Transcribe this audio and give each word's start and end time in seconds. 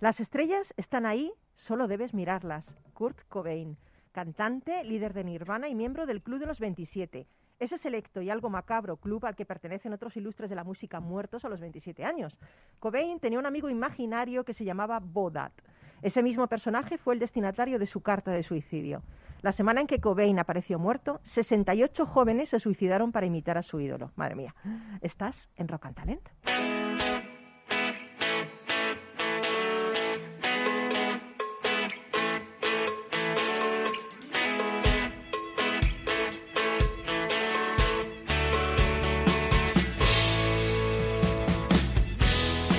Las 0.00 0.20
estrellas 0.20 0.72
están 0.76 1.06
ahí, 1.06 1.32
solo 1.56 1.88
debes 1.88 2.14
mirarlas. 2.14 2.64
Kurt 2.94 3.18
Cobain, 3.28 3.76
cantante, 4.12 4.84
líder 4.84 5.12
de 5.12 5.24
Nirvana 5.24 5.68
y 5.68 5.74
miembro 5.74 6.06
del 6.06 6.22
Club 6.22 6.38
de 6.38 6.46
los 6.46 6.60
27. 6.60 7.26
Ese 7.58 7.78
selecto 7.78 8.22
y 8.22 8.30
algo 8.30 8.48
macabro 8.48 8.98
club 8.98 9.26
al 9.26 9.34
que 9.34 9.44
pertenecen 9.44 9.92
otros 9.92 10.16
ilustres 10.16 10.48
de 10.50 10.54
la 10.54 10.62
música 10.62 11.00
muertos 11.00 11.44
a 11.44 11.48
los 11.48 11.60
27 11.60 12.04
años. 12.04 12.38
Cobain 12.78 13.18
tenía 13.18 13.40
un 13.40 13.46
amigo 13.46 13.68
imaginario 13.68 14.44
que 14.44 14.54
se 14.54 14.64
llamaba 14.64 15.00
Bodat. 15.00 15.52
Ese 16.00 16.22
mismo 16.22 16.46
personaje 16.46 16.96
fue 16.96 17.14
el 17.14 17.20
destinatario 17.20 17.80
de 17.80 17.86
su 17.86 18.00
carta 18.00 18.30
de 18.30 18.44
suicidio. 18.44 19.02
La 19.42 19.50
semana 19.50 19.80
en 19.80 19.88
que 19.88 20.00
Cobain 20.00 20.38
apareció 20.38 20.78
muerto, 20.78 21.20
68 21.24 22.06
jóvenes 22.06 22.50
se 22.50 22.60
suicidaron 22.60 23.10
para 23.10 23.26
imitar 23.26 23.58
a 23.58 23.62
su 23.62 23.80
ídolo. 23.80 24.12
Madre 24.14 24.36
mía, 24.36 24.54
estás 25.00 25.48
en 25.56 25.66
Rock 25.66 25.86
and 25.86 25.96
Talent. 25.96 26.77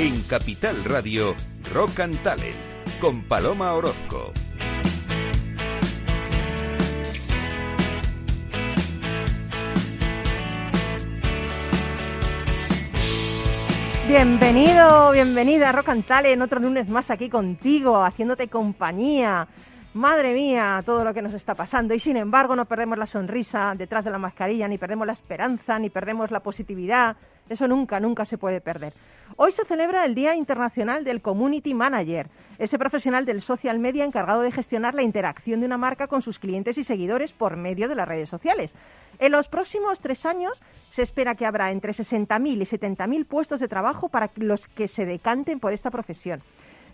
En 0.10 0.24
Capital 0.24 0.84
Radio, 0.86 1.36
Rock 1.72 2.00
and 2.00 2.18
Talent, 2.24 2.58
con 3.00 3.22
Paloma 3.22 3.74
Orozco. 3.74 4.34
Bienvenido, 14.08 15.12
bienvenida 15.12 15.70
a 15.70 15.74
Rock 15.74 15.90
and 15.90 16.04
Talent, 16.04 16.42
otro 16.42 16.60
lunes 16.60 16.90
más 16.90 17.12
aquí 17.12 17.30
contigo, 17.30 18.04
haciéndote 18.04 18.48
compañía. 18.48 19.48
Madre 19.96 20.36
mía, 20.36 20.84
todo 20.86 21.04
lo 21.04 21.16
que 21.16 21.22
nos 21.24 21.34
está 21.34 21.56
pasando. 21.56 21.96
Y 21.96 22.00
sin 22.00 22.16
embargo, 22.16 22.56
no 22.56 22.66
perdemos 22.66 23.00
la 23.00 23.08
sonrisa 23.08 23.74
detrás 23.76 24.06
de 24.06 24.12
la 24.12 24.20
mascarilla, 24.20 24.68
ni 24.68 24.78
perdemos 24.78 25.08
la 25.08 25.14
esperanza, 25.14 25.80
ni 25.80 25.90
perdemos 25.90 26.30
la 26.30 26.42
positividad. 26.42 27.18
Eso 27.50 27.68
nunca, 27.68 28.00
nunca 28.00 28.24
se 28.24 28.38
puede 28.38 28.62
perder. 28.62 28.94
Hoy 29.36 29.52
se 29.52 29.66
celebra 29.66 30.06
el 30.06 30.14
Día 30.14 30.36
Internacional 30.36 31.04
del 31.04 31.24
Community 31.24 31.74
Manager, 31.74 32.28
ese 32.60 32.78
profesional 32.78 33.26
del 33.26 33.42
social 33.42 33.80
media 33.80 34.06
encargado 34.06 34.42
de 34.42 34.52
gestionar 34.52 34.94
la 34.94 35.02
interacción 35.02 35.60
de 35.60 35.66
una 35.66 35.78
marca 35.78 36.06
con 36.06 36.22
sus 36.22 36.38
clientes 36.38 36.78
y 36.78 36.84
seguidores 36.84 37.34
por 37.34 37.58
medio 37.58 37.90
de 37.90 37.96
las 37.96 38.08
redes 38.08 38.30
sociales. 38.30 38.72
En 39.18 39.32
los 39.32 39.48
próximos 39.48 40.00
tres 40.00 40.24
años 40.28 40.62
se 40.92 41.02
espera 41.02 41.34
que 41.34 41.48
habrá 41.48 41.72
entre 41.72 41.94
60.000 41.94 42.62
y 42.62 42.66
70.000 42.66 43.26
puestos 43.26 43.60
de 43.60 43.68
trabajo 43.68 44.08
para 44.10 44.30
los 44.36 44.68
que 44.68 44.88
se 44.88 45.06
decanten 45.06 45.60
por 45.60 45.74
esta 45.74 45.90
profesión. 45.90 46.44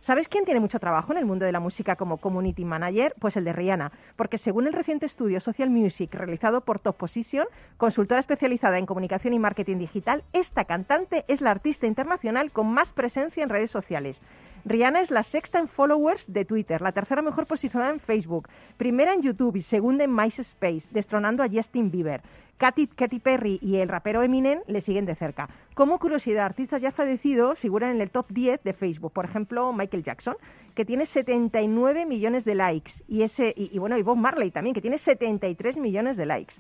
¿Sabes 0.05 0.29
quién 0.29 0.45
tiene 0.45 0.59
mucho 0.59 0.77
trabajo 0.77 1.13
en 1.13 1.17
el 1.17 1.25
mundo 1.25 1.45
de 1.45 1.51
la 1.51 1.59
música 1.59 1.95
como 1.95 2.17
community 2.17 2.63
manager? 2.63 3.15
Pues 3.19 3.37
el 3.37 3.43
de 3.43 3.53
Rihanna, 3.53 3.91
porque 4.15 4.37
según 4.37 4.67
el 4.67 4.73
reciente 4.73 5.07
estudio 5.07 5.39
Social 5.39 5.71
Music 5.71 6.13
realizado 6.13 6.61
por 6.61 6.77
Top 6.77 6.95
Position, 6.95 7.47
consultora 7.77 8.19
especializada 8.19 8.77
en 8.77 8.85
comunicación 8.85 9.33
y 9.33 9.39
marketing 9.39 9.79
digital, 9.79 10.23
esta 10.31 10.65
cantante 10.65 11.25
es 11.27 11.41
la 11.41 11.49
artista 11.49 11.87
internacional 11.87 12.51
con 12.51 12.67
más 12.67 12.93
presencia 12.93 13.41
en 13.41 13.49
redes 13.49 13.71
sociales. 13.71 14.21
Rihanna 14.63 15.01
es 15.01 15.09
la 15.09 15.23
sexta 15.23 15.57
en 15.57 15.67
followers 15.67 16.31
de 16.31 16.45
Twitter, 16.45 16.81
la 16.81 16.91
tercera 16.91 17.23
mejor 17.23 17.47
posicionada 17.47 17.91
en 17.91 17.99
Facebook, 17.99 18.47
primera 18.77 19.11
en 19.11 19.23
YouTube 19.23 19.55
y 19.55 19.63
segunda 19.63 20.03
en 20.03 20.15
MySpace, 20.15 20.87
destronando 20.91 21.41
a 21.41 21.49
Justin 21.49 21.89
Bieber. 21.89 22.21
Katy, 22.57 23.19
Perry 23.19 23.59
y 23.61 23.77
el 23.77 23.89
rapero 23.89 24.23
Eminem 24.23 24.59
le 24.67 24.79
siguen 24.81 25.05
de 25.05 25.15
cerca. 25.15 25.49
Como 25.73 25.99
curiosidad, 25.99 26.45
artistas 26.45 26.81
ya 26.81 26.91
fallecidos 26.91 27.59
figuran 27.59 27.91
en 27.91 28.01
el 28.01 28.09
top 28.09 28.27
10 28.29 28.63
de 28.63 28.73
Facebook. 28.73 29.11
Por 29.11 29.25
ejemplo, 29.25 29.73
Michael 29.73 30.03
Jackson, 30.03 30.37
que 30.73 30.85
tiene 30.85 31.05
79 31.05 32.05
millones 32.05 32.45
de 32.45 32.55
likes. 32.55 32.93
Y, 33.07 33.23
ese, 33.23 33.53
y, 33.57 33.75
y 33.75 33.79
bueno, 33.79 33.97
y 33.97 34.03
Bob 34.03 34.17
Marley 34.17 34.51
también, 34.51 34.73
que 34.73 34.81
tiene 34.81 34.97
73 34.97 35.77
millones 35.77 36.15
de 36.15 36.25
likes. 36.25 36.55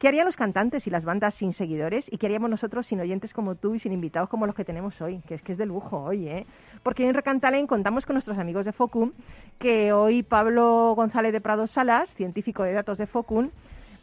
¿Qué 0.00 0.08
harían 0.08 0.24
los 0.24 0.36
cantantes 0.36 0.86
y 0.86 0.90
las 0.90 1.04
bandas 1.04 1.34
sin 1.34 1.52
seguidores? 1.52 2.10
¿Y 2.10 2.16
qué 2.16 2.24
haríamos 2.24 2.48
nosotros 2.48 2.86
sin 2.86 3.00
oyentes 3.00 3.34
como 3.34 3.56
tú 3.56 3.74
y 3.74 3.80
sin 3.80 3.92
invitados 3.92 4.30
como 4.30 4.46
los 4.46 4.54
que 4.54 4.64
tenemos 4.64 4.98
hoy? 5.02 5.20
Que 5.28 5.34
es 5.34 5.42
que 5.42 5.52
es 5.52 5.58
de 5.58 5.66
lujo 5.66 6.02
hoy, 6.02 6.26
¿eh? 6.26 6.46
Porque 6.82 7.06
en 7.06 7.12
Recantalen 7.12 7.66
contamos 7.66 8.06
con 8.06 8.14
nuestros 8.14 8.38
amigos 8.38 8.64
de 8.64 8.72
Focum, 8.72 9.12
que 9.58 9.92
hoy 9.92 10.22
Pablo 10.22 10.94
González 10.96 11.34
de 11.34 11.42
Prado 11.42 11.66
Salas, 11.66 12.14
científico 12.14 12.62
de 12.62 12.72
datos 12.72 12.96
de 12.96 13.06
Focum, 13.06 13.50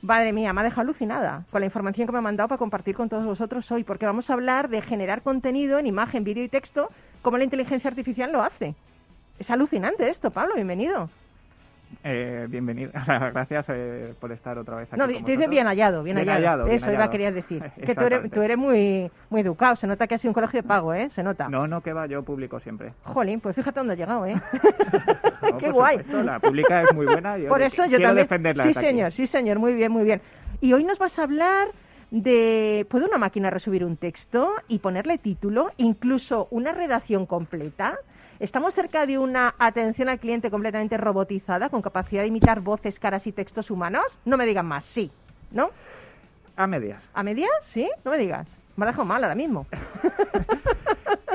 Madre 0.02 0.32
mía, 0.32 0.54
me 0.54 0.62
ha 0.62 0.64
dejado 0.64 0.82
alucinada 0.82 1.46
con 1.50 1.62
la 1.62 1.66
información 1.66 2.06
que 2.06 2.12
me 2.12 2.20
ha 2.20 2.22
mandado 2.22 2.50
para 2.50 2.60
compartir 2.60 2.96
con 2.96 3.10
todos 3.10 3.26
vosotros 3.26 3.72
hoy, 3.72 3.84
porque 3.84 4.06
vamos 4.06 4.30
a 4.30 4.34
hablar 4.34 4.70
de 4.70 4.82
generar 4.84 5.24
contenido 5.24 5.80
en 5.80 5.88
imagen, 5.88 6.24
vídeo 6.24 6.44
y 6.44 6.50
texto, 6.50 6.90
como 7.24 7.38
la 7.38 7.44
inteligencia 7.44 7.90
artificial 7.90 8.32
lo 8.32 8.44
hace. 8.44 8.76
Es 9.40 9.50
alucinante 9.50 10.08
esto, 10.10 10.30
Pablo, 10.30 10.54
bienvenido. 10.54 11.10
Eh, 12.04 12.48
bienvenido, 12.50 12.92
gracias 13.34 13.66
eh, 13.70 14.14
por 14.20 14.32
estar 14.32 14.58
otra 14.58 14.76
vez 14.78 14.88
aquí. 14.92 15.00
No, 15.00 15.06
te 15.08 15.14
dices 15.14 15.26
vosotros. 15.28 15.50
bien 15.50 15.68
hallado, 15.68 16.04
bien, 16.04 16.16
Bien 16.18 16.28
hallado. 16.28 16.40
hallado, 16.40 16.66
bien 16.66 16.78
Eso 16.78 16.92
iba 16.92 17.04
a 17.06 17.10
querer 17.10 17.34
decir. 17.34 17.64
Que 17.86 17.96
tú 17.96 18.02
eres, 18.02 18.32
tú 18.32 18.42
eres 18.42 18.58
muy, 18.58 19.10
muy 19.30 19.42
educado, 19.42 19.76
se 19.76 19.88
nota 19.88 20.06
que 20.08 20.16
has 20.16 20.22
sido 20.22 20.32
un 20.32 20.34
colegio 20.34 20.62
de 20.62 20.68
pago, 20.68 20.94
¿eh? 20.94 21.10
Se 21.12 21.24
nota. 21.24 21.48
No, 21.50 21.66
no, 21.68 21.82
que 21.82 21.94
va, 21.94 22.06
yo 22.08 22.24
publico 22.24 22.60
siempre. 22.60 22.94
Jolín, 23.04 23.40
pues 23.40 23.56
fíjate 23.56 23.80
dónde 23.80 23.94
has 23.94 24.00
llegado, 24.00 24.26
¿eh? 24.26 24.36
No, 25.42 25.58
Qué 25.60 25.72
guay. 25.72 25.98
supuesto, 26.00 26.24
la 26.24 26.40
pública 26.40 26.84
es 26.84 26.94
muy 26.94 27.06
buena. 27.06 27.38
y 27.38 27.44
yo 27.44 27.50
Por 27.50 27.62
eso 27.62 27.84
yo 27.86 27.90
quiero 27.98 28.04
también. 28.10 28.26
defenderla 28.26 28.64
Sí, 28.64 28.70
aquí. 28.72 28.80
señor, 28.80 29.12
sí, 29.14 29.28
señor, 29.28 29.60
muy 29.60 29.74
bien, 29.74 29.92
muy 29.92 30.04
bien. 30.04 30.22
Y 30.62 30.74
hoy 30.74 30.84
nos 30.84 31.00
vas 31.00 31.18
a 31.20 31.24
hablar 31.24 31.70
de. 32.12 32.86
¿Puede 32.90 33.06
una 33.06 33.18
máquina 33.18 33.50
resubir 33.50 33.86
un 33.86 33.96
texto 33.98 34.52
y 34.68 34.80
ponerle 34.80 35.18
título, 35.18 35.72
incluso 35.78 36.48
una 36.52 36.74
redacción 36.74 37.26
completa? 37.26 37.96
¿Estamos 38.40 38.76
cerca 38.76 39.06
de 39.08 39.18
una 39.18 39.56
atención 39.58 40.10
al 40.10 40.20
cliente 40.20 40.52
completamente 40.52 40.96
robotizada, 40.96 41.70
con 41.70 41.82
capacidad 41.82 42.22
de 42.22 42.28
imitar 42.28 42.62
voces, 42.62 43.00
caras 43.00 43.26
y 43.26 43.32
textos 43.32 43.72
humanos? 43.72 44.06
No 44.26 44.38
me 44.38 44.46
digan 44.46 44.68
más, 44.68 44.86
sí. 44.86 45.10
¿No? 45.52 45.70
A 46.56 46.68
medias. 46.68 47.04
¿A 47.16 47.24
medias? 47.24 47.50
¿Sí? 47.70 47.90
No 48.06 48.12
me 48.12 48.18
digas. 48.18 48.48
Me 48.76 48.86
ha 48.86 48.88
dejado 48.90 49.06
mal 49.06 49.24
ahora 49.24 49.36
mismo. 49.36 49.66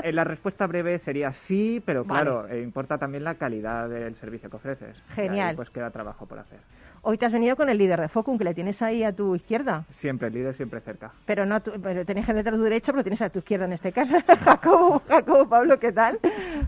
Eh, 0.03 0.11
la 0.11 0.25
respuesta 0.25 0.67
breve 0.67 0.99
sería 0.99 1.33
sí, 1.33 1.81
pero 1.87 2.05
claro, 2.05 2.49
eh, 2.49 2.61
importa 2.61 2.99
también 2.99 3.23
la 3.23 3.37
calidad 3.37 3.89
del 3.89 4.17
servicio 4.17 4.51
que 4.51 4.57
ofreces. 4.57 4.97
Y 4.97 5.21
ahí, 5.21 5.29
Genial. 5.29 5.55
pues 5.55 5.71
queda 5.71 5.91
trabajo 5.91 6.27
por 6.27 6.41
hacer. 6.41 6.59
Hoy 7.05 7.19
te 7.19 7.27
has 7.27 7.33
venido 7.33 7.57
con 7.57 7.69
el 7.69 7.79
líder 7.79 8.01
de 8.01 8.09
Focum, 8.09 8.39
que 8.39 8.45
le 8.45 8.55
tienes 8.55 8.81
ahí 8.81 9.03
a 9.03 9.13
tu 9.13 9.35
izquierda. 9.35 9.85
Siempre, 9.91 10.29
el 10.29 10.35
líder 10.35 10.55
siempre 10.55 10.81
cerca. 10.81 11.13
Pero 11.27 11.45
no, 11.45 11.57
a 11.57 11.61
tu- 11.61 11.73
pero 11.83 12.05
tenés 12.07 12.25
gente 12.27 12.49
a 12.49 12.53
tu 12.53 12.63
derecha, 12.63 12.93
pero 12.93 13.03
tienes 13.03 13.21
a 13.23 13.29
tu 13.29 13.41
izquierda 13.41 13.65
en 13.65 13.73
este 13.73 13.91
caso. 13.91 14.15
Jacobo, 14.45 15.03
Jacobo, 15.09 15.49
Pablo, 15.49 15.81
¿qué 15.81 15.91
tal? 15.91 16.21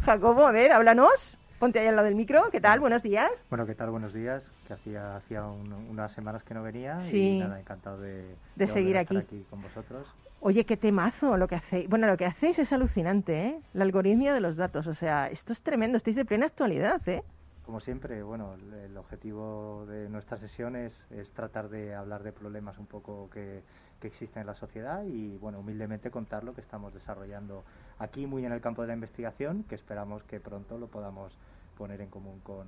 Jacobo, 0.05 0.45
a 0.47 0.51
ver, 0.51 0.73
háblanos. 0.73 1.39
Ponte 1.61 1.79
ahí 1.79 1.87
al 1.87 1.95
lado 1.95 2.07
del 2.07 2.17
micro. 2.17 2.51
¿Qué 2.51 2.61
tal? 2.61 2.81
Buenos 2.81 3.01
días. 3.05 3.31
Bueno, 3.49 3.65
¿qué 3.65 3.77
tal? 3.77 3.91
Buenos 3.91 4.13
días. 4.13 4.51
Que 4.67 4.73
hacía, 4.75 5.17
hacía 5.17 5.45
un- 5.47 5.73
unas 5.89 6.11
semanas 6.13 6.43
que 6.43 6.53
no 6.53 6.65
venía 6.65 7.01
Sí. 7.03 7.37
y 7.37 7.39
nada, 7.39 7.61
encantado 7.61 8.01
de, 8.01 8.35
De 8.57 8.67
seguir 8.67 8.97
a 8.99 9.03
estar 9.03 9.17
aquí. 9.19 9.47
con 9.49 9.63
vosotros. 9.63 10.13
Oye, 10.41 10.65
qué 10.65 10.77
temazo 10.77 11.37
lo 11.37 11.47
que 11.47 11.55
hacéis. 11.55 11.89
Bueno, 11.89 12.09
lo 12.09 12.17
que 12.17 12.27
hacéis 12.27 12.59
es 12.59 12.73
alucinante, 12.73 13.47
¿eh? 13.47 13.59
La 13.73 13.85
algoritmia 13.85 14.35
de 14.35 14.41
los 14.41 14.57
datos. 14.57 14.89
O 14.89 14.95
sea, 14.95 15.29
esto 15.31 15.53
es 15.53 15.63
tremendo. 15.63 15.97
Estáis 15.97 16.17
de 16.17 16.25
plena 16.25 16.47
actualidad, 16.47 17.01
¿eh? 17.09 17.23
Como 17.65 17.81
siempre, 17.81 18.23
bueno, 18.23 18.55
el, 18.85 18.97
objetivo 18.97 19.87
de 19.87 20.09
nuestra 20.11 20.37
sesión 20.37 20.77
es, 20.77 21.07
tratar 21.33 21.71
de 21.71 21.95
hablar 21.95 22.23
de 22.23 22.33
problemas 22.33 22.79
un 22.79 22.87
poco 22.87 23.31
que, 23.31 23.63
existen 24.05 24.43
en 24.43 24.47
la 24.49 24.55
sociedad 24.55 25.03
y, 25.07 25.39
bueno, 25.39 25.61
humildemente 25.61 26.11
contar 26.11 26.45
lo 26.45 26.53
que 26.53 26.61
estamos 26.61 26.93
desarrollando 26.93 27.65
aquí 27.99 28.27
muy 28.27 28.45
en 28.45 28.53
el 28.53 28.61
campo 28.61 28.83
de 28.83 28.89
la 28.89 28.93
investigación, 28.93 29.65
que 29.67 29.75
esperamos 29.75 30.23
que 30.25 30.41
pronto 30.41 30.77
lo 30.77 30.89
podamos 30.89 31.39
poner 31.79 32.03
en 32.03 32.11
común 32.11 32.39
con, 32.41 32.67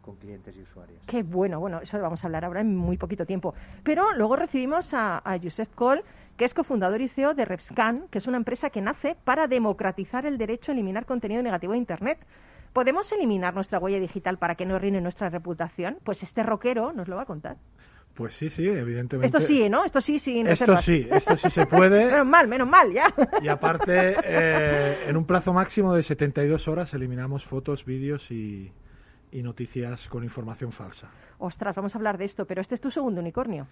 con 0.00 0.16
clientes 0.16 0.56
y 0.56 0.62
usuarios. 0.62 1.02
Qué 1.06 1.22
bueno, 1.22 1.60
bueno, 1.60 1.82
eso 1.82 1.98
lo 1.98 2.04
vamos 2.04 2.24
a 2.24 2.28
hablar 2.28 2.46
ahora 2.46 2.62
en 2.62 2.74
muy 2.74 2.96
poquito 2.96 3.26
tiempo. 3.26 3.52
Pero 3.84 4.14
luego 4.14 4.34
recibimos 4.36 4.94
a, 4.94 5.18
a 5.18 5.38
Josep 5.38 5.74
Coll, 5.74 6.02
que 6.38 6.46
es 6.46 6.54
cofundador 6.54 7.02
y 7.02 7.08
CEO 7.08 7.34
de 7.34 7.44
Repscan, 7.44 8.08
que 8.10 8.16
es 8.16 8.26
una 8.26 8.38
empresa 8.38 8.70
que 8.70 8.80
nace 8.80 9.14
para 9.24 9.46
democratizar 9.46 10.24
el 10.24 10.38
derecho 10.38 10.72
a 10.72 10.74
eliminar 10.74 11.04
contenido 11.04 11.42
negativo 11.42 11.74
de 11.74 11.80
Internet. 11.80 12.18
¿Podemos 12.72 13.10
eliminar 13.12 13.54
nuestra 13.54 13.78
huella 13.78 14.00
digital 14.00 14.38
para 14.38 14.54
que 14.54 14.66
no 14.66 14.76
arruine 14.76 15.00
nuestra 15.00 15.28
reputación? 15.30 15.98
Pues 16.04 16.22
este 16.22 16.42
rockero 16.42 16.92
nos 16.92 17.08
lo 17.08 17.16
va 17.16 17.22
a 17.22 17.26
contar. 17.26 17.56
Pues 18.14 18.34
sí, 18.34 18.50
sí, 18.50 18.66
evidentemente. 18.66 19.36
Esto 19.36 19.46
sí, 19.46 19.68
¿no? 19.68 19.84
Esto 19.84 20.00
sí, 20.00 20.18
sí. 20.18 20.42
Esto 20.44 20.76
sí, 20.78 21.06
esto 21.08 21.36
sí 21.36 21.50
se 21.50 21.66
puede. 21.66 22.06
Menos 22.10 22.26
mal, 22.26 22.48
menos 22.48 22.68
mal, 22.68 22.92
ya. 22.92 23.14
Y 23.40 23.46
aparte, 23.46 24.16
eh, 24.24 25.04
en 25.06 25.16
un 25.16 25.24
plazo 25.24 25.52
máximo 25.52 25.94
de 25.94 26.02
72 26.02 26.66
horas 26.66 26.92
eliminamos 26.94 27.44
fotos, 27.44 27.84
vídeos 27.84 28.28
y, 28.32 28.72
y 29.30 29.42
noticias 29.42 30.08
con 30.08 30.24
información 30.24 30.72
falsa. 30.72 31.08
Ostras, 31.38 31.76
vamos 31.76 31.94
a 31.94 31.98
hablar 31.98 32.18
de 32.18 32.24
esto, 32.24 32.44
pero 32.44 32.60
este 32.60 32.74
es 32.74 32.80
tu 32.80 32.90
segundo 32.90 33.20
unicornio. 33.20 33.68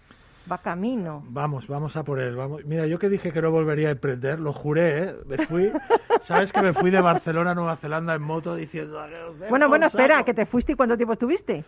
Va 0.51 0.59
camino. 0.59 1.25
Vamos, 1.29 1.67
vamos 1.67 1.97
a 1.97 2.05
por 2.05 2.21
él. 2.21 2.37
Vamos. 2.37 2.65
Mira, 2.65 2.87
yo 2.87 2.99
que 2.99 3.09
dije 3.09 3.33
que 3.33 3.43
no 3.43 3.51
volvería 3.51 3.89
a 3.89 3.93
emprender, 3.93 4.39
lo 4.39 4.53
juré, 4.53 5.05
¿eh? 5.05 5.15
Me 5.27 5.39
fui, 5.47 5.73
¿sabes 6.23 6.53
que 6.53 6.63
me 6.63 6.73
fui 6.73 6.91
de 6.91 7.01
Barcelona 7.01 7.51
a 7.51 7.55
Nueva 7.55 7.77
Zelanda 7.77 8.15
en 8.15 8.23
moto 8.23 8.55
diciendo... 8.55 9.01
"A 9.01 9.09
que 9.09 9.17
os 9.17 9.39
den 9.41 9.51
Bueno, 9.51 9.69
bueno, 9.69 9.87
espera, 9.87 10.17
saco"? 10.17 10.27
que 10.27 10.35
te 10.35 10.47
fuiste 10.47 10.73
y 10.73 10.75
cuánto 10.77 10.97
tiempo 10.97 11.15
estuviste. 11.15 11.65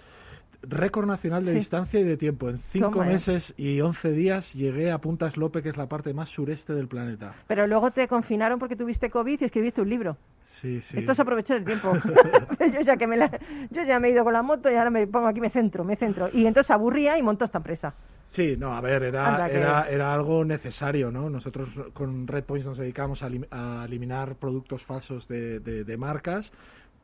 récord 0.63 1.07
nacional 1.07 1.45
de 1.45 1.55
distancia 1.55 2.01
y 2.01 2.05
de 2.05 2.17
tiempo. 2.17 2.49
En 2.51 2.59
cinco 2.73 2.91
Toma, 2.91 3.09
¿eh? 3.09 3.13
meses 3.13 3.55
y 3.57 3.81
once 3.81 4.11
días 4.11 4.53
llegué 4.55 4.91
a 4.91 4.99
Puntas 4.99 5.37
Lope, 5.37 5.63
que 5.63 5.69
es 5.69 5.77
la 5.77 5.87
parte 5.87 6.13
más 6.15 6.29
sureste 6.31 6.73
del 6.75 6.89
planeta. 6.89 7.33
Pero 7.47 7.67
luego 7.67 7.91
te 7.93 8.07
confinaron 8.09 8.59
porque 8.59 8.75
tuviste 8.77 9.09
COVID 9.11 9.41
y 9.41 9.45
escribiste 9.45 9.81
un 9.81 9.89
libro. 9.89 10.17
Sí, 10.49 10.81
sí. 10.81 10.99
Esto 10.99 11.13
es 11.13 11.21
aprovechar 11.21 11.59
el 11.59 11.65
tiempo. 11.65 11.93
yo, 12.73 12.81
ya 12.81 12.97
que 12.97 13.07
me 13.07 13.17
la- 13.17 13.31
yo 13.71 13.83
ya 13.85 14.01
me 14.01 14.09
he 14.09 14.11
ido 14.13 14.25
con 14.25 14.33
la 14.33 14.43
moto 14.43 14.71
y 14.71 14.75
ahora 14.75 14.91
me 14.91 15.07
pongo 15.07 15.29
aquí, 15.29 15.41
me 15.41 15.51
centro, 15.51 15.85
me 15.85 15.95
centro. 15.97 16.29
Y 16.33 16.47
entonces 16.47 16.71
aburría 16.73 17.17
y 17.19 17.23
montó 17.23 17.45
esta 17.45 17.59
empresa. 17.59 17.95
Sí, 18.31 18.57
no, 18.59 18.77
a 18.77 18.81
ver, 18.81 19.03
era, 19.05 19.43
era, 19.47 19.89
era 19.89 20.13
algo 20.13 20.45
necesario, 20.45 21.11
¿no? 21.11 21.31
Nosotros 21.31 21.71
con 21.95 22.27
Red 22.27 22.45
Points 22.45 22.67
nos 22.67 22.79
dedicamos 22.79 23.23
a, 23.23 23.29
a 23.51 23.85
eliminar 23.87 24.37
productos 24.37 24.85
falsos 24.85 25.27
de, 25.29 25.61
de- 25.61 25.85
de 25.85 25.97
marcas, 25.97 26.53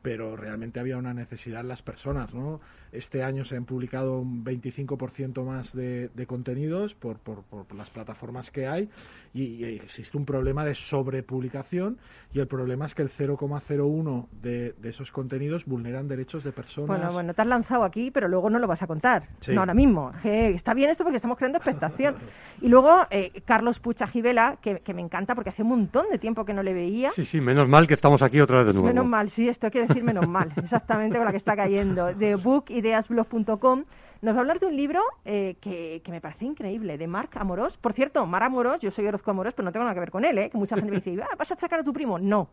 pero 0.01 0.35
realmente 0.37 0.79
había 0.79 0.97
una 0.97 1.13
necesidad 1.15 1.61
en 1.61 1.67
las 1.69 1.81
personas, 1.81 2.33
¿no? 2.33 2.61
Este 2.95 3.23
año 3.23 3.45
se 3.45 3.55
han 3.55 3.65
publicado 3.65 4.19
un 4.19 4.43
25% 4.43 5.43
más 5.43 5.73
de, 5.73 6.09
de 6.09 6.25
contenidos 6.25 6.93
por, 6.95 7.19
por, 7.19 7.43
por 7.43 7.73
las 7.75 7.89
plataformas 7.89 8.51
que 8.51 8.67
hay 8.67 8.89
y, 9.33 9.43
y 9.43 9.75
existe 9.75 10.17
un 10.17 10.25
problema 10.25 10.63
de 10.63 10.73
sobrepublicación 10.73 11.97
y 12.33 12.39
el 12.39 12.47
problema 12.47 12.85
es 12.85 12.95
que 12.95 13.01
el 13.01 13.09
0,01 13.09 14.27
de, 14.41 14.73
de 14.73 14.89
esos 14.89 15.11
contenidos 15.11 15.65
vulneran 15.65 16.07
derechos 16.07 16.43
de 16.43 16.51
personas. 16.51 16.87
Bueno, 16.87 17.13
bueno, 17.13 17.33
te 17.33 17.41
has 17.41 17.47
lanzado 17.47 17.83
aquí, 17.83 18.11
pero 18.11 18.27
luego 18.27 18.49
no 18.49 18.59
lo 18.59 18.67
vas 18.67 18.81
a 18.81 18.87
contar. 18.87 19.27
Sí. 19.39 19.53
No, 19.53 19.61
ahora 19.61 19.73
mismo. 19.73 20.11
Está 20.23 20.73
bien 20.73 20.89
esto 20.89 21.03
porque 21.03 21.17
estamos 21.17 21.37
creando 21.37 21.57
expectación. 21.57 22.15
y 22.61 22.67
luego 22.67 23.07
eh, 23.09 23.41
Carlos 23.45 23.79
Pucha 23.79 24.07
Gibela, 24.07 24.57
que, 24.61 24.79
que 24.79 24.93
me 24.93 25.01
encanta 25.01 25.35
porque 25.35 25.49
hace 25.49 25.63
un 25.63 25.69
montón 25.69 26.05
de 26.11 26.17
tiempo 26.17 26.45
que 26.45 26.53
no 26.53 26.63
le 26.63 26.73
veía. 26.73 27.11
Sí, 27.11 27.25
sí, 27.25 27.41
menos 27.41 27.67
mal 27.67 27.87
que 27.87 27.93
estamos 27.93 28.21
aquí 28.21 28.39
otra 28.39 28.57
vez 28.59 28.67
de 28.67 28.73
nuevo. 28.73 28.87
Menos 28.87 29.05
mal, 29.05 29.29
sí, 29.29 29.47
esto 29.47 29.67
hay 29.67 29.71
que 29.71 29.87
decir 29.87 30.03
menos 30.03 30.27
mal, 30.27 30.51
exactamente 30.55 31.17
con 31.17 31.25
la 31.25 31.31
que 31.31 31.37
está 31.37 31.55
cayendo. 31.55 32.13
De 32.13 32.35
bookideasblog.com 32.85 33.83
nos 34.21 34.33
va 34.33 34.39
a 34.39 34.41
hablar 34.41 34.59
de 34.59 34.65
un 34.65 34.75
libro 34.75 35.01
eh, 35.25 35.55
que, 35.61 36.01
que 36.03 36.11
me 36.11 36.21
parece 36.21 36.45
increíble, 36.45 36.97
de 36.97 37.07
Marc 37.07 37.35
Amorós. 37.37 37.77
Por 37.77 37.93
cierto, 37.93 38.25
Mar 38.25 38.43
Amorós, 38.43 38.79
yo 38.81 38.91
soy 38.91 39.05
Orozco 39.07 39.29
Amorós, 39.31 39.53
pero 39.53 39.65
no 39.65 39.71
tengo 39.71 39.83
nada 39.83 39.93
que 39.93 39.99
ver 39.99 40.11
con 40.11 40.25
él, 40.25 40.37
¿eh? 40.37 40.49
que 40.49 40.57
mucha 40.57 40.75
gente 40.75 40.91
me 40.91 40.99
dice, 40.99 41.21
ah, 41.21 41.35
¿vas 41.37 41.51
a 41.51 41.55
sacar 41.55 41.79
a 41.81 41.83
tu 41.83 41.93
primo? 41.93 42.17
No, 42.17 42.49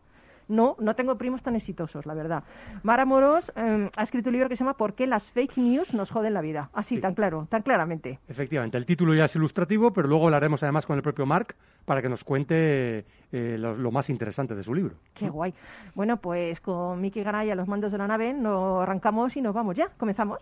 no, 0.47 0.75
no 0.79 0.95
tengo 0.95 1.17
primos 1.17 1.41
tan 1.43 1.55
exitosos, 1.55 2.05
la 2.05 2.13
verdad. 2.13 2.43
Mar 2.83 2.99
Amorós 2.99 3.51
eh, 3.55 3.89
ha 3.95 4.03
escrito 4.03 4.29
un 4.29 4.33
libro 4.33 4.49
que 4.49 4.55
se 4.55 4.63
llama 4.63 4.75
¿Por 4.75 4.93
qué 4.93 5.07
las 5.07 5.31
fake 5.31 5.57
news 5.57 5.93
nos 5.93 6.11
joden 6.11 6.33
la 6.33 6.41
vida? 6.41 6.69
Así, 6.73 6.95
Sí. 6.95 7.01
tan 7.01 7.13
claro, 7.15 7.47
tan 7.49 7.61
claramente. 7.61 8.19
Efectivamente, 8.27 8.77
el 8.77 8.85
título 8.85 9.13
ya 9.13 9.25
es 9.25 9.35
ilustrativo, 9.35 9.91
pero 9.93 10.07
luego 10.07 10.25
hablaremos 10.25 10.61
además 10.63 10.85
con 10.85 10.95
el 10.97 11.01
propio 11.03 11.25
Mark 11.25 11.55
para 11.85 12.01
que 12.01 12.09
nos 12.09 12.23
cuente 12.23 13.05
eh, 13.31 13.57
lo, 13.57 13.75
lo 13.75 13.91
más 13.91 14.09
interesante 14.09 14.55
de 14.55 14.63
su 14.63 14.73
libro. 14.73 14.95
Qué 15.13 15.29
guay. 15.29 15.53
Bueno, 15.95 16.17
pues 16.17 16.59
con 16.61 17.01
Miki 17.01 17.23
Garay 17.23 17.49
a 17.51 17.55
los 17.55 17.67
mandos 17.67 17.91
de 17.91 17.97
la 17.97 18.07
nave 18.07 18.33
nos 18.33 18.81
arrancamos 18.83 19.35
y 19.35 19.41
nos 19.41 19.53
vamos 19.53 19.75
ya. 19.75 19.89
¿Comenzamos? 19.97 20.39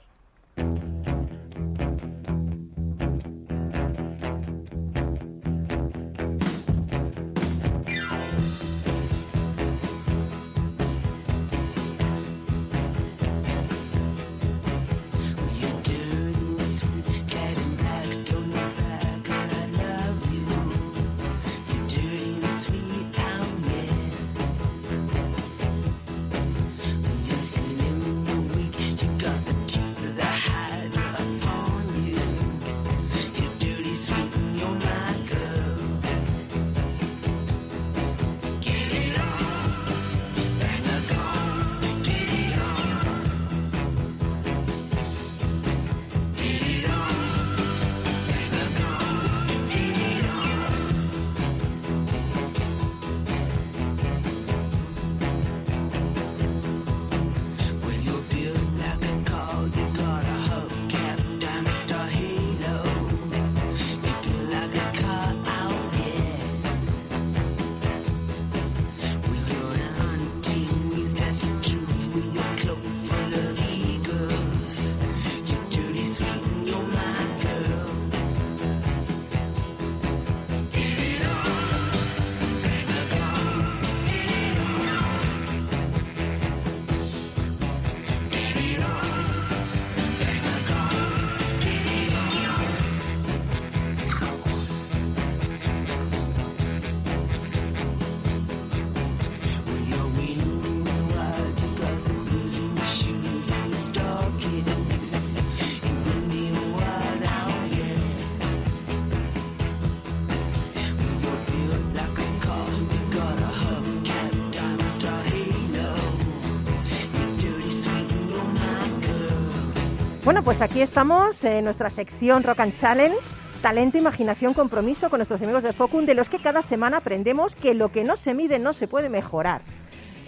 Bueno, 120.32 120.46
pues 120.46 120.62
aquí 120.62 120.82
estamos 120.82 121.44
en 121.44 121.66
nuestra 121.66 121.90
sección 121.90 122.42
Rock 122.44 122.62
and 122.62 122.74
Challenge. 122.80 123.18
Talento, 123.62 123.98
imaginación, 123.98 124.54
compromiso 124.54 125.10
con 125.10 125.18
nuestros 125.18 125.42
amigos 125.42 125.62
de 125.62 125.74
Focun, 125.74 126.06
de 126.06 126.14
los 126.16 126.30
que 126.30 126.38
cada 126.40 126.62
semana 126.62 127.00
aprendemos 127.00 127.54
que 127.54 127.74
lo 127.74 127.90
que 127.92 128.06
no 128.06 128.16
se 128.16 128.34
mide 128.34 128.58
no 128.58 128.72
se 128.72 128.88
puede 128.88 129.10
mejorar. 129.10 129.60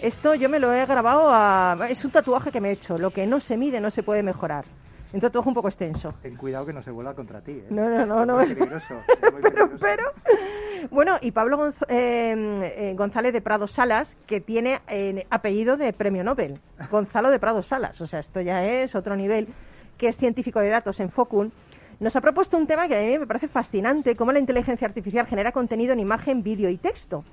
Esto 0.02 0.34
yo 0.34 0.50
me 0.50 0.58
lo 0.58 0.74
he 0.74 0.84
grabado 0.84 1.30
a... 1.32 1.78
Es 1.88 2.04
un 2.04 2.10
tatuaje 2.10 2.52
que 2.52 2.60
me 2.60 2.68
he 2.68 2.72
hecho. 2.72 2.98
Lo 2.98 3.12
que 3.12 3.26
no 3.26 3.40
se 3.40 3.56
mide 3.56 3.80
no 3.80 3.90
se 3.90 4.02
puede 4.02 4.22
mejorar. 4.22 4.66
Un 5.14 5.20
tatuaje 5.22 5.48
un 5.48 5.54
poco 5.54 5.68
extenso. 5.68 6.12
Ten 6.20 6.36
cuidado 6.36 6.66
que 6.66 6.74
no 6.74 6.82
se 6.82 6.90
vuelva 6.90 7.14
contra 7.14 7.40
ti. 7.40 7.52
¿eh? 7.52 7.66
No, 7.70 7.88
no, 7.88 8.04
no, 8.04 8.26
no. 8.26 8.40
Es 8.42 8.48
muy 8.48 8.56
peligroso. 8.58 8.94
es 9.08 9.32
muy 9.32 9.40
pero, 9.40 9.70
peligroso. 9.70 9.78
pero... 9.80 10.88
Bueno, 10.90 11.16
y 11.22 11.30
Pablo 11.30 11.56
Gonz- 11.56 11.86
eh, 11.88 12.90
eh, 12.90 12.94
González 12.94 13.32
de 13.32 13.40
Prado 13.40 13.66
Salas, 13.66 14.06
que 14.26 14.42
tiene 14.42 14.82
eh, 14.86 15.26
apellido 15.30 15.78
de 15.78 15.94
premio 15.94 16.22
Nobel. 16.24 16.60
Gonzalo 16.90 17.30
de 17.30 17.38
Prado 17.38 17.62
Salas. 17.62 17.98
O 18.02 18.06
sea, 18.06 18.20
esto 18.20 18.42
ya 18.42 18.66
es 18.66 18.94
otro 18.94 19.16
nivel, 19.16 19.48
que 19.98 20.08
es 20.08 20.16
científico 20.16 20.60
de 20.60 20.68
datos 20.68 21.00
en 21.00 21.10
Focun. 21.10 21.52
Nos 22.00 22.16
ha 22.16 22.20
propuesto 22.20 22.56
un 22.56 22.66
tema 22.66 22.88
que 22.88 22.96
a 22.96 23.00
mí 23.00 23.18
me 23.18 23.26
parece 23.26 23.48
fascinante, 23.48 24.16
cómo 24.16 24.32
la 24.32 24.40
inteligencia 24.40 24.86
artificial 24.86 25.26
genera 25.26 25.52
contenido 25.52 25.92
en 25.92 26.00
imagen, 26.00 26.42
vídeo 26.42 26.68
y 26.68 26.76
texto. 26.76 27.24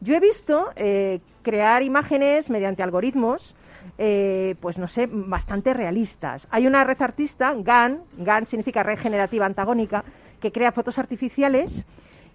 Yo 0.00 0.14
he 0.14 0.20
visto 0.20 0.70
eh, 0.76 1.20
crear 1.42 1.82
imágenes 1.82 2.50
mediante 2.50 2.82
algoritmos, 2.82 3.54
eh, 3.98 4.54
pues 4.60 4.78
no 4.78 4.86
sé, 4.86 5.08
bastante 5.10 5.74
realistas. 5.74 6.46
Hay 6.50 6.66
una 6.66 6.84
red 6.84 7.00
artista, 7.02 7.52
GAN, 7.54 8.02
GAN 8.16 8.46
significa 8.46 8.82
red 8.82 8.98
generativa 8.98 9.44
antagónica, 9.44 10.04
que 10.40 10.52
crea 10.52 10.72
fotos 10.72 10.98
artificiales 10.98 11.84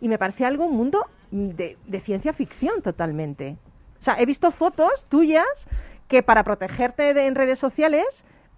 y 0.01 0.09
me 0.09 0.17
parece 0.17 0.45
algo, 0.45 0.65
un 0.65 0.75
mundo 0.75 1.05
de, 1.31 1.77
de 1.85 1.99
ciencia 2.01 2.33
ficción 2.33 2.81
totalmente. 2.81 3.55
O 4.01 4.03
sea, 4.03 4.19
he 4.19 4.25
visto 4.25 4.51
fotos 4.51 5.05
tuyas 5.07 5.45
que 6.09 6.21
para 6.21 6.43
protegerte 6.43 7.13
de, 7.13 7.25
en 7.25 7.35
redes 7.35 7.59
sociales 7.59 8.05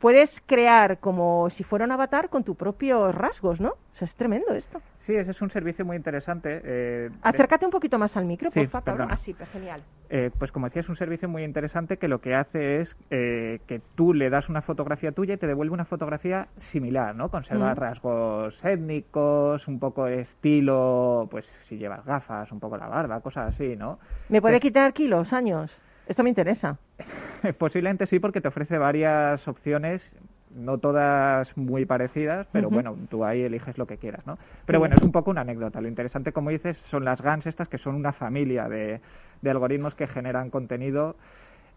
puedes 0.05 0.39
crear 0.45 0.99
como 0.99 1.49
si 1.49 1.63
fuera 1.63 1.83
un 1.83 1.91
avatar 1.91 2.29
con 2.29 2.43
tus 2.43 2.55
propios 2.55 3.15
rasgos, 3.15 3.59
¿no? 3.59 3.69
O 3.69 3.97
sea, 3.97 4.05
es 4.05 4.13
tremendo 4.15 4.53
esto. 4.53 4.79
Sí, 4.99 5.15
ese 5.15 5.31
es 5.31 5.41
un 5.41 5.49
servicio 5.49 5.83
muy 5.83 5.97
interesante. 5.97 6.61
eh, 6.63 7.09
Acércate 7.23 7.65
un 7.65 7.71
poquito 7.71 7.97
más 7.97 8.15
al 8.15 8.25
micro, 8.25 8.51
Sí, 8.51 8.67
por 8.67 8.83
favor. 8.83 9.07
Así, 9.11 9.33
pues, 9.33 9.49
genial. 9.49 9.81
eh, 10.11 10.29
pues 10.37 10.51
como 10.51 10.67
decía, 10.67 10.81
es 10.81 10.89
un 10.89 10.95
servicio 10.95 11.27
muy 11.27 11.43
interesante 11.43 11.97
que 11.97 12.07
lo 12.07 12.21
que 12.21 12.35
hace 12.35 12.81
es 12.81 12.95
eh, 13.09 13.61
que 13.65 13.81
tú 13.95 14.13
le 14.13 14.29
das 14.29 14.47
una 14.47 14.61
fotografía 14.61 15.11
tuya 15.11 15.33
y 15.33 15.37
te 15.37 15.47
devuelve 15.47 15.73
una 15.73 15.85
fotografía 15.85 16.49
similar, 16.57 17.15
¿no? 17.15 17.29
Conserva 17.29 17.73
Mm. 17.73 17.75
rasgos 17.75 18.63
étnicos, 18.63 19.67
un 19.67 19.79
poco 19.79 20.05
de 20.05 20.19
estilo, 20.21 21.27
pues 21.31 21.47
si 21.63 21.77
llevas 21.79 22.05
gafas, 22.05 22.51
un 22.51 22.59
poco 22.59 22.77
la 22.77 22.87
barba, 22.87 23.21
cosas 23.21 23.47
así, 23.55 23.75
¿no? 23.75 23.97
¿Me 24.29 24.39
puede 24.39 24.55
Pues- 24.57 24.61
quitar 24.61 24.93
kilos, 24.93 25.33
años? 25.33 25.75
Esto 26.07 26.23
me 26.23 26.29
interesa. 26.29 26.77
Posiblemente 27.57 28.05
sí, 28.05 28.19
porque 28.19 28.41
te 28.41 28.47
ofrece 28.47 28.77
varias 28.77 29.47
opciones 29.47 30.15
no 30.55 30.77
todas 30.77 31.55
muy 31.57 31.85
parecidas, 31.85 32.47
pero 32.51 32.69
bueno, 32.69 32.95
tú 33.09 33.25
ahí 33.25 33.41
eliges 33.41 33.77
lo 33.77 33.85
que 33.87 33.97
quieras, 33.97 34.25
¿no? 34.25 34.37
Pero 34.65 34.79
bueno, 34.79 34.95
es 34.95 35.01
un 35.01 35.11
poco 35.11 35.29
una 35.29 35.41
anécdota. 35.41 35.81
Lo 35.81 35.89
interesante, 35.89 36.31
como 36.31 36.49
dices, 36.49 36.77
son 36.77 37.03
las 37.03 37.21
GANs 37.21 37.45
estas, 37.45 37.67
que 37.67 37.77
son 37.77 37.95
una 37.95 38.13
familia 38.13 38.69
de, 38.69 39.01
de 39.41 39.49
algoritmos 39.49 39.95
que 39.95 40.07
generan 40.07 40.49
contenido 40.49 41.17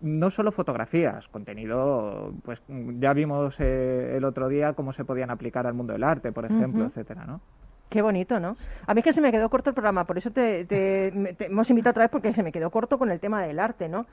no 0.00 0.30
solo 0.30 0.52
fotografías, 0.52 1.26
contenido, 1.28 2.32
pues 2.44 2.62
ya 3.00 3.12
vimos 3.12 3.56
eh, 3.58 4.14
el 4.16 4.24
otro 4.24 4.48
día 4.48 4.74
cómo 4.74 4.92
se 4.92 5.04
podían 5.04 5.30
aplicar 5.30 5.66
al 5.66 5.74
mundo 5.74 5.92
del 5.92 6.04
arte, 6.04 6.30
por 6.30 6.44
ejemplo, 6.44 6.86
etcétera, 6.86 7.24
¿no? 7.24 7.40
Qué 7.88 8.02
bonito, 8.02 8.38
¿no? 8.40 8.56
A 8.86 8.94
mí 8.94 9.00
es 9.00 9.04
que 9.04 9.12
se 9.12 9.20
me 9.20 9.30
quedó 9.32 9.48
corto 9.48 9.70
el 9.70 9.74
programa, 9.74 10.04
por 10.04 10.18
eso 10.18 10.30
te, 10.30 10.64
te- 10.66 11.10
me- 11.14 11.32
te 11.32 11.46
hemos 11.46 11.68
invitado 11.70 11.92
otra 11.92 12.04
vez 12.04 12.10
porque 12.10 12.32
se 12.34 12.42
me 12.42 12.52
quedó 12.52 12.70
corto 12.70 12.98
con 12.98 13.10
el 13.10 13.18
tema 13.20 13.42
del 13.42 13.58
arte, 13.58 13.88
¿no? 13.88 14.06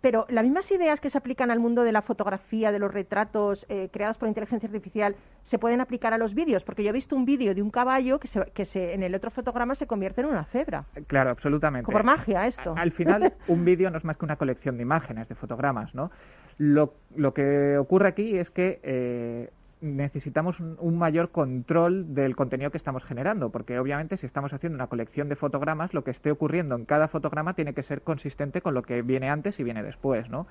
Pero 0.00 0.24
las 0.30 0.44
mismas 0.44 0.70
ideas 0.72 0.98
que 0.98 1.10
se 1.10 1.18
aplican 1.18 1.50
al 1.50 1.60
mundo 1.60 1.84
de 1.84 1.92
la 1.92 2.00
fotografía, 2.00 2.72
de 2.72 2.78
los 2.78 2.92
retratos 2.92 3.66
eh, 3.68 3.90
creados 3.92 4.16
por 4.16 4.28
inteligencia 4.28 4.66
artificial, 4.66 5.14
se 5.42 5.58
pueden 5.58 5.82
aplicar 5.82 6.14
a 6.14 6.18
los 6.18 6.34
vídeos, 6.34 6.64
porque 6.64 6.82
yo 6.82 6.88
he 6.88 6.92
visto 6.92 7.14
un 7.14 7.26
vídeo 7.26 7.54
de 7.54 7.60
un 7.60 7.70
caballo 7.70 8.18
que, 8.18 8.26
se, 8.26 8.40
que 8.54 8.64
se, 8.64 8.94
en 8.94 9.02
el 9.02 9.14
otro 9.14 9.30
fotograma 9.30 9.74
se 9.74 9.86
convierte 9.86 10.22
en 10.22 10.28
una 10.28 10.44
cebra. 10.44 10.84
Claro, 11.06 11.28
absolutamente. 11.28 11.84
Como 11.84 11.92
por 11.98 12.04
magia 12.04 12.46
esto. 12.46 12.72
Al 12.78 12.92
final, 12.92 13.34
un 13.48 13.62
vídeo 13.66 13.90
no 13.90 13.98
es 13.98 14.04
más 14.04 14.16
que 14.16 14.24
una 14.24 14.36
colección 14.36 14.78
de 14.78 14.82
imágenes, 14.84 15.28
de 15.28 15.34
fotogramas, 15.34 15.94
¿no? 15.94 16.10
Lo, 16.56 16.94
lo 17.14 17.34
que 17.34 17.76
ocurre 17.76 18.08
aquí 18.08 18.38
es 18.38 18.50
que 18.50 18.80
eh, 18.82 19.50
necesitamos 19.80 20.60
un, 20.60 20.98
mayor 20.98 21.30
control 21.30 22.14
del 22.14 22.36
contenido 22.36 22.70
que 22.70 22.76
estamos 22.76 23.04
generando, 23.04 23.50
porque 23.50 23.78
obviamente 23.78 24.16
si 24.16 24.26
estamos 24.26 24.52
haciendo 24.52 24.76
una 24.76 24.88
colección 24.88 25.28
de 25.28 25.36
fotogramas, 25.36 25.94
lo 25.94 26.04
que 26.04 26.10
esté 26.10 26.30
ocurriendo 26.30 26.74
en 26.74 26.84
cada 26.84 27.08
fotograma 27.08 27.54
tiene 27.54 27.74
que 27.74 27.82
ser 27.82 28.02
consistente 28.02 28.60
con 28.60 28.74
lo 28.74 28.82
que 28.82 29.02
viene 29.02 29.30
antes 29.30 29.58
y 29.58 29.64
viene 29.64 29.82
después, 29.82 30.28
¿no? 30.28 30.46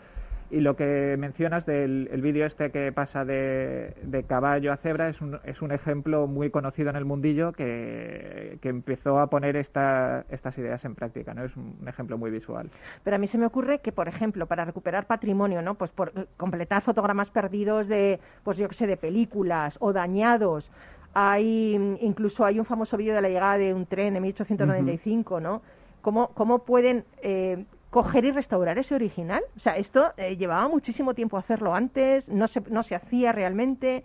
Y 0.51 0.61
lo 0.61 0.75
que 0.75 1.15
mencionas 1.19 1.65
del 1.67 2.09
el 2.11 2.21
vídeo 2.21 2.47
este 2.47 2.71
que 2.71 2.91
pasa 2.91 3.23
de, 3.23 3.93
de 4.01 4.23
caballo 4.23 4.73
a 4.73 4.77
cebra 4.77 5.07
es 5.07 5.21
un, 5.21 5.39
es 5.43 5.61
un 5.61 5.71
ejemplo 5.71 6.25
muy 6.25 6.49
conocido 6.49 6.89
en 6.89 6.95
el 6.95 7.05
mundillo 7.05 7.53
que, 7.53 8.57
que 8.59 8.69
empezó 8.69 9.19
a 9.19 9.27
poner 9.27 9.55
esta, 9.55 10.25
estas 10.29 10.57
ideas 10.57 10.83
en 10.85 10.95
práctica, 10.95 11.35
¿no? 11.35 11.43
Es 11.43 11.55
un, 11.55 11.87
ejemplo 11.87 12.17
muy 12.17 12.31
visual. 12.31 12.71
Pero 13.03 13.15
a 13.15 13.19
mí 13.19 13.27
se 13.27 13.37
me 13.37 13.45
ocurre 13.45 13.79
que, 13.79 13.91
por 13.91 14.07
ejemplo, 14.07 14.47
para 14.47 14.65
recuperar 14.65 15.05
patrimonio, 15.05 15.61
¿no? 15.61 15.75
Pues 15.75 15.91
por 15.91 16.27
completar 16.37 16.81
fotogramas 16.81 17.29
perdidos 17.29 17.87
de, 17.87 18.19
pues 18.43 18.57
yo 18.57 18.67
qué 18.67 18.75
sé, 18.75 18.87
de 18.87 18.97
películas 18.97 19.77
o 19.79 19.93
dañados. 19.93 20.71
Hay, 21.13 21.97
incluso 22.01 22.43
hay 22.43 22.59
un 22.59 22.65
famoso 22.65 22.97
vídeo 22.97 23.13
de 23.13 23.21
la 23.21 23.29
llegada 23.29 23.57
de 23.57 23.73
un 23.73 23.85
tren 23.85 24.15
en 24.15 24.23
1895, 24.23 25.39
¿no? 25.39 25.61
¿Cómo, 26.01 26.29
cómo 26.29 26.59
pueden 26.59 27.03
eh, 27.21 27.65
coger 27.89 28.25
y 28.25 28.31
restaurar 28.31 28.77
ese 28.77 28.95
original? 28.95 29.41
O 29.55 29.59
sea, 29.59 29.77
esto 29.77 30.13
eh, 30.17 30.35
llevaba 30.37 30.67
muchísimo 30.67 31.13
tiempo 31.13 31.37
hacerlo 31.37 31.73
antes, 31.73 32.29
no 32.29 32.47
se, 32.47 32.61
no 32.69 32.83
se 32.83 32.95
hacía 32.95 33.31
realmente. 33.31 34.03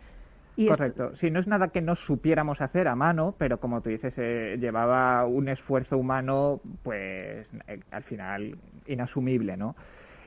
Y 0.57 0.65
esto- 0.69 0.77
Correcto. 0.77 1.17
Sí, 1.17 1.31
no 1.31 1.41
es 1.41 1.47
nada 1.49 1.69
que 1.69 1.81
no 1.81 1.97
supiéramos 1.97 2.61
hacer 2.61 2.87
a 2.89 2.95
mano, 2.95 3.35
pero 3.37 3.59
como 3.59 3.81
tú 3.81 3.91
dices, 3.91 4.15
eh, 4.19 4.57
llevaba 4.61 5.25
un 5.27 5.49
esfuerzo 5.49 5.99
humano, 5.99 6.61
pues 6.83 7.51
eh, 7.67 7.81
al 7.91 8.03
final 8.05 8.57
inasumible, 8.87 9.57
¿no? 9.57 9.75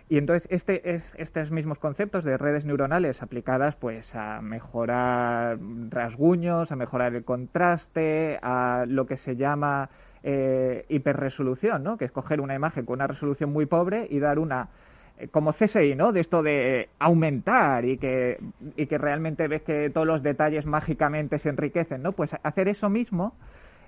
Y 0.10 0.18
entonces 0.18 0.48
este, 0.52 0.96
es, 0.96 1.16
estos 1.18 1.52
mismos 1.52 1.80
conceptos 1.80 2.24
de 2.24 2.38
redes 2.38 2.64
neuronales 2.66 3.22
aplicadas 3.22 3.76
pues 3.76 4.16
a 4.16 4.40
mejorar 4.42 5.58
rasguños, 5.90 6.72
a 6.72 6.76
mejorar 6.78 7.14
el 7.14 7.26
contraste, 7.26 8.40
a 8.42 8.86
lo 8.88 9.06
que 9.06 9.18
se 9.18 9.36
llama 9.36 9.90
eh, 10.24 10.86
hiperresolución, 10.90 11.84
¿no? 11.84 11.98
Que 11.98 12.06
es 12.06 12.12
coger 12.12 12.42
una 12.42 12.56
imagen 12.56 12.86
con 12.86 12.96
una 12.96 13.08
resolución 13.08 13.52
muy 13.52 13.66
pobre 13.66 14.08
y 14.10 14.20
dar 14.20 14.40
una 14.40 14.68
eh, 15.20 15.28
como 15.30 15.52
CSI, 15.54 15.96
¿no? 15.96 16.12
De 16.12 16.20
esto 16.20 16.44
de 16.44 16.90
aumentar 17.00 17.86
y 17.86 17.98
que, 17.98 18.40
y 18.76 18.86
que 18.88 18.98
realmente 18.98 19.48
ves 19.48 19.62
que 19.64 19.90
todos 19.90 20.06
los 20.08 20.22
detalles 20.24 20.66
mágicamente 20.66 21.40
se 21.40 21.50
enriquecen, 21.50 22.02
¿no? 22.04 22.12
Pues 22.12 22.36
hacer 22.44 22.68
eso 22.68 22.90
mismo 22.90 23.36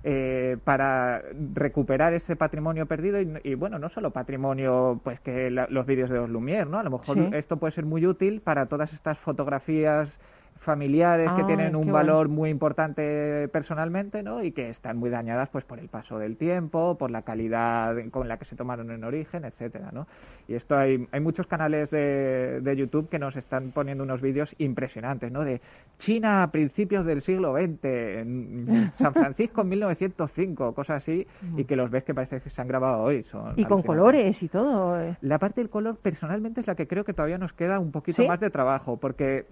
eh, 0.02 0.56
para 0.64 1.22
recuperar 1.54 2.14
ese 2.14 2.34
patrimonio 2.34 2.86
perdido 2.86 3.20
y, 3.20 3.30
y, 3.44 3.54
bueno, 3.54 3.78
no 3.78 3.90
solo 3.90 4.12
patrimonio, 4.12 4.98
pues 5.04 5.20
que 5.20 5.50
la- 5.50 5.66
los 5.68 5.84
vídeos 5.84 6.08
de 6.08 6.16
los 6.16 6.30
Lumière, 6.30 6.66
¿no? 6.66 6.78
A 6.78 6.82
lo 6.82 6.90
mejor 6.90 7.16
Sí. 7.16 7.28
esto 7.34 7.58
puede 7.58 7.72
ser 7.72 7.84
muy 7.84 8.06
útil 8.06 8.40
para 8.40 8.64
todas 8.66 8.92
estas 8.94 9.18
fotografías 9.18 10.18
familiares 10.60 11.30
que 11.36 11.44
tienen 11.44 11.74
un 11.74 11.90
valor 11.90 12.28
muy 12.28 12.50
importante 12.50 13.48
personalmente, 13.48 14.22
¿no? 14.22 14.42
Y 14.44 14.52
que 14.52 14.68
están 14.68 14.98
muy 14.98 15.08
dañadas 15.08 15.48
pues 15.48 15.64
por 15.64 15.78
el 15.78 15.88
paso 15.88 16.18
del 16.18 16.36
tiempo, 16.36 16.96
por 16.98 17.10
la 17.10 17.22
calidad 17.22 17.96
con 18.10 18.28
la 18.28 18.36
que 18.36 18.44
se 18.44 18.56
tomaron 18.56 18.90
en 18.90 19.02
origen, 19.02 19.46
etcétera, 19.46 19.88
¿no? 19.92 20.06
Y 20.48 20.54
esto 20.54 20.76
hay, 20.76 21.08
hay 21.12 21.20
muchos 21.20 21.46
canales 21.46 21.90
de, 21.90 22.60
de 22.60 22.76
YouTube 22.76 23.08
que 23.08 23.18
nos 23.18 23.36
están 23.36 23.70
poniendo 23.70 24.04
unos 24.04 24.20
vídeos 24.20 24.54
impresionantes, 24.58 25.32
¿no? 25.32 25.44
De 25.44 25.62
China 25.98 26.42
a 26.42 26.50
principios 26.50 27.06
del 27.06 27.22
siglo 27.22 27.54
XX, 27.54 27.84
en 27.84 28.92
San 28.94 29.14
Francisco 29.14 29.62
en 29.62 29.68
1905, 29.70 30.74
cosas 30.74 30.98
así, 30.98 31.26
y 31.56 31.64
que 31.64 31.74
los 31.76 31.90
ves 31.90 32.04
que 32.04 32.14
parece 32.14 32.40
que 32.40 32.50
se 32.50 32.60
han 32.60 32.68
grabado 32.68 33.02
hoy. 33.02 33.22
Son 33.24 33.54
y 33.56 33.64
con 33.64 33.82
colores 33.82 34.42
y 34.42 34.48
todo. 34.48 35.00
eh. 35.00 35.16
La 35.22 35.38
parte 35.38 35.62
del 35.62 35.70
color 35.70 35.96
personalmente 35.96 36.60
es 36.60 36.66
la 36.66 36.74
que 36.74 36.86
creo 36.86 37.04
que 37.04 37.14
todavía 37.14 37.38
nos 37.38 37.52
queda 37.54 37.78
un 37.78 37.92
poquito 37.92 38.20
¿Sí? 38.22 38.28
más 38.28 38.40
de 38.40 38.50
trabajo, 38.50 38.98
porque 38.98 39.46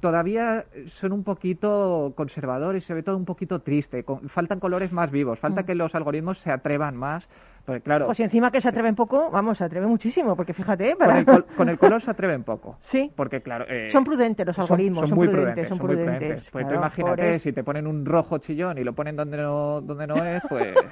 todavía 0.00 0.64
son 0.86 1.12
un 1.12 1.24
poquito 1.24 2.12
conservadores, 2.16 2.84
se 2.84 2.94
ve 2.94 3.02
todo 3.02 3.16
un 3.16 3.24
poquito 3.24 3.60
triste, 3.60 4.04
con- 4.04 4.28
faltan 4.28 4.60
colores 4.60 4.92
más 4.92 5.10
vivos, 5.10 5.38
falta 5.38 5.62
Mm. 5.62 5.66
que 5.66 5.74
los 5.74 5.94
algoritmos 5.94 6.38
se 6.38 6.50
atrevan 6.50 6.96
más, 6.96 7.28
porque 7.64 7.80
claro, 7.80 8.06
Pues 8.06 8.16
si 8.18 8.22
encima 8.22 8.50
que 8.52 8.60
se 8.60 8.68
atreven 8.68 8.94
poco, 8.94 9.28
vamos, 9.30 9.58
se 9.58 9.64
atreve 9.64 9.86
muchísimo, 9.86 10.36
porque 10.36 10.52
fíjate, 10.54 10.90
con 10.90 10.98
para... 10.98 11.18
el, 11.18 11.24
col- 11.26 11.46
con 11.56 11.68
el 11.68 11.78
color 11.78 12.00
se 12.00 12.10
atreven 12.10 12.44
poco. 12.44 12.78
Sí. 12.82 13.10
Porque 13.16 13.40
claro... 13.42 13.64
eh, 13.68 13.88
Son 13.90 14.04
prudentes 14.04 14.46
los 14.46 14.58
algoritmos, 14.58 15.08
son 15.08 15.16
muy 15.18 15.28
prudentes, 15.28 15.68
son 15.68 15.78
muy 15.78 15.86
prudentes, 15.96 16.48
Pues 16.50 16.64
tú 16.64 16.68
claro, 16.68 16.76
imagínate, 16.86 17.22
pobres. 17.22 17.42
si 17.42 17.52
te 17.52 17.64
ponen 17.64 17.86
un 17.86 18.04
rojo 18.06 18.38
chillón 18.38 18.78
y 18.78 18.84
lo 18.84 18.92
ponen 18.92 19.16
donde 19.16 19.36
no, 19.38 19.80
donde 19.80 20.06
no 20.06 20.24
es, 20.24 20.42
pues... 20.48 20.74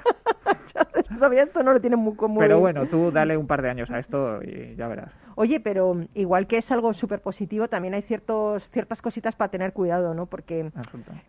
Todavía 1.15 1.43
esto 1.43 1.63
no 1.63 1.73
lo 1.73 1.79
tienen 1.81 1.99
muy 1.99 2.15
común. 2.15 2.39
Pero 2.39 2.59
bueno, 2.59 2.85
tú 2.87 3.11
dale 3.11 3.37
un 3.37 3.47
par 3.47 3.61
de 3.61 3.69
años 3.69 3.89
a 3.91 3.99
esto 3.99 4.41
y 4.43 4.75
ya 4.75 4.87
verás. 4.87 5.11
Oye, 5.37 5.59
pero 5.59 5.97
igual 6.13 6.47
que 6.47 6.57
es 6.57 6.71
algo 6.71 6.93
súper 6.93 7.19
positivo, 7.21 7.67
también 7.67 7.93
hay 7.93 8.01
ciertos, 8.03 8.69
ciertas 8.71 9.01
cositas 9.01 9.35
para 9.35 9.49
tener 9.51 9.73
cuidado, 9.73 10.13
¿no? 10.13 10.27
Porque 10.27 10.71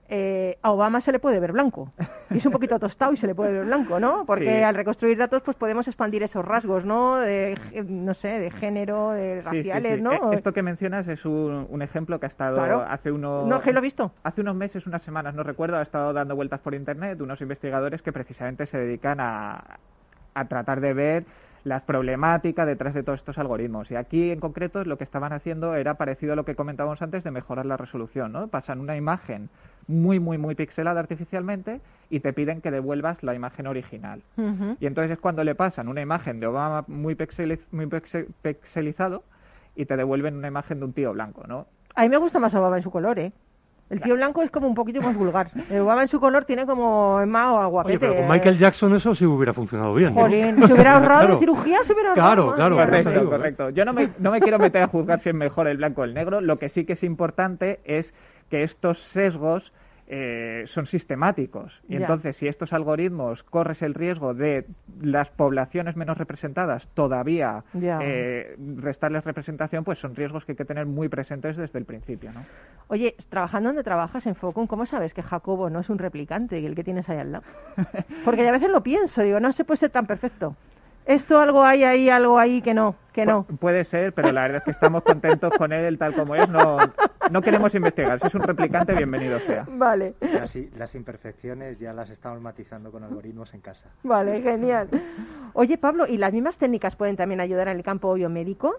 eh, 0.08 0.58
a 0.62 0.70
Obama 0.70 1.00
se 1.00 1.10
le 1.10 1.18
puede 1.18 1.40
ver 1.40 1.52
blanco. 1.52 1.92
Y 2.30 2.38
es 2.38 2.46
un 2.46 2.52
poquito 2.52 2.78
tostado 2.78 3.12
y 3.12 3.16
se 3.16 3.26
le 3.26 3.34
puede 3.34 3.52
ver 3.52 3.64
blanco, 3.64 3.98
¿no? 3.98 4.24
Porque 4.26 4.44
Sí. 4.58 4.62
al 4.62 4.74
reconstruir 4.76 5.18
datos, 5.18 5.42
pues 5.42 5.56
podemos 5.56 5.88
expandir 5.88 6.22
esos 6.22 6.44
rasgos, 6.44 6.84
¿no? 6.84 7.16
De, 7.16 7.58
no 7.88 8.14
sé, 8.14 8.28
de 8.38 8.50
género, 8.52 9.10
de 9.10 9.42
sí, 9.42 9.56
raciales, 9.56 9.96
sí. 9.96 10.02
¿no? 10.02 10.32
Esto 10.32 10.52
que 10.52 10.62
mencionas 10.62 11.08
es 11.08 11.24
un, 11.24 11.66
un 11.68 11.82
ejemplo 11.82 12.20
que 12.20 12.26
ha 12.26 12.28
estado 12.28 12.56
Claro. 12.56 12.82
hace 12.88 13.10
unos... 13.10 13.46
No, 13.46 13.60
que 13.60 13.72
lo 13.72 13.78
he 13.80 13.82
visto. 13.82 14.12
Hace 14.22 14.40
unos 14.40 14.54
meses, 14.54 14.86
unas 14.86 15.02
semanas, 15.02 15.34
no 15.34 15.42
recuerdo, 15.42 15.76
ha 15.78 15.82
estado 15.82 16.12
dando 16.12 16.36
vueltas 16.36 16.60
por 16.60 16.74
internet 16.74 17.20
unos 17.20 17.40
investigadores 17.40 18.02
que 18.02 18.12
precisamente 18.12 18.66
se 18.66 18.78
dedican 18.78 19.18
a, 19.20 19.75
a 20.34 20.44
tratar 20.46 20.80
de 20.80 20.92
ver 20.92 21.24
las 21.64 21.82
problemáticas 21.82 22.64
detrás 22.64 22.94
de 22.94 23.02
todos 23.02 23.18
estos 23.18 23.38
algoritmos. 23.38 23.90
Y 23.90 23.96
aquí 23.96 24.30
en 24.30 24.38
concreto 24.38 24.84
lo 24.84 24.98
que 24.98 25.04
estaban 25.04 25.32
haciendo 25.32 25.74
era 25.74 25.94
parecido 25.94 26.34
a 26.34 26.36
lo 26.36 26.44
que 26.44 26.54
comentábamos 26.54 27.02
antes 27.02 27.24
de 27.24 27.32
mejorar 27.32 27.66
la 27.66 27.76
resolución, 27.76 28.30
¿no? 28.30 28.46
Pasan 28.46 28.78
una 28.80 28.96
imagen 28.96 29.48
muy, 29.88 30.20
muy, 30.20 30.38
muy 30.38 30.54
pixelada 30.54 31.00
artificialmente 31.00 31.80
y 32.08 32.20
te 32.20 32.32
piden 32.32 32.60
que 32.60 32.70
devuelvas 32.70 33.20
la 33.24 33.34
imagen 33.34 33.66
original. 33.66 34.22
Y 34.78 34.86
entonces 34.86 35.10
es 35.10 35.18
cuando 35.18 35.42
le 35.42 35.56
pasan 35.56 35.88
una 35.88 36.00
imagen 36.00 36.38
de 36.38 36.46
Obama 36.46 36.84
muy, 36.86 37.14
pixeli- 37.16 37.58
muy 37.72 37.86
pixe- 37.86 38.28
pixelizado 38.42 39.24
y 39.74 39.86
te 39.86 39.96
devuelven 39.96 40.36
una 40.36 40.46
imagen 40.48 40.78
de 40.78 40.84
un 40.84 40.92
tío 40.92 41.12
blanco, 41.12 41.46
¿no? 41.48 41.66
A 41.96 42.02
mí 42.02 42.08
me 42.08 42.16
gusta 42.18 42.38
más 42.38 42.54
Obama 42.54 42.76
en 42.76 42.82
su 42.84 42.90
color, 42.92 43.18
¿eh? 43.18 43.32
El 43.88 44.00
tío 44.00 44.16
blanco 44.16 44.42
es 44.42 44.50
como 44.50 44.66
un 44.66 44.74
poquito 44.74 45.00
más 45.00 45.14
vulgar. 45.14 45.48
El 45.70 45.80
Obama 45.82 46.02
en 46.02 46.08
su 46.08 46.18
color 46.18 46.44
tiene 46.44 46.66
como 46.66 47.24
más 47.24 47.48
Oye, 47.54 47.66
guapete. 47.70 47.98
pero 48.00 48.16
con. 48.16 48.28
Michael 48.28 48.58
Jackson 48.58 48.94
eso 48.96 49.14
sí 49.14 49.24
hubiera 49.24 49.52
funcionado 49.52 49.94
bien. 49.94 50.12
¿no? 50.12 50.22
Jolín, 50.22 50.56
se 50.66 50.72
hubiera 50.72 50.94
ahorrado 50.96 51.20
Claro. 51.20 51.34
de 51.34 51.38
cirugía, 51.40 51.78
se 51.84 51.92
hubiera 51.92 52.08
ahorrado. 52.10 52.54
Claro, 52.54 52.74
claro, 52.74 52.76
Correcto, 52.76 53.10
¿eh? 53.10 53.24
correcto. 53.24 53.70
Yo 53.70 53.84
no 53.84 53.92
me, 53.92 54.08
no 54.18 54.32
me 54.32 54.40
quiero 54.40 54.58
meter 54.58 54.82
a 54.82 54.88
juzgar 54.88 55.20
si 55.20 55.28
es 55.28 55.34
mejor 55.36 55.68
el 55.68 55.76
blanco 55.76 56.00
o 56.00 56.04
el 56.04 56.14
negro. 56.14 56.40
Lo 56.40 56.58
que 56.58 56.68
sí 56.68 56.84
que 56.84 56.94
es 56.94 57.04
importante 57.04 57.78
es 57.84 58.12
que 58.50 58.64
estos 58.64 58.98
sesgos 58.98 59.72
eh, 60.08 60.62
son 60.66 60.86
sistemáticos. 60.86 61.82
Y 61.88 61.96
entonces, 61.96 62.36
si 62.36 62.46
estos 62.46 62.72
algoritmos 62.72 63.42
corres 63.42 63.82
el 63.82 63.94
riesgo 63.94 64.34
de 64.34 64.66
las 65.00 65.30
poblaciones 65.30 65.96
menos 65.96 66.16
representadas 66.16 66.88
todavía 66.94 67.64
eh, 67.74 68.56
restarles 68.76 69.24
representación, 69.24 69.82
pues 69.82 69.98
son 69.98 70.14
riesgos 70.14 70.44
que 70.44 70.52
hay 70.52 70.56
que 70.56 70.64
tener 70.64 70.86
muy 70.86 71.08
presentes 71.08 71.56
desde 71.56 71.78
el 71.78 71.84
principio, 71.84 72.32
¿no? 72.32 72.44
Oye, 72.88 73.16
trabajando 73.28 73.70
donde 73.70 73.82
trabajas 73.82 74.26
en 74.26 74.36
Focum, 74.36 74.68
¿cómo 74.68 74.86
sabes 74.86 75.12
que 75.12 75.22
Jacobo 75.22 75.70
no 75.70 75.80
es 75.80 75.90
un 75.90 75.98
replicante 75.98 76.64
el 76.64 76.76
que 76.76 76.84
tienes 76.84 77.08
ahí 77.08 77.18
al 77.18 77.32
lado? 77.32 77.44
Porque 78.24 78.46
a 78.46 78.52
veces 78.52 78.70
lo 78.70 78.82
pienso, 78.82 79.22
digo, 79.22 79.40
no 79.40 79.52
se 79.52 79.64
puede 79.64 79.78
ser 79.78 79.90
tan 79.90 80.06
perfecto. 80.06 80.54
Esto 81.06 81.38
algo 81.38 81.64
hay 81.64 81.84
ahí, 81.84 82.10
algo 82.10 82.36
ahí 82.38 82.60
que 82.60 82.74
no, 82.74 82.96
que 83.12 83.24
no. 83.24 83.46
Pu- 83.46 83.58
Puede 83.58 83.84
ser, 83.84 84.12
pero 84.12 84.32
la 84.32 84.42
verdad 84.42 84.56
es 84.58 84.64
que 84.64 84.70
estamos 84.72 85.04
contentos 85.04 85.52
con 85.56 85.72
él 85.72 85.96
tal 85.98 86.14
como 86.14 86.34
es. 86.34 86.48
No, 86.48 86.78
no 87.30 87.42
queremos 87.42 87.72
investigar. 87.76 88.18
Si 88.18 88.26
es 88.26 88.34
un 88.34 88.42
replicante, 88.42 88.92
bienvenido 88.94 89.38
sea. 89.40 89.64
Vale, 89.68 90.14
las 90.76 90.94
imperfecciones 90.96 91.78
ya 91.78 91.92
las 91.92 92.10
estamos 92.10 92.40
matizando 92.40 92.90
con 92.90 93.04
algoritmos 93.04 93.54
en 93.54 93.60
casa. 93.60 93.88
vale, 94.02 94.42
genial. 94.42 94.88
Oye, 95.52 95.78
Pablo, 95.78 96.06
¿y 96.08 96.16
las 96.18 96.32
mismas 96.32 96.58
técnicas 96.58 96.96
pueden 96.96 97.16
también 97.16 97.40
ayudar 97.40 97.68
en 97.68 97.76
el 97.76 97.82
campo 97.84 98.12
biomédico? 98.14 98.74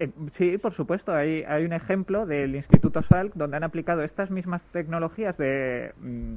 Eh, 0.00 0.10
sí, 0.30 0.56
por 0.56 0.72
supuesto. 0.72 1.14
Hay, 1.14 1.44
hay 1.46 1.66
un 1.66 1.74
ejemplo 1.74 2.24
del 2.24 2.56
Instituto 2.56 3.02
Salk 3.02 3.34
donde 3.34 3.58
han 3.58 3.64
aplicado 3.64 4.02
estas 4.02 4.30
mismas 4.30 4.62
tecnologías 4.72 5.36
de, 5.36 5.92
mm, 6.00 6.36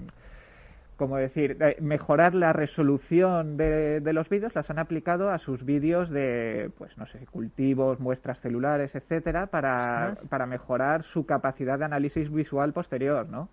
como 0.96 1.18
decir, 1.18 1.58
de 1.58 1.78
mejorar 1.82 2.34
la 2.34 2.54
resolución 2.54 3.58
de, 3.58 4.00
de 4.00 4.14
los 4.14 4.30
vídeos, 4.30 4.56
las 4.56 4.70
han 4.70 4.80
aplicado 4.80 5.30
a 5.30 5.40
sus 5.40 5.66
vídeos 5.66 6.10
de, 6.10 6.72
pues 6.78 6.98
no 6.98 7.06
sé, 7.06 7.26
cultivos, 7.28 8.00
muestras 8.00 8.40
celulares, 8.40 8.96
etcétera, 8.96 9.48
para, 9.48 10.16
para 10.30 10.46
mejorar 10.46 11.04
su 11.04 11.26
capacidad 11.26 11.78
de 11.80 11.86
análisis 11.86 12.32
visual 12.32 12.74
posterior, 12.74 13.28
¿no? 13.30 13.50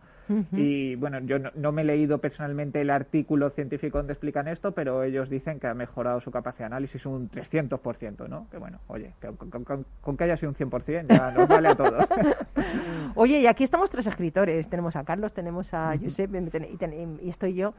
Y 0.52 0.94
bueno, 0.96 1.18
yo 1.20 1.38
no, 1.38 1.50
no 1.54 1.72
me 1.72 1.82
he 1.82 1.84
leído 1.84 2.18
personalmente 2.18 2.80
el 2.80 2.90
artículo 2.90 3.50
científico 3.50 3.98
donde 3.98 4.12
explican 4.14 4.48
esto, 4.48 4.72
pero 4.72 5.02
ellos 5.02 5.28
dicen 5.28 5.60
que 5.60 5.66
ha 5.66 5.74
mejorado 5.74 6.20
su 6.20 6.30
capacidad 6.30 6.60
de 6.68 6.74
análisis 6.74 7.04
un 7.06 7.28
300%, 7.30 8.28
¿no? 8.28 8.46
Que 8.50 8.56
bueno, 8.58 8.78
oye, 8.86 9.12
que 9.20 9.28
con, 9.28 9.50
con- 9.50 9.64
con- 9.64 9.86
con 10.00 10.16
que 10.16 10.24
haya 10.24 10.36
sido 10.36 10.50
un 10.50 10.56
100% 10.56 11.06
ya 11.08 11.30
nos 11.32 11.48
vale 11.48 11.68
a 11.68 11.74
todos. 11.74 12.06
Oye, 13.14 13.40
y 13.40 13.46
aquí 13.46 13.64
estamos 13.64 13.90
tres 13.90 14.06
escritores. 14.06 14.68
Tenemos 14.68 14.96
a 14.96 15.04
Carlos, 15.04 15.32
tenemos 15.32 15.72
a 15.74 15.94
Josep 16.02 16.34
y 16.34 16.50
ten- 16.50 16.68
y, 16.72 16.76
ten- 16.76 17.18
y 17.22 17.28
estoy 17.28 17.54
yo. 17.54 17.74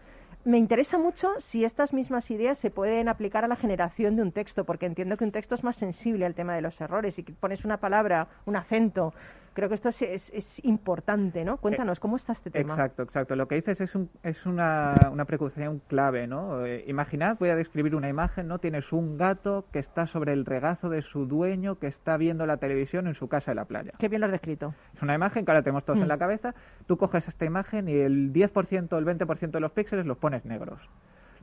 Me 0.46 0.58
interesa 0.58 0.98
mucho 0.98 1.30
si 1.40 1.64
estas 1.64 1.94
mismas 1.94 2.30
ideas 2.30 2.58
se 2.60 2.70
pueden 2.70 3.08
aplicar 3.08 3.44
a 3.46 3.48
la 3.48 3.56
generación 3.56 4.16
de 4.16 4.22
un 4.22 4.32
texto, 4.32 4.66
porque 4.66 4.86
entiendo 4.86 5.16
que 5.18 5.24
un 5.24 5.32
texto 5.32 5.56
es 5.56 5.64
más 5.64 5.76
sensible 5.78 6.26
al 6.26 6.36
tema 6.36 6.54
de 6.56 6.62
los 6.62 6.80
errores. 6.82 7.18
Y 7.18 7.24
que 7.24 7.34
pones 7.34 7.64
una 7.66 7.78
palabra, 7.78 8.28
un 8.46 8.56
acento, 8.58 9.14
creo 9.54 9.70
que 9.70 9.76
esto 9.76 9.90
es, 9.90 10.02
es- 10.02 10.32
es 10.34 10.64
importante, 10.66 11.44
¿no? 11.46 11.58
Cuéntanos, 11.58 12.00
¿cómo 12.00 12.16
está 12.16 12.34
este 12.34 12.50
tema? 12.50 12.74
Exacto, 12.74 13.04
exacto. 13.04 13.36
Lo 13.36 13.48
que 13.48 13.56
dices 13.56 13.80
es, 13.82 13.96
un, 13.96 14.10
es 14.24 14.46
una, 14.46 14.94
una 15.12 15.26
precaución 15.26 15.82
clave, 15.88 16.28
¿no? 16.28 16.66
Eh, 16.66 16.84
imaginad, 16.88 17.38
voy 17.40 17.50
a 17.50 17.56
describir 17.56 17.96
una 17.96 18.10
imagen, 18.10 18.48
¿no? 18.48 18.60
Tienes 18.60 18.92
un 18.92 19.18
gato 19.18 19.66
que 19.72 19.80
está 19.80 20.08
sobre 20.08 20.34
el 20.34 20.46
regazo 20.46 20.90
de 20.90 21.02
su 21.02 21.26
dueño 21.26 21.80
que 21.80 21.88
está 21.88 22.18
viendo 22.18 22.46
la 22.46 22.58
televisión 22.58 23.08
en 23.08 23.14
su 23.16 23.28
casa 23.28 23.52
de 23.52 23.56
la 23.56 23.66
playa. 23.66 23.94
Qué 24.00 24.10
bien 24.10 24.20
lo 24.22 24.26
has 24.28 24.32
descrito. 24.32 24.74
Es 24.96 25.02
una 25.02 25.16
imagen 25.16 25.46
que 25.46 25.52
ahora 25.52 25.64
tenemos 25.64 25.84
todos 25.86 26.00
Mm. 26.00 26.04
en 26.04 26.08
la 26.10 26.18
cabeza. 26.18 26.54
Tú 26.88 26.98
coges 26.98 27.28
esta 27.28 27.46
imagen 27.46 27.88
y 27.90 27.94
el 27.94 28.34
10% 28.34 28.96
o 28.96 29.00
el 29.00 29.06
20% 29.06 29.52
de 29.58 29.62
los 29.62 29.72
píxeles 29.72 30.06
los 30.06 30.18
pones 30.18 30.46
negros. 30.46 30.80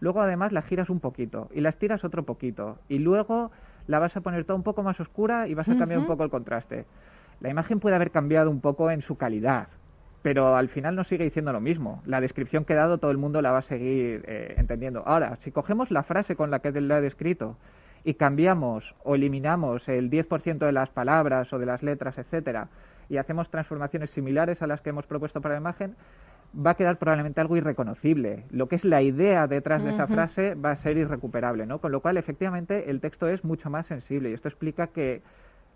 Luego 0.01 0.23
además 0.23 0.51
la 0.53 0.63
giras 0.63 0.89
un 0.91 0.99
poquito 1.01 1.49
y 1.53 1.61
la 1.61 1.69
estiras 1.69 2.05
otro 2.05 2.23
poquito. 2.25 2.79
Y 2.89 2.99
luego 2.99 3.51
la 3.87 3.99
vas 3.99 4.17
a 4.17 4.21
poner 4.23 4.45
toda 4.45 4.57
un 4.57 4.63
poco 4.63 4.83
más 4.83 4.99
oscura 5.01 5.47
y 5.49 5.55
vas 5.55 5.69
a 5.69 5.77
cambiar 5.77 6.01
un 6.01 6.07
poco 6.07 6.25
el 6.25 6.31
contraste. 6.31 6.87
La 7.41 7.49
imagen 7.49 7.81
puede 7.81 7.97
haber 7.97 8.11
cambiado 8.11 8.51
un 8.51 8.61
poco 8.61 8.91
en 8.91 9.01
su 9.01 9.17
calidad, 9.17 9.69
pero 10.23 10.57
al 10.57 10.69
final 10.69 10.95
no 10.95 11.05
sigue 11.05 11.25
diciendo 11.25 11.53
lo 11.53 11.61
mismo. 11.61 12.03
La 12.05 12.21
descripción 12.21 12.65
que 12.65 12.75
he 12.75 12.77
dado 12.77 12.99
todo 12.99 13.11
el 13.11 13.17
mundo 13.17 13.41
la 13.41 13.51
va 13.51 13.59
a 13.59 13.63
seguir 13.63 14.25
eh, 14.27 14.55
entendiendo. 14.59 15.03
Ahora, 15.07 15.37
si 15.37 15.51
cogemos 15.51 15.91
la 15.91 16.03
frase 16.03 16.37
con 16.37 16.51
la 16.51 16.59
que 16.59 16.71
la 16.73 16.99
he 16.99 17.01
descrito 17.01 17.57
y 18.05 18.15
cambiamos 18.15 18.95
o 19.05 19.15
eliminamos 19.15 19.89
el 19.89 20.11
10% 20.11 20.59
de 20.59 20.73
las 20.73 20.91
palabras 20.91 21.53
o 21.53 21.59
de 21.59 21.67
las 21.67 21.83
letras, 21.83 22.19
etcétera, 22.19 22.69
y 23.09 23.17
hacemos 23.17 23.51
transformaciones 23.51 24.11
similares 24.11 24.63
a 24.63 24.67
las 24.67 24.83
que 24.83 24.91
hemos 24.91 25.07
propuesto 25.07 25.41
para 25.41 25.55
la 25.55 25.61
imagen, 25.61 25.97
va 26.55 26.73
a 26.73 26.75
quedar 26.75 26.99
probablemente 26.99 27.41
algo 27.41 27.57
irreconocible. 27.57 28.45
Lo 28.51 28.69
que 28.69 28.77
es 28.77 28.85
la 28.85 29.03
idea 29.03 29.47
detrás 29.47 29.83
de 29.83 29.91
esa 29.91 30.07
frase 30.07 30.55
va 30.55 30.73
a 30.73 30.77
ser 30.77 30.97
irrecuperable, 30.97 31.65
¿no? 31.67 31.81
Con 31.81 31.93
lo 31.93 32.01
cual, 32.01 32.17
efectivamente, 32.17 32.91
el 32.91 33.01
texto 33.01 33.29
es 33.29 33.45
mucho 33.45 33.71
más 33.71 33.87
sensible 33.87 34.31
y 34.31 34.35
esto 34.35 34.49
explica 34.49 34.89
que 34.89 35.23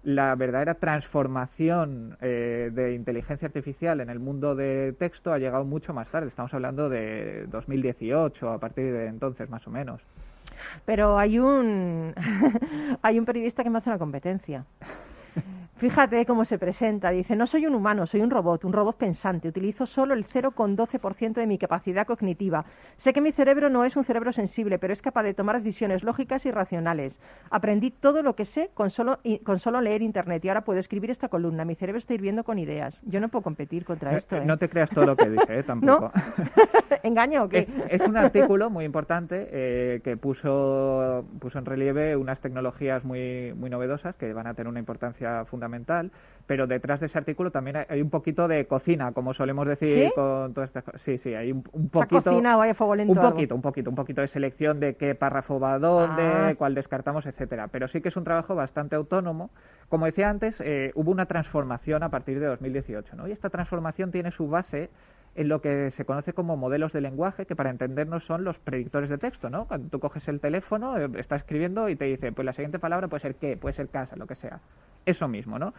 la 0.04 0.34
verdadera 0.34 0.74
transformación 0.74 2.16
eh, 2.20 2.70
de 2.72 2.94
inteligencia 2.94 3.46
artificial 3.46 4.00
en 4.00 4.10
el 4.10 4.20
mundo 4.20 4.54
de 4.54 4.92
texto 4.98 5.32
ha 5.32 5.38
llegado 5.38 5.64
mucho 5.64 5.94
más 5.94 6.08
tarde. 6.10 6.28
Estamos 6.28 6.52
hablando 6.52 6.88
de 6.88 7.46
2018, 7.48 8.50
a 8.50 8.58
partir 8.58 8.92
de 8.92 9.06
entonces, 9.06 9.48
más 9.48 9.66
o 9.66 9.70
menos. 9.70 10.02
Pero 10.84 11.18
hay 11.18 11.38
un 11.38 12.14
hay 13.02 13.18
un 13.18 13.24
periodista 13.24 13.62
que 13.62 13.70
me 13.70 13.78
hace 13.78 13.90
una 13.90 13.98
competencia. 13.98 14.64
Fíjate 15.84 16.24
cómo 16.24 16.46
se 16.46 16.58
presenta. 16.58 17.10
Dice, 17.10 17.36
no 17.36 17.46
soy 17.46 17.66
un 17.66 17.74
humano, 17.74 18.06
soy 18.06 18.22
un 18.22 18.30
robot, 18.30 18.64
un 18.64 18.72
robot 18.72 18.96
pensante. 18.96 19.48
Utilizo 19.48 19.84
solo 19.84 20.14
el 20.14 20.26
0,12% 20.26 21.34
de 21.34 21.46
mi 21.46 21.58
capacidad 21.58 22.06
cognitiva. 22.06 22.64
Sé 22.96 23.12
que 23.12 23.20
mi 23.20 23.32
cerebro 23.32 23.68
no 23.68 23.84
es 23.84 23.94
un 23.94 24.02
cerebro 24.02 24.32
sensible, 24.32 24.78
pero 24.78 24.94
es 24.94 25.02
capaz 25.02 25.24
de 25.24 25.34
tomar 25.34 25.56
decisiones 25.56 26.02
lógicas 26.02 26.46
y 26.46 26.50
racionales. 26.50 27.14
Aprendí 27.50 27.90
todo 27.90 28.22
lo 28.22 28.34
que 28.34 28.46
sé 28.46 28.70
con 28.72 28.88
solo, 28.88 29.18
con 29.44 29.58
solo 29.58 29.82
leer 29.82 30.00
Internet 30.00 30.42
y 30.46 30.48
ahora 30.48 30.62
puedo 30.62 30.80
escribir 30.80 31.10
esta 31.10 31.28
columna. 31.28 31.66
Mi 31.66 31.74
cerebro 31.74 31.98
está 31.98 32.14
hirviendo 32.14 32.44
con 32.44 32.58
ideas. 32.58 32.98
Yo 33.02 33.20
no 33.20 33.28
puedo 33.28 33.42
competir 33.42 33.84
contra 33.84 34.16
esto. 34.16 34.36
¿eh? 34.36 34.44
No 34.46 34.56
te 34.56 34.70
creas 34.70 34.88
todo 34.90 35.04
lo 35.04 35.16
que 35.16 35.28
dije, 35.28 35.58
¿eh? 35.58 35.62
tampoco. 35.66 36.10
¿Engaño 37.02 37.44
o 37.44 37.48
qué? 37.50 37.58
Es, 37.58 38.00
es 38.00 38.08
un 38.08 38.16
artículo 38.16 38.70
muy 38.70 38.86
importante 38.86 39.48
eh, 39.52 40.00
que 40.02 40.16
puso, 40.16 41.26
puso 41.40 41.58
en 41.58 41.66
relieve 41.66 42.16
unas 42.16 42.40
tecnologías 42.40 43.04
muy, 43.04 43.52
muy 43.52 43.68
novedosas 43.68 44.16
que 44.16 44.32
van 44.32 44.46
a 44.46 44.54
tener 44.54 44.68
una 44.68 44.80
importancia 44.80 45.44
fundamental, 45.44 45.73
pero 46.46 46.66
detrás 46.66 47.00
de 47.00 47.06
ese 47.06 47.16
artículo 47.16 47.50
también 47.50 47.86
hay, 47.88 48.02
un 48.02 48.10
poquito 48.10 48.46
de 48.48 48.66
cocina, 48.66 49.12
como 49.12 49.32
solemos 49.32 49.66
decir 49.66 50.08
¿Sí? 50.08 50.12
con 50.14 50.52
todas 50.52 50.68
estas 50.68 50.84
cosas. 50.84 51.00
Sí, 51.00 51.16
sí, 51.16 51.34
hay 51.34 51.52
un, 51.52 51.64
un 51.72 51.88
poquito... 51.88 52.22
cocinado 52.22 52.60
ahí 52.60 52.70
a 52.70 52.74
fuego 52.74 52.94
lento 52.94 53.12
Un 53.12 53.20
poquito, 53.30 53.54
un 53.54 53.62
poquito, 53.62 53.90
un 53.90 53.96
poquito 53.96 54.20
de 54.20 54.28
selección 54.28 54.78
de 54.78 54.94
qué 54.94 55.14
párrafo 55.14 55.58
va 55.58 55.74
a 55.74 55.78
dónde, 55.78 56.22
Ah. 56.22 56.54
cuál 56.58 56.74
descartamos, 56.74 57.24
etcétera. 57.26 57.68
Pero 57.68 57.88
sí 57.88 58.00
que 58.02 58.08
es 58.08 58.16
un 58.16 58.24
trabajo 58.24 58.54
bastante 58.54 58.94
autónomo. 58.94 59.50
Como 59.88 60.04
decía 60.06 60.28
antes, 60.28 60.60
eh, 60.60 60.92
hubo 60.94 61.10
una 61.10 61.26
transformación 61.26 62.02
a 62.02 62.10
partir 62.10 62.38
de 62.40 62.46
2018, 62.46 63.16
¿no? 63.16 63.26
Y 63.26 63.32
esta 63.32 63.48
transformación 63.48 64.10
tiene 64.10 64.30
su 64.30 64.46
base 64.48 64.90
en 65.34 65.48
lo 65.48 65.60
que 65.60 65.90
se 65.90 66.04
conoce 66.04 66.32
como 66.32 66.56
modelos 66.56 66.92
de 66.92 67.00
lenguaje, 67.00 67.46
que 67.46 67.56
para 67.56 67.70
entendernos 67.70 68.24
son 68.24 68.44
los 68.44 68.58
predictores 68.58 69.10
de 69.10 69.18
texto, 69.18 69.50
¿no? 69.50 69.66
Cuando 69.66 69.88
tú 69.88 69.98
coges 70.00 70.28
el 70.28 70.40
teléfono, 70.40 70.96
eh, 70.98 71.08
está 71.18 71.36
escribiendo 71.36 71.88
y 71.88 71.96
te 71.96 72.04
dice, 72.04 72.32
pues 72.32 72.44
la 72.46 72.52
siguiente 72.52 72.78
palabra 72.78 73.08
puede 73.08 73.20
ser 73.20 73.34
qué, 73.36 73.56
puede 73.56 73.74
ser 73.74 73.88
casa, 73.88 74.16
lo 74.16 74.26
que 74.26 74.36
sea. 74.36 74.60
Eso 75.06 75.26
mismo, 75.28 75.58
¿no? 75.58 75.74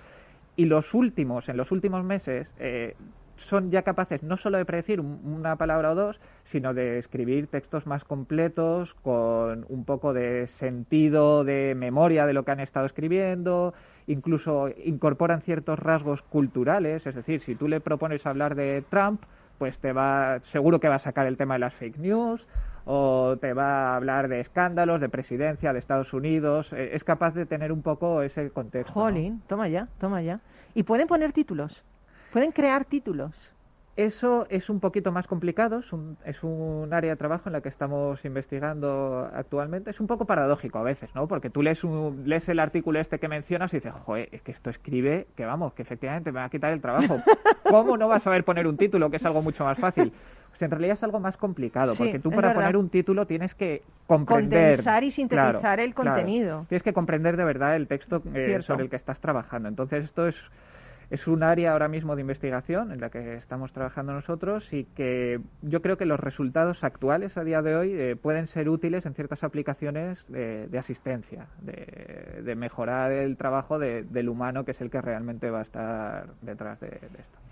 Y 0.57 0.65
los 0.65 0.93
últimos, 0.93 1.49
en 1.49 1.57
los 1.57 1.71
últimos 1.71 2.03
meses, 2.03 2.51
eh, 2.59 2.95
son 3.37 3.69
ya 3.69 3.81
capaces 3.81 4.23
no 4.23 4.37
solo 4.37 4.57
de 4.57 4.65
predecir 4.65 5.01
un- 5.01 5.19
una 5.25 5.57
palabra 5.57 5.91
o 5.91 5.95
dos, 5.95 6.21
sino 6.45 6.73
de 6.73 6.97
escribir 6.99 7.47
textos 7.47 7.85
más 7.85 8.05
completos, 8.05 8.93
con 8.93 9.65
un 9.67 9.83
poco 9.83 10.13
de 10.13 10.47
sentido, 10.47 11.43
de 11.43 11.75
memoria 11.75 12.25
de 12.25 12.33
lo 12.33 12.45
que 12.45 12.51
han 12.51 12.61
estado 12.61 12.85
escribiendo, 12.85 13.73
incluso 14.07 14.69
incorporan 14.85 15.41
ciertos 15.41 15.79
rasgos 15.79 16.21
culturales, 16.21 17.05
es 17.07 17.15
decir, 17.15 17.41
si 17.41 17.55
tú 17.55 17.67
le 17.67 17.81
propones 17.81 18.25
hablar 18.25 18.55
de 18.55 18.83
Trump, 18.89 19.23
pues 19.57 19.79
te 19.79 19.93
va, 19.93 20.39
seguro 20.41 20.79
que 20.79 20.89
va 20.89 20.95
a 20.95 20.99
sacar 20.99 21.27
el 21.27 21.37
tema 21.37 21.55
de 21.55 21.59
las 21.59 21.73
fake 21.73 21.97
news, 21.97 22.45
o 22.85 23.37
te 23.41 23.53
va 23.53 23.93
a 23.93 23.95
hablar 23.95 24.27
de 24.27 24.39
escándalos, 24.39 25.01
de 25.01 25.09
presidencia, 25.09 25.73
de 25.73 25.79
Estados 25.79 26.13
Unidos, 26.13 26.71
eh, 26.73 26.91
es 26.93 27.03
capaz 27.03 27.33
de 27.33 27.45
tener 27.45 27.71
un 27.71 27.81
poco 27.81 28.21
ese 28.21 28.51
contexto. 28.51 28.93
Jolín, 28.93 29.41
toma 29.47 29.67
ya, 29.67 29.87
toma 29.99 30.21
ya. 30.21 30.39
Y 30.73 30.83
pueden 30.83 31.07
poner 31.07 31.33
títulos, 31.33 31.83
pueden 32.31 32.51
crear 32.51 32.85
títulos. 32.85 33.54
Eso 33.97 34.45
es 34.49 34.69
un 34.69 34.81
poquito 34.81 35.13
más 35.13 35.25
complicado, 35.25 35.79
es 35.79 35.93
un, 35.93 36.17
es 36.25 36.43
un 36.43 36.89
área 36.91 37.11
de 37.11 37.15
trabajo 37.15 37.47
en 37.47 37.53
la 37.53 37.61
que 37.61 37.69
estamos 37.69 38.23
investigando 38.25 39.29
actualmente. 39.33 39.89
Es 39.89 40.01
un 40.01 40.07
poco 40.07 40.25
paradójico 40.25 40.79
a 40.79 40.83
veces, 40.83 41.15
¿no? 41.15 41.29
Porque 41.29 41.49
tú 41.49 41.61
lees, 41.61 41.81
un, 41.85 42.23
lees 42.25 42.49
el 42.49 42.59
artículo 42.59 42.99
este 42.99 43.19
que 43.19 43.29
mencionas 43.29 43.73
y 43.73 43.77
dices, 43.77 43.93
joder, 44.03 44.27
es 44.33 44.41
que 44.41 44.51
esto 44.51 44.69
escribe, 44.69 45.27
que 45.37 45.45
vamos, 45.45 45.73
que 45.73 45.81
efectivamente 45.83 46.33
me 46.33 46.39
va 46.39 46.45
a 46.45 46.49
quitar 46.49 46.73
el 46.73 46.81
trabajo. 46.81 47.21
¿Cómo 47.69 47.95
no 47.95 48.09
vas 48.09 48.17
a 48.17 48.25
saber 48.25 48.43
poner 48.43 48.67
un 48.67 48.75
título, 48.75 49.09
que 49.09 49.15
es 49.15 49.25
algo 49.25 49.41
mucho 49.41 49.63
más 49.63 49.77
fácil? 49.79 50.11
Pues 50.49 50.61
en 50.61 50.71
realidad 50.71 50.93
es 50.95 51.03
algo 51.03 51.21
más 51.21 51.37
complicado, 51.37 51.93
Sí, 51.93 51.97
porque 51.97 52.19
tú 52.19 52.29
para 52.31 52.49
verdad. 52.49 52.55
poner 52.55 52.77
un 52.77 52.89
título 52.89 53.25
tienes 53.25 53.55
que 53.55 53.81
comprender. 54.07 54.71
Condensar 54.71 55.03
y 55.05 55.11
sintetizar 55.11 55.59
Claro, 55.59 55.81
el 55.83 55.93
claro. 55.95 56.11
contenido. 56.15 56.65
Tienes 56.67 56.83
que 56.83 56.91
comprender 56.93 57.37
de 57.37 57.45
verdad 57.45 57.77
el 57.77 57.87
texto 57.87 58.21
eh, 58.33 58.61
sobre 58.61 58.83
el 58.83 58.89
que 58.89 58.95
estás 58.97 59.21
trabajando. 59.21 59.69
Entonces 59.69 60.03
esto 60.03 60.27
es 60.27 60.49
es 61.09 61.27
un 61.27 61.43
área 61.43 61.71
ahora 61.73 61.87
mismo 61.87 62.15
de 62.15 62.21
investigación 62.21 62.91
en 62.91 63.01
la 63.01 63.09
que 63.09 63.35
estamos 63.35 63.71
trabajando 63.73 64.13
nosotros 64.13 64.71
y 64.73 64.85
que 64.85 65.39
yo 65.61 65.81
creo 65.81 65.97
que 65.97 66.05
los 66.05 66.19
resultados 66.19 66.83
actuales 66.83 67.37
a 67.37 67.43
día 67.43 67.61
de 67.61 67.75
hoy 67.75 67.93
eh, 67.93 68.15
pueden 68.15 68.47
ser 68.47 68.69
útiles 68.69 69.05
en 69.05 69.13
ciertas 69.13 69.43
aplicaciones 69.43 70.25
de, 70.27 70.77
asistencia, 70.77 71.47
de, 71.61 72.55
mejorar 72.55 73.11
el 73.11 73.37
trabajo 73.37 73.79
de- 73.79 74.03
del 74.03 74.29
humano 74.29 74.63
que 74.65 74.71
es 74.71 74.81
el 74.81 74.89
que 74.89 75.01
realmente 75.01 75.49
va 75.49 75.59
a 75.59 75.63
estar 75.63 76.27
detrás 76.41 76.79
de, 76.79 76.87
de 76.87 77.19
esto. 77.19 77.44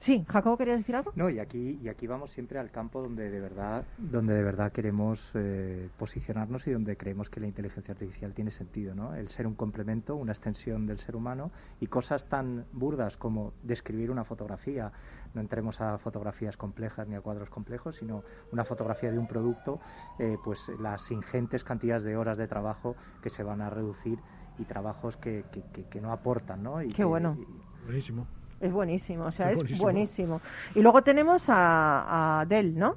Sí, 0.00 0.24
Jacobo, 0.28 0.56
¿querías 0.56 0.78
decir 0.78 0.94
algo? 0.94 1.10
No, 1.16 1.28
y 1.28 1.40
aquí, 1.40 1.78
y 1.82 1.88
aquí 1.88 2.06
vamos 2.06 2.30
siempre 2.30 2.58
al 2.60 2.70
campo 2.70 3.02
donde 3.02 3.30
de 3.30 3.40
verdad, 3.40 3.84
donde 3.96 4.32
de 4.34 4.42
verdad 4.44 4.70
queremos 4.70 5.32
eh, 5.34 5.90
posicionarnos 5.96 6.66
y 6.68 6.70
donde 6.70 6.96
creemos 6.96 7.28
que 7.28 7.40
la 7.40 7.48
inteligencia 7.48 7.92
artificial 7.92 8.32
tiene 8.32 8.52
sentido, 8.52 8.94
¿no? 8.94 9.14
El 9.16 9.28
ser 9.28 9.46
un 9.48 9.54
complemento, 9.56 10.14
una 10.14 10.30
extensión 10.32 10.86
del 10.86 11.00
ser 11.00 11.16
humano 11.16 11.50
y 11.80 11.88
cosas 11.88 12.28
tan 12.28 12.64
burdas 12.72 13.16
como 13.16 13.52
describir 13.62 14.10
una 14.12 14.22
fotografía. 14.24 14.92
No 15.34 15.40
entremos 15.40 15.80
a 15.80 15.98
fotografías 15.98 16.56
complejas 16.56 17.08
ni 17.08 17.16
a 17.16 17.20
cuadros 17.20 17.50
complejos, 17.50 17.96
sino 17.96 18.22
una 18.52 18.64
fotografía 18.64 19.10
de 19.10 19.18
un 19.18 19.26
producto, 19.26 19.80
eh, 20.18 20.38
pues 20.42 20.68
las 20.78 21.10
ingentes 21.10 21.64
cantidades 21.64 22.04
de 22.04 22.16
horas 22.16 22.38
de 22.38 22.46
trabajo 22.46 22.96
que 23.20 23.30
se 23.30 23.42
van 23.42 23.60
a 23.62 23.68
reducir 23.68 24.22
y 24.58 24.64
trabajos 24.64 25.16
que, 25.16 25.44
que, 25.50 25.62
que- 25.72 25.84
que 25.84 26.00
no 26.00 26.12
aportan, 26.12 26.62
¿no? 26.62 26.80
Y 26.82 26.88
Qué 26.88 26.94
que- 26.98 27.04
bueno. 27.04 27.36
y- 27.36 27.46
Buenísimo. 27.84 28.26
Es 28.60 28.72
buenísimo, 28.72 29.24
o 29.26 29.32
sea, 29.32 29.46
Es 29.50 29.52
es 29.52 29.58
buenísimo. 29.58 29.82
buenísimo. 29.84 30.40
Y 30.74 30.80
luego 30.82 31.02
tenemos 31.02 31.44
a, 31.48 32.40
a 32.40 32.46
Dell, 32.46 32.76
¿no? 32.78 32.96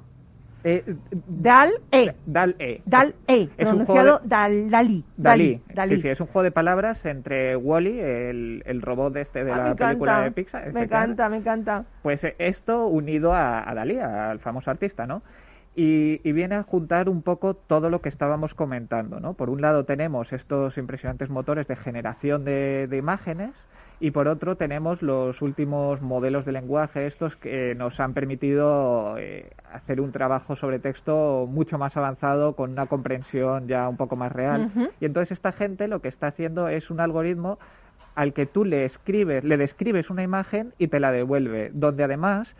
Eh, 0.64 0.84
Dal 1.26 1.72
E. 1.90 2.14
Dal 2.24 2.54
E. 2.58 2.82
Dal 2.86 3.14
E. 3.26 3.48
Es 3.56 3.68
un 3.70 3.84
pronunciado 3.84 3.86
juego 4.10 4.18
de- 4.20 4.28
Dal, 4.28 4.70
Dalí. 4.70 5.04
Dalí. 5.16 5.60
Dalí. 5.74 5.96
Sí, 5.96 6.02
sí, 6.02 6.08
es 6.08 6.20
un 6.20 6.28
juego 6.28 6.44
de 6.44 6.50
palabras 6.52 7.04
entre 7.06 7.56
Wally, 7.56 7.98
el, 7.98 8.62
el 8.64 8.80
robot 8.82 9.16
este 9.16 9.42
de 9.44 9.50
Ah, 9.52 9.56
la 9.56 9.74
película 9.74 10.12
encanta. 10.12 10.24
de 10.24 10.30
Pixar. 10.32 10.62
Me 10.62 10.68
efectivamente. 10.70 10.94
encanta, 11.12 11.28
me 11.28 11.36
encanta. 11.38 11.84
Pues 12.02 12.22
eh, 12.24 12.36
esto 12.38 12.86
unido 12.86 13.32
a, 13.34 13.68
a 13.68 13.74
Dalí, 13.74 13.98
al 13.98 14.38
famoso 14.38 14.70
artista, 14.70 15.04
¿no? 15.06 15.22
Y, 15.74 16.20
y 16.22 16.32
viene 16.32 16.54
a 16.56 16.62
juntar 16.62 17.08
un 17.08 17.22
poco 17.22 17.54
todo 17.54 17.88
lo 17.90 18.00
que 18.00 18.08
estábamos 18.10 18.54
comentando, 18.54 19.18
¿no? 19.20 19.34
Por 19.34 19.48
un 19.50 19.62
lado 19.62 19.84
tenemos 19.84 20.32
estos 20.32 20.76
impresionantes 20.78 21.28
motores 21.30 21.66
de 21.66 21.74
generación 21.76 22.44
de, 22.44 22.86
de 22.88 22.96
imágenes 22.98 23.50
y 24.02 24.10
por 24.10 24.26
otro 24.26 24.56
tenemos 24.56 25.00
los 25.00 25.40
últimos 25.42 26.02
modelos 26.02 26.44
de 26.44 26.50
lenguaje, 26.50 27.06
estos 27.06 27.36
que 27.36 27.76
nos 27.76 28.00
han 28.00 28.14
permitido 28.14 29.16
eh, 29.16 29.52
hacer 29.72 30.00
un 30.00 30.10
trabajo 30.10 30.56
sobre 30.56 30.80
texto 30.80 31.46
mucho 31.48 31.78
más 31.78 31.96
avanzado, 31.96 32.56
con 32.56 32.72
una 32.72 32.86
comprensión 32.86 33.68
ya 33.68 33.88
un 33.88 33.96
poco 33.96 34.16
más 34.16 34.32
real. 34.32 34.72
Y 35.00 35.04
entonces 35.04 35.30
esta 35.30 35.52
gente 35.52 35.86
lo 35.86 36.00
que 36.00 36.08
está 36.08 36.26
haciendo 36.26 36.66
es 36.66 36.90
un 36.90 36.98
algoritmo 36.98 37.60
al 38.16 38.32
que 38.32 38.44
tú 38.44 38.64
le 38.64 38.84
escribes, 38.84 39.44
le 39.44 39.56
describes 39.56 40.10
una 40.10 40.24
imagen 40.24 40.74
y 40.78 40.88
te 40.88 40.98
la 40.98 41.12
devuelve, 41.12 41.70
donde 41.72 42.02
además 42.02 42.56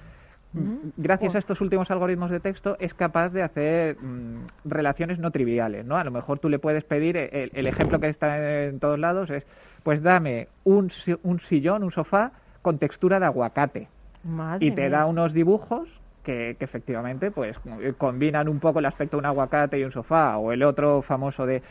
gracias 0.97 1.35
a 1.35 1.39
estos 1.39 1.61
últimos 1.61 1.91
algoritmos 1.91 2.31
de 2.31 2.39
texto 2.39 2.77
es 2.79 2.95
capaz 2.95 3.31
de 3.31 3.43
hacer 3.43 3.97
mm, 3.97 4.47
relaciones 4.67 5.19
no 5.19 5.31
triviales, 5.31 5.85
¿no? 5.87 5.97
A 5.97 6.05
lo 6.05 6.11
mejor 6.11 6.39
tú 6.39 6.49
le 6.49 6.59
puedes 6.59 6.85
pedir 6.85 7.17
eh, 7.17 7.31
el, 7.33 7.51
el 7.55 7.67
ejemplo 7.67 7.99
que 7.99 8.09
está 8.09 8.65
en 8.65 8.79
todos 8.79 8.99
lados 8.99 9.31
es 9.31 9.45
pues 9.83 10.03
dame 10.03 10.49
un, 10.65 10.91
un 11.23 11.41
sillón, 11.41 11.83
un 11.85 11.91
sofá 11.93 12.33
con 12.63 12.79
textura 12.79 13.19
de 13.21 13.27
aguacate 13.27 13.89
Madre 14.25 14.67
y 14.67 14.71
te 14.73 14.83
mía. 14.83 14.91
da 14.91 15.07
unos 15.07 15.33
dibujos 15.33 15.89
que, 16.23 16.55
que 16.59 16.65
efectivamente 16.65 17.31
pues 17.33 17.59
combinan 17.99 18.49
un 18.49 18.61
poco 18.61 18.79
el 18.79 18.87
aspecto 18.87 19.17
de 19.17 19.21
un 19.21 19.27
aguacate 19.27 19.79
y 19.79 19.85
un 19.85 19.91
sofá 19.93 20.37
o 20.39 20.53
el 20.53 20.63
otro 20.63 21.03
famoso 21.03 21.45
de 21.47 21.63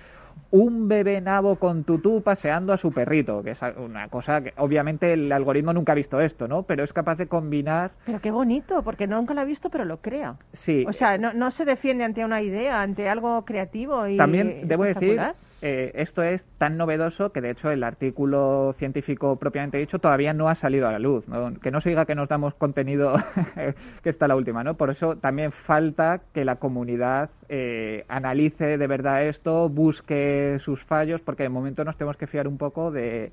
un 0.51 0.87
bebé 0.87 1.19
nabo 1.21 1.55
con 1.57 1.83
tutú 1.83 2.21
paseando 2.21 2.71
a 2.73 2.77
su 2.77 2.91
perrito, 2.91 3.43
que 3.43 3.51
es 3.51 3.59
una 3.77 4.07
cosa 4.09 4.41
que 4.41 4.53
obviamente 4.57 5.13
el 5.13 5.31
algoritmo 5.31 5.73
nunca 5.73 5.91
ha 5.91 5.95
visto 5.95 6.19
esto, 6.21 6.47
¿no? 6.47 6.63
Pero 6.63 6.83
es 6.83 6.93
capaz 6.93 7.15
de 7.17 7.27
combinar, 7.27 7.91
Pero 8.05 8.19
qué 8.19 8.31
bonito, 8.31 8.81
porque 8.81 9.07
nunca 9.07 9.33
lo 9.33 9.41
ha 9.41 9.45
visto, 9.45 9.69
pero 9.69 9.85
lo 9.85 9.97
crea. 9.97 10.35
sí, 10.53 10.85
O 10.87 10.93
sea, 10.93 11.17
no, 11.17 11.33
no 11.33 11.51
se 11.51 11.65
defiende 11.65 12.03
ante 12.05 12.23
una 12.25 12.41
idea, 12.41 12.81
ante 12.81 13.09
algo 13.09 13.43
creativo 13.43 14.07
y 14.07 14.17
También 14.17 14.67
debo 14.67 14.83
decir. 14.83 15.19
Eh, 15.61 15.91
esto 15.95 16.23
es 16.23 16.45
tan 16.57 16.75
novedoso 16.77 17.31
que 17.31 17.39
de 17.41 17.51
hecho 17.51 17.69
el 17.71 17.83
artículo 17.83 18.73
científico 18.77 19.35
propiamente 19.37 19.77
dicho 19.77 19.99
todavía 19.99 20.33
no 20.33 20.49
ha 20.49 20.55
salido 20.55 20.87
a 20.87 20.91
la 20.91 20.99
luz. 20.99 21.27
¿no? 21.27 21.53
Que 21.59 21.69
no 21.71 21.81
se 21.81 21.89
diga 21.89 22.05
que 22.05 22.15
nos 22.15 22.27
damos 22.29 22.53
contenido 22.55 23.13
que 24.03 24.09
está 24.09 24.27
la 24.27 24.35
última, 24.35 24.63
¿no? 24.63 24.75
Por 24.75 24.89
eso 24.89 25.15
también 25.17 25.51
falta 25.51 26.21
que 26.33 26.45
la 26.45 26.55
comunidad 26.55 27.29
eh, 27.49 28.05
analice 28.09 28.77
de 28.77 28.87
verdad 28.87 29.23
esto, 29.25 29.69
busque 29.69 30.57
sus 30.59 30.83
fallos, 30.83 31.21
porque 31.21 31.43
de 31.43 31.49
momento 31.49 31.83
nos 31.83 31.95
tenemos 31.97 32.17
que 32.17 32.27
fiar 32.27 32.47
un 32.47 32.57
poco 32.57 32.91
de 32.91 33.31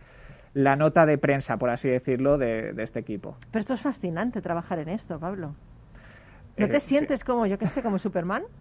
la 0.54 0.76
nota 0.76 1.06
de 1.06 1.18
prensa, 1.18 1.56
por 1.56 1.70
así 1.70 1.88
decirlo, 1.88 2.36
de, 2.38 2.72
de 2.72 2.82
este 2.82 2.98
equipo. 2.98 3.36
Pero 3.50 3.60
esto 3.60 3.74
es 3.74 3.80
fascinante 3.80 4.40
trabajar 4.42 4.78
en 4.80 4.88
esto, 4.88 5.18
Pablo. 5.18 5.54
¿No 6.56 6.66
Eh, 6.66 6.68
te 6.68 6.80
sí. 6.80 6.88
sientes 6.88 7.22
como, 7.24 7.46
yo 7.46 7.58
qué 7.58 7.66
sé, 7.66 7.82
como 7.82 7.98
Superman? 7.98 8.42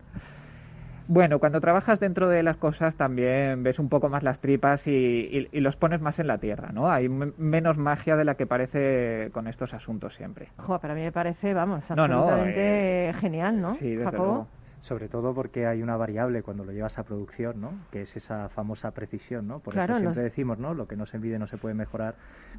Bueno, 1.08 1.40
cuando 1.40 1.62
trabajas 1.62 2.00
dentro 2.02 2.28
de 2.28 2.44
las 2.44 2.58
cosas 2.58 2.96
también 2.96 3.64
ves 3.64 3.80
un 3.80 3.88
poco 3.88 4.10
más 4.10 4.24
las 4.24 4.40
tripas 4.40 4.88
y, 4.88 4.92
y- 4.92 5.48
y 5.52 5.60
los 5.62 5.78
pones 5.78 6.02
más 6.02 6.20
en 6.20 6.28
la 6.28 6.38
tierra, 6.38 6.72
¿no? 6.74 6.92
Hay 6.92 7.08
menos 7.08 7.78
magia 7.78 8.18
de 8.18 8.26
la 8.26 8.36
que 8.36 8.46
parece 8.46 9.30
con 9.32 9.48
estos 9.48 9.74
asuntos 9.74 10.16
siempre. 10.16 10.50
Jo, 10.58 10.80
para 10.80 10.94
mí 10.96 11.02
me 11.02 11.12
parece, 11.14 11.54
vamos, 11.54 11.84
No, 11.90 12.08
no, 12.08 12.20
absolutamente 12.20 13.14
genial, 13.22 13.62
¿no? 13.62 13.72
Sí, 13.72 13.90
desde 13.96 14.04
Jacobo? 14.12 14.24
luego. 14.26 14.48
Sobre 14.80 15.08
todo 15.08 15.34
porque 15.34 15.66
hay 15.66 15.82
una 15.82 15.98
variable 15.98 16.44
cuando 16.44 16.64
lo 16.64 16.72
llevas 16.72 17.00
a 17.00 17.04
producción, 17.04 17.60
¿no? 17.62 17.72
Que 17.90 18.02
es 18.02 18.16
esa 18.16 18.48
famosa 18.50 18.92
precisión, 18.92 19.48
¿no? 19.48 19.60
Por 19.60 19.74
Claro, 19.74 19.94
eso 19.94 20.02
siempre 20.02 20.22
los- 20.24 20.30
decimos, 20.32 20.60
¿no? 20.60 20.74
Lo 20.74 20.88
que 20.88 20.96
no 20.96 21.06
se 21.06 21.18
mide 21.18 21.40
no 21.40 21.48
se 21.48 21.58
puede 21.58 21.74
mejorar, 21.74 22.16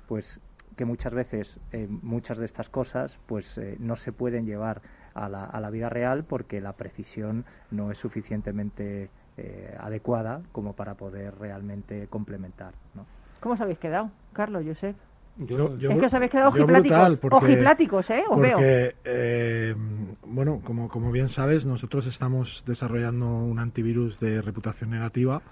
pues 0.06 0.40
que 0.76 0.84
muchas 0.84 1.12
veces 1.14 1.60
eh, 1.72 1.86
muchas 1.88 2.38
de 2.38 2.44
estas 2.44 2.68
cosas 2.70 3.18
pues 3.26 3.56
eh, 3.58 3.76
no 3.78 3.96
se 3.96 4.12
pueden 4.12 4.46
llevar 4.46 4.80
a 5.24 5.28
la, 5.28 5.44
a 5.44 5.60
la 5.60 5.70
vida 5.70 5.88
real 5.88 6.24
porque 6.24 6.60
la 6.60 6.72
precisión 6.72 7.44
no 7.70 7.90
es 7.90 7.98
suficientemente 7.98 9.10
eh, 9.36 9.76
adecuada 9.78 10.40
como 10.52 10.72
para 10.74 10.94
poder 10.94 11.34
realmente 11.38 12.06
complementar, 12.08 12.72
¿no? 12.94 13.06
¿Cómo 13.40 13.54
os 13.54 13.60
habéis 13.60 13.78
quedado, 13.78 14.10
Carlos, 14.32 14.64
Josep? 14.66 14.96
Yo- 15.38 15.76
yo- 15.78 15.90
es 15.92 15.98
que 15.98 16.06
os 16.06 16.14
habéis 16.14 16.32
quedado 16.32 16.48
ojipláticos. 16.48 17.18
porque- 17.20 17.36
Ojipláticos, 17.36 18.10
¿eh? 18.10 18.24
Os 18.28 18.40
veo. 18.40 18.58
Eh, 18.60 19.76
bueno, 20.26 20.60
como, 20.64 20.88
como 20.88 21.12
bien 21.12 21.28
sabes, 21.28 21.64
nosotros 21.64 22.06
estamos 22.06 22.64
desarrollando 22.66 23.26
un 23.28 23.60
antivirus 23.60 24.18
de 24.18 24.42
reputación 24.42 24.90
negativa 24.90 25.42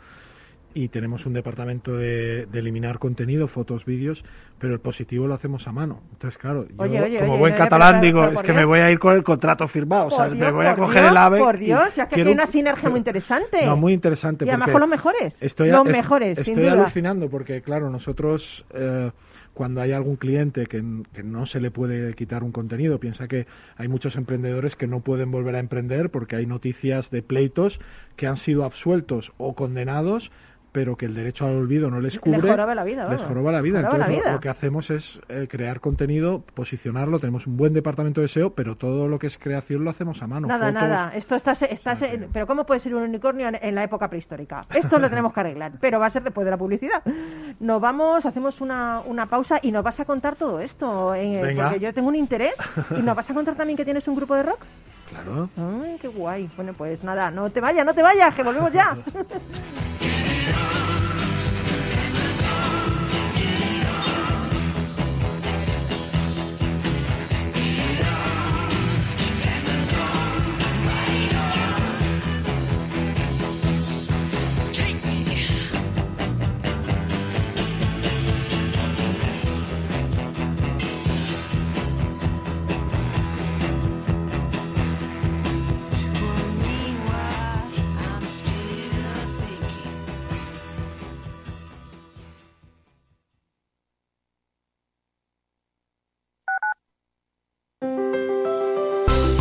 y 0.78 0.88
tenemos 0.88 1.24
un 1.24 1.32
departamento 1.32 1.96
de, 1.96 2.44
de 2.46 2.58
eliminar 2.58 2.98
contenido, 2.98 3.48
fotos, 3.48 3.86
vídeos, 3.86 4.24
pero 4.58 4.74
el 4.74 4.80
positivo 4.80 5.26
lo 5.26 5.32
hacemos 5.34 5.66
a 5.66 5.72
mano. 5.72 6.02
Entonces, 6.12 6.36
claro, 6.36 6.66
yo 6.68 6.74
Oye, 6.76 7.00
oye, 7.00 7.18
como 7.20 7.32
oye, 7.32 7.40
buen 7.40 7.54
catalán 7.54 8.00
digo, 8.02 8.24
es 8.26 8.42
que 8.42 8.52
me 8.52 8.64
voy 8.66 8.80
a 8.80 8.90
ir 8.90 8.98
con 8.98 9.14
el 9.16 9.24
contrato 9.24 9.66
firmado, 9.68 10.08
o 10.08 10.10
sea, 10.10 10.26
me 10.28 10.50
voy 10.52 10.66
a 10.66 10.74
coger 10.76 11.00
Dios, 11.00 11.10
el 11.12 11.16
ave. 11.16 11.38
Por 11.38 11.56
y 11.56 11.64
Dios, 11.66 11.94
si 11.94 12.00
es 12.02 12.06
que 12.08 12.14
quiero 12.16 12.28
hay 12.28 12.34
un- 12.34 12.40
una 12.40 12.46
sinergia 12.46 12.90
muy 12.90 12.98
interesante. 12.98 13.64
No, 13.64 13.76
muy 13.76 13.94
interesante. 13.94 14.44
Y 14.44 14.48
además 14.50 14.68
con 14.70 14.80
los 14.80 14.90
mejores. 14.90 15.36
Estoy, 15.40 15.70
los 15.70 15.86
es- 15.86 15.92
mejores, 15.92 16.38
sin 16.40 16.52
estoy 16.52 16.64
duda. 16.64 16.72
alucinando 16.82 17.30
porque, 17.30 17.62
claro, 17.62 17.88
nosotros 17.88 18.66
eh, 18.74 19.10
cuando 19.54 19.80
hay 19.80 19.92
algún 19.92 20.16
cliente 20.16 20.66
que, 20.66 20.84
que 21.14 21.22
no 21.22 21.46
se 21.46 21.60
le 21.60 21.70
puede 21.70 22.12
quitar 22.12 22.44
un 22.44 22.52
contenido, 22.52 23.00
piensa 23.00 23.26
que 23.28 23.46
hay 23.78 23.88
muchos 23.88 24.16
emprendedores 24.16 24.76
que 24.76 24.86
no 24.86 25.00
pueden 25.00 25.30
volver 25.30 25.56
a 25.56 25.60
emprender 25.60 26.10
porque 26.10 26.36
hay 26.36 26.44
noticias 26.44 27.10
de 27.10 27.22
pleitos 27.22 27.80
que 28.16 28.26
han 28.26 28.36
sido 28.36 28.64
absueltos 28.64 29.32
o 29.38 29.54
condenados 29.54 30.30
pero 30.76 30.94
que 30.94 31.06
el 31.06 31.14
derecho 31.14 31.46
al 31.46 31.56
olvido 31.56 31.88
no 31.90 32.00
les 32.00 32.12
Les 32.12 32.20
cubre, 32.20 32.38
joroba 32.50 32.74
la 32.74 32.84
vida, 32.84 33.08
les 33.08 33.22
joroba 33.22 33.50
la 33.50 33.62
vida. 33.62 33.78
Joroba 33.78 33.96
la 33.96 34.06
Entonces, 34.08 34.32
lo- 34.34 34.40
que 34.40 34.48
hacemos 34.50 34.90
es 34.90 35.18
eh, 35.30 35.48
crear 35.50 35.80
contenido, 35.80 36.42
posicionarlo, 36.52 37.18
tenemos 37.18 37.46
un 37.46 37.56
buen 37.56 37.72
departamento 37.72 38.20
de 38.20 38.28
SEO, 38.28 38.50
pero 38.50 38.76
todo 38.76 39.08
lo 39.08 39.18
que 39.18 39.26
es 39.28 39.38
creación 39.38 39.84
lo 39.84 39.90
hacemos 39.90 40.20
a 40.22 40.26
mano. 40.26 40.48
Nada, 40.48 40.66
fotos, 40.66 40.74
nada. 40.82 41.12
Esto 41.14 41.34
está, 41.34 41.52
está 41.52 41.92
O 41.94 41.96
sea 41.96 42.10
que- 42.10 42.28
pero 42.30 42.46
¿cómo 42.46 42.66
puede 42.66 42.80
ser 42.80 42.94
un 42.94 43.04
unicornio 43.04 43.48
en, 43.48 43.54
en 43.58 43.74
la 43.74 43.84
época 43.84 44.08
prehistórica? 44.10 44.66
Esto 44.74 44.98
lo 44.98 45.08
tenemos 45.08 45.32
que 45.32 45.40
arreglar, 45.40 45.72
pero 45.80 45.98
va 45.98 46.08
a 46.08 46.10
ser 46.10 46.22
después 46.24 46.44
de 46.44 46.50
la 46.50 46.58
publicidad. 46.58 47.02
Nos 47.58 47.80
vamos, 47.80 48.26
hacemos 48.26 48.60
una, 48.60 49.00
una 49.06 49.24
pausa 49.24 49.58
y 49.62 49.72
nos 49.72 49.82
vas 49.82 49.98
a 49.98 50.04
contar 50.04 50.36
todo 50.36 50.60
esto, 50.60 51.14
eh, 51.14 51.40
Venga. 51.42 51.70
porque 51.70 51.80
yo 51.80 51.94
tengo 51.94 52.08
un 52.08 52.16
interés. 52.16 52.52
¿Y 52.98 53.00
nos 53.00 53.16
vas 53.16 53.30
a 53.30 53.32
contar 53.32 53.54
también 53.54 53.78
que 53.78 53.84
tienes 53.86 54.06
un 54.08 54.14
grupo 54.14 54.34
de 54.34 54.42
rock? 54.42 54.58
Claro. 55.08 55.48
Ay, 55.56 55.96
qué 56.02 56.08
guay. 56.08 56.50
Bueno, 56.56 56.72
pues 56.76 57.02
nada, 57.04 57.30
no 57.30 57.48
te 57.48 57.60
vayas, 57.60 57.86
no 57.86 57.94
te 57.94 58.02
vayas, 58.02 58.34
que 58.34 58.42
volvemos 58.42 58.72
ya. 58.72 58.98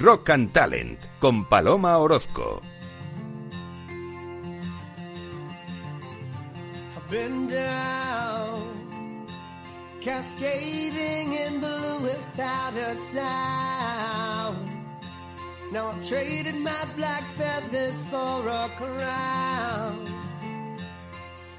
Rock 0.00 0.30
and 0.30 0.50
Talent 0.50 1.08
con 1.20 1.44
Paloma 1.44 1.98
Orozco. 2.00 2.62
I've 6.96 7.10
been 7.10 7.46
down, 7.46 9.26
cascading 10.00 11.34
in 11.34 11.60
blue 11.60 11.98
without 12.00 12.72
a 12.76 12.96
sound. 13.12 14.70
Now 15.70 15.88
I've 15.90 16.08
traded 16.08 16.56
my 16.56 16.86
black 16.96 17.24
feathers 17.36 18.02
for 18.04 18.48
a 18.48 18.70
crown. 18.78 20.08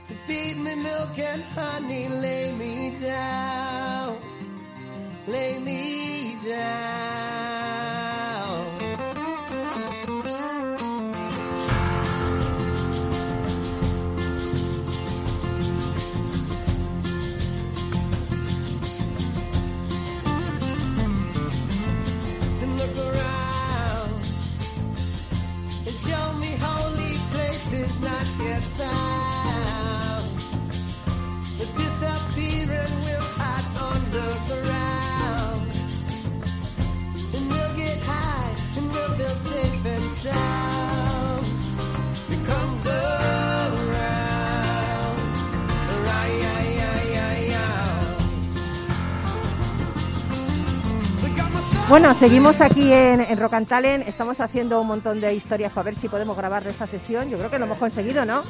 So 0.01 0.15
feed 0.25 0.57
me 0.57 0.73
milk 0.73 1.19
and 1.19 1.43
honey, 1.53 2.09
lay 2.09 2.51
me 2.53 2.97
down, 2.97 4.17
lay 5.27 5.59
me 5.59 6.37
down. 6.43 6.71
Bueno, 51.91 52.13
seguimos 52.13 52.61
aquí 52.61 52.91
en, 52.93 53.19
en 53.19 53.37
Rock 53.37 53.53
and 53.55 53.67
Talent. 53.67 54.07
Estamos 54.07 54.39
haciendo 54.39 54.79
un 54.79 54.87
montón 54.87 55.19
de 55.19 55.33
historias 55.33 55.73
para 55.73 55.83
ver 55.85 55.95
si 55.95 56.07
podemos 56.07 56.37
grabar 56.37 56.65
esta 56.65 56.87
sesión. 56.87 57.29
Yo 57.29 57.37
creo 57.37 57.51
que 57.51 57.59
lo 57.59 57.65
hemos 57.65 57.77
conseguido, 57.77 58.23
¿no? 58.23 58.43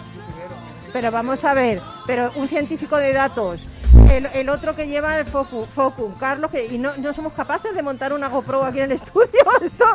Pero 0.93 1.09
vamos 1.09 1.43
a 1.43 1.55
ver. 1.55 1.81
Pero 2.05 2.31
un 2.35 2.47
científico 2.47 2.97
de 2.97 3.13
datos, 3.13 3.67
el, 4.11 4.27
el 4.27 4.47
otro 4.47 4.75
que 4.75 4.87
lleva 4.87 5.17
el 5.17 5.25
Focus, 5.25 5.67
Focus 5.69 6.13
Carlos, 6.19 6.51
que, 6.51 6.67
y 6.67 6.77
no, 6.77 6.91
no 6.97 7.13
somos 7.13 7.33
capaces 7.33 7.73
de 7.73 7.81
montar 7.81 8.13
una 8.13 8.27
GoPro 8.29 8.63
aquí 8.63 8.79
en 8.81 8.91
el 8.91 8.97
estudio. 9.01 9.27
Esto 9.65 9.85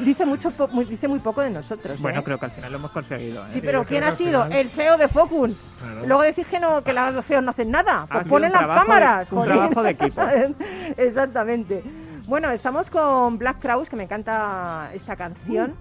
dice 0.00 0.26
mucho, 0.26 0.50
po- 0.50 0.68
muy- 0.68 0.84
dice 0.84 1.08
muy 1.08 1.20
poco 1.20 1.40
de 1.40 1.48
nosotros. 1.50 1.94
¿eh? 1.96 1.98
Bueno, 2.02 2.22
creo 2.22 2.36
que 2.38 2.44
al 2.44 2.50
final 2.52 2.70
lo 2.72 2.78
hemos 2.78 2.90
conseguido. 2.90 3.46
¿eh? 3.46 3.50
Sí, 3.54 3.60
pero 3.62 3.82
¿quién 3.84 4.04
ha 4.04 4.12
sido? 4.12 4.44
final- 4.44 4.52
El 4.58 4.68
CEO 4.70 4.98
de 4.98 5.08
Focus. 5.08 5.52
Claro. 5.80 6.06
Luego 6.06 6.22
decís 6.22 6.46
que, 6.48 6.60
no, 6.60 6.84
que 6.84 6.92
los 6.92 7.24
CEOs 7.24 7.42
no 7.44 7.52
hacen 7.52 7.70
nada. 7.70 8.06
Pues 8.12 8.28
ponen 8.28 8.52
las 8.52 8.58
trabajo 8.60 8.80
de- 8.80 8.86
cámaras. 8.86 9.32
un 9.32 9.44
trabajo 9.44 9.82
de 9.82 9.90
equipo. 9.90 10.22
Exactamente. 10.98 11.82
Bueno, 12.30 12.48
estamos 12.52 12.88
con 12.90 13.38
Black 13.38 13.58
Crowes, 13.60 13.90
que 13.90 13.96
me 13.96 14.04
encanta 14.04 14.88
esta 14.94 15.16
canción. 15.16 15.74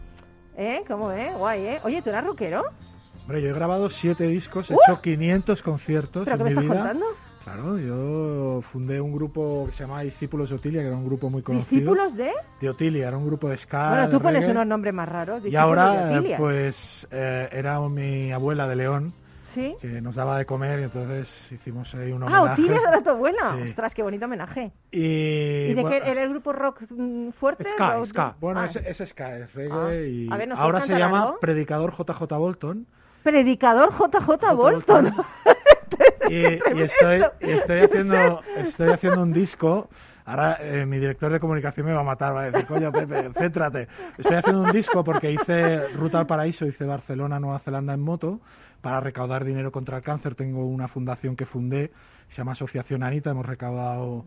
¿Eh? 0.57 0.81
¿Cómo, 0.87 1.11
eh? 1.11 1.31
Guay, 1.37 1.63
¿eh? 1.63 1.79
Oye, 1.83 2.01
¿tú 2.01 2.09
eras 2.09 2.25
rockero? 2.25 2.63
Hombre, 3.21 3.43
yo 3.43 3.49
he 3.49 3.53
grabado 3.53 3.87
siete 3.87 4.23
discos, 4.27 4.71
he 4.71 4.73
¡Uh! 4.73 4.77
hecho 4.87 4.99
500 4.99 5.61
conciertos 5.61 6.23
¿Pero 6.25 6.37
en 6.37 6.37
qué 6.39 6.43
me 6.45 6.49
mi 6.49 6.55
estás 6.55 6.63
vida. 6.65 6.77
contando? 6.79 7.05
Claro, 7.43 7.77
yo 7.77 8.61
fundé 8.63 8.99
un 8.99 9.13
grupo 9.13 9.67
que 9.67 9.73
se 9.73 9.83
llamaba 9.83 10.01
Discípulos 10.01 10.49
de 10.49 10.55
Otilia, 10.55 10.81
que 10.81 10.87
era 10.87 10.97
un 10.97 11.05
grupo 11.05 11.29
muy 11.29 11.43
conocido. 11.43 11.69
¿Discípulos 11.69 12.17
de? 12.17 12.31
De 12.59 12.69
Otilia, 12.71 13.07
era 13.09 13.17
un 13.17 13.27
grupo 13.27 13.47
de 13.47 13.55
ska. 13.57 13.89
bueno, 13.89 14.09
tú 14.09 14.19
pones 14.19 14.41
reggae. 14.41 14.51
unos 14.51 14.65
nombres 14.65 14.93
más 14.95 15.07
raros. 15.07 15.45
Y 15.45 15.51
de 15.51 15.57
ahora, 15.59 16.19
pues, 16.39 17.07
eh, 17.11 17.47
era 17.51 17.79
mi 17.81 18.31
abuela 18.31 18.67
de 18.67 18.75
León, 18.75 19.13
¿Sí? 19.53 19.75
que 19.81 20.01
nos 20.01 20.15
daba 20.15 20.37
de 20.37 20.45
comer, 20.45 20.79
y 20.79 20.83
entonces 20.83 21.51
hicimos 21.51 21.93
ahí 21.95 22.11
un 22.11 22.23
Ah, 22.23 22.41
homenaje. 22.41 22.61
Otilia 22.61 22.81
era 22.87 23.01
tu 23.01 23.09
abuela. 23.09 23.55
Sí. 23.57 23.69
Ostras, 23.69 23.93
qué 23.95 24.03
bonito 24.03 24.25
homenaje. 24.25 24.71
Y, 24.91 24.99
¿Y 24.99 25.73
de 25.73 25.81
bueno, 25.81 25.89
qué 25.89 26.11
era 26.11 26.23
el 26.23 26.29
grupo 26.29 26.53
rock 26.53 26.83
fuerte? 27.39 27.63
Ska, 27.65 27.99
¿O- 27.99 28.05
ska. 28.05 28.35
Bueno, 28.39 28.61
Ah. 28.61 28.65
es, 28.65 28.75
es 28.75 29.09
ska, 29.09 29.37
es 29.37 29.53
reggae, 29.53 30.27
Ah. 30.31 30.35
y 30.35 30.37
ver, 30.37 30.47
¿nos 30.47 30.59
ahora 30.59 30.81
se 30.81 30.97
llama 30.97 31.21
algo? 31.23 31.39
Predicador 31.39 31.93
JJ 31.93 32.37
Bolton. 32.37 32.85
Predicador 33.23 33.91
JJ 33.91 34.53
Bolton. 34.55 35.13
Bolton. 35.13 35.25
y, 36.29 36.35
y 36.35 36.81
estoy, 36.83 37.23
y 37.41 37.51
estoy 37.51 37.79
haciendo 37.81 38.41
estoy 38.57 38.89
haciendo 38.89 39.21
un 39.21 39.33
disco 39.33 39.89
ahora 40.25 40.57
eh, 40.61 40.85
mi 40.85 40.99
director 40.99 41.31
de 41.31 41.39
comunicación 41.39 41.87
me 41.87 41.93
va 41.93 42.01
a 42.01 42.03
matar 42.03 42.35
va 42.35 42.41
a 42.43 42.51
decir 42.51 42.65
coño 42.67 42.91
Pepe 42.91 43.31
céntrate 43.37 43.87
estoy 44.17 44.37
haciendo 44.37 44.61
un 44.61 44.71
disco 44.71 45.03
porque 45.03 45.31
hice 45.31 45.87
Ruta 45.89 46.19
al 46.19 46.27
Paraíso 46.27 46.65
hice 46.65 46.85
Barcelona 46.85 47.39
Nueva 47.39 47.59
Zelanda 47.59 47.93
en 47.93 47.99
moto 48.01 48.39
para 48.81 48.99
recaudar 48.99 49.43
dinero 49.45 49.71
contra 49.71 49.97
el 49.97 50.03
cáncer 50.03 50.35
tengo 50.35 50.65
una 50.65 50.87
fundación 50.87 51.35
que 51.35 51.45
fundé 51.45 51.91
se 52.29 52.37
llama 52.37 52.53
Asociación 52.53 53.03
Anita 53.03 53.31
hemos 53.31 53.45
recaudado 53.45 54.25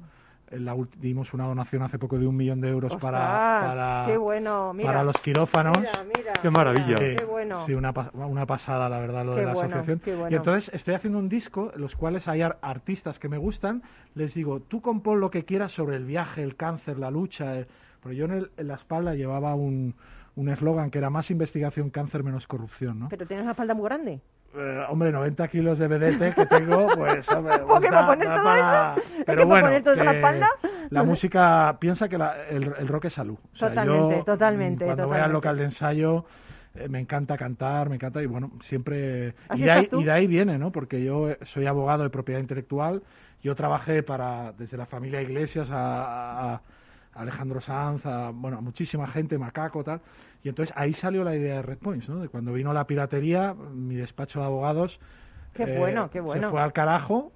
en 0.50 0.66
la 0.66 0.76
dimos 0.98 1.32
una 1.32 1.46
donación 1.46 1.82
hace 1.82 1.98
poco 1.98 2.18
de 2.18 2.26
un 2.26 2.36
millón 2.36 2.60
de 2.60 2.68
euros 2.68 2.94
para, 2.96 3.36
Ostras, 3.62 3.74
para, 3.74 4.04
qué 4.06 4.18
bueno, 4.18 4.74
mira. 4.74 4.90
para 4.90 5.02
los 5.02 5.18
quirófanos 5.18 5.78
Mira, 5.78 6.04
mira, 6.04 6.32
Qué 6.42 6.50
maravilla. 6.50 6.96
Sí, 6.98 7.14
qué 7.16 7.24
bueno. 7.24 7.64
sí, 7.64 7.72
una, 7.72 7.94
una 8.12 8.44
pasada, 8.44 8.86
la 8.90 8.98
verdad, 8.98 9.24
lo 9.24 9.32
Qué 9.34 9.40
de 9.40 9.46
la 9.46 9.54
bueno, 9.54 9.76
asociación. 9.76 10.02
bueno. 10.18 10.30
Y 10.30 10.34
entonces 10.36 10.70
estoy 10.74 10.92
haciendo 10.94 11.18
un 11.20 11.30
disco, 11.30 11.72
en 11.74 11.80
los 11.80 11.96
cuales 11.96 12.28
hay 12.28 12.42
ar- 12.42 12.58
artistas 12.60 13.18
que 13.18 13.30
me 13.30 13.38
gustan. 13.38 13.82
Les 14.14 14.34
digo, 14.34 14.60
tú 14.60 14.82
compón 14.82 15.20
lo 15.20 15.30
que 15.30 15.46
quieras 15.46 15.72
sobre 15.72 15.96
el 15.96 16.04
viaje, 16.04 16.42
el 16.42 16.54
cáncer, 16.56 16.98
la 16.98 17.10
lucha. 17.10 17.58
eh". 17.60 17.66
Pero 18.02 18.12
yo 18.12 18.26
en, 18.26 18.32
el- 18.32 18.50
en 18.58 18.68
la 18.68 18.74
espalda 18.74 19.14
llevaba 19.14 19.54
un 19.54 19.94
un 20.34 20.48
eslogan 20.48 20.90
que 20.90 20.96
era 20.96 21.10
más 21.10 21.30
investigación, 21.30 21.90
cáncer, 21.90 22.22
menos 22.24 22.46
corrupción, 22.46 22.98
¿no? 22.98 23.08
Pero 23.10 23.26
tienes 23.26 23.42
una 23.42 23.52
espalda 23.52 23.74
muy 23.74 23.84
grande. 23.84 24.20
Eh, 24.54 24.84
hombre, 24.90 25.10
90 25.10 25.48
kilos 25.48 25.78
de 25.78 25.88
vedete 25.88 26.32
que 26.34 26.44
tengo, 26.46 26.86
pues, 26.96 27.26
hombre, 27.32 27.58
¿Por 27.60 27.66
pues 27.68 27.80
qué 27.80 27.90
da- 27.90 28.06
todo 28.06 28.44
para- 28.44 28.94
Pero 29.24 29.46
bueno, 29.46 29.66
poner 29.66 29.82
todo 29.82 29.94
la 29.94 30.12
espalda? 30.12 30.48
la 30.90 31.02
música, 31.04 31.76
piensa 31.80 32.06
que 32.08 32.18
la- 32.18 32.46
el, 32.48 32.64
el 32.78 32.88
rock 32.88 33.06
es 33.06 33.14
salud. 33.14 33.38
O 33.54 33.56
sea, 33.56 33.68
Totalmente, 33.70 34.16
yo, 34.18 34.24
totalmente, 34.24 34.84
Cuando 34.84 35.06
voy 35.06 35.14
al 35.16 35.20
totalmente. 35.20 35.32
local 35.32 35.56
de 35.56 35.64
ensayo, 35.64 36.24
eh, 36.74 36.88
me 36.88 37.00
encanta 37.00 37.38
cantar, 37.38 37.88
me 37.88 37.94
encanta, 37.94 38.22
y 38.22 38.26
bueno, 38.26 38.50
siempre... 38.60 39.34
¿Así 39.48 39.62
Y 39.62 39.64
de, 39.64 39.70
ahí, 39.70 39.88
y 39.90 40.04
de 40.04 40.12
ahí 40.12 40.26
viene, 40.26 40.58
¿no? 40.58 40.70
Porque 40.70 41.02
yo 41.02 41.30
eh, 41.30 41.38
soy 41.44 41.66
abogado 41.66 42.02
de 42.02 42.10
propiedad 42.10 42.40
intelectual, 42.40 43.02
yo 43.42 43.54
trabajé 43.54 44.02
para, 44.02 44.52
desde 44.52 44.76
la 44.76 44.84
familia 44.86 45.22
Iglesias 45.22 45.68
a 45.72 46.60
Alejandro 47.14 47.60
Sanz, 47.60 48.04
a, 48.06 48.30
bueno, 48.32 48.58
a 48.58 48.60
muchísima 48.60 49.06
gente, 49.06 49.36
Macaco, 49.38 49.82
tal. 49.82 50.00
Y 50.44 50.48
entonces 50.48 50.74
ahí 50.76 50.92
salió 50.92 51.22
la 51.24 51.36
idea 51.36 51.56
de 51.56 51.62
Red 51.62 51.78
Points, 51.78 52.08
¿no? 52.08 52.18
De 52.20 52.28
cuando 52.28 52.52
vino 52.52 52.72
la 52.72 52.86
piratería, 52.86 53.54
mi 53.54 53.94
despacho 53.94 54.40
de 54.40 54.46
abogados 54.46 54.98
Qué 55.54 55.64
eh, 55.64 55.78
bueno, 55.78 56.10
qué 56.10 56.20
bueno. 56.20 56.46
se 56.48 56.50
fue 56.50 56.60
al 56.62 56.72
carajo, 56.72 57.30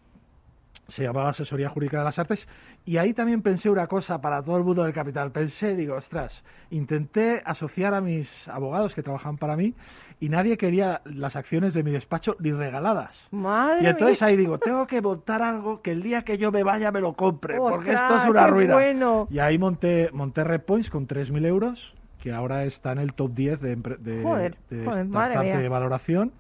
se 0.89 1.03
llamaba 1.05 1.31
Asesoría 1.31 1.69
Jurídica 1.69 1.99
de 1.99 2.05
las 2.05 2.19
Artes, 2.19 2.49
y 2.85 2.97
ahí 2.97 3.13
también 3.13 3.43
pensé 3.43 3.69
una 3.69 3.87
cosa 3.89 4.21
para 4.21 4.43
todo 4.43 4.57
el 4.57 4.65
mundo 4.65 4.85
del 4.85 4.93
capital. 4.95 5.33
Pensé, 5.33 5.75
digo, 5.77 5.97
ostras, 5.97 6.45
intenté 6.71 7.43
asociar 7.45 7.93
a 7.95 8.01
mis 8.01 8.49
abogados 8.49 8.95
que 8.95 9.03
trabajan 9.03 9.37
para 9.37 9.57
mí, 9.57 9.75
y 10.19 10.31
nadie 10.31 10.57
quería 10.57 11.03
las 11.05 11.37
acciones 11.37 11.75
de 11.75 11.83
mi 11.83 11.91
despacho 11.91 12.37
ni 12.39 12.53
regaladas. 12.53 13.29
Madre 13.33 13.83
Y 13.83 13.87
entonces 13.87 14.23
mía. 14.23 14.29
ahí 14.29 14.37
digo, 14.37 14.59
tengo 14.59 14.87
que 14.87 15.03
montar 15.03 15.43
algo 15.43 15.83
que 15.83 15.93
el 15.93 16.03
día 16.03 16.23
que 16.23 16.39
yo 16.39 16.51
me 16.51 16.63
vaya 16.63 16.91
me 16.91 17.01
lo 17.01 17.13
compre, 17.13 17.59
porque 17.59 17.93
esto 17.93 18.17
es 18.17 18.25
una 18.25 18.47
ruina. 18.47 18.75
bueno. 18.75 19.29
Y 19.31 19.41
ahí 19.41 19.59
monté, 19.59 20.09
monté 20.13 20.43
Red 20.43 20.63
Points 20.63 20.89
con 20.89 21.07
3.000 21.07 21.45
euros, 21.47 21.95
que 22.27 22.33
ahora 22.33 22.65
está 22.65 22.91
en 22.91 22.99
el 22.99 23.13
top 23.13 23.35
10 23.35 23.61
de, 23.61 23.77
de, 23.77 24.23
Joder, 24.25 24.57
de 24.69 24.85
joder, 24.85 25.05
madre 25.05 25.35
startups 25.35 25.55
mía. 25.55 25.63
de 25.63 25.69
valoración. 25.69 26.33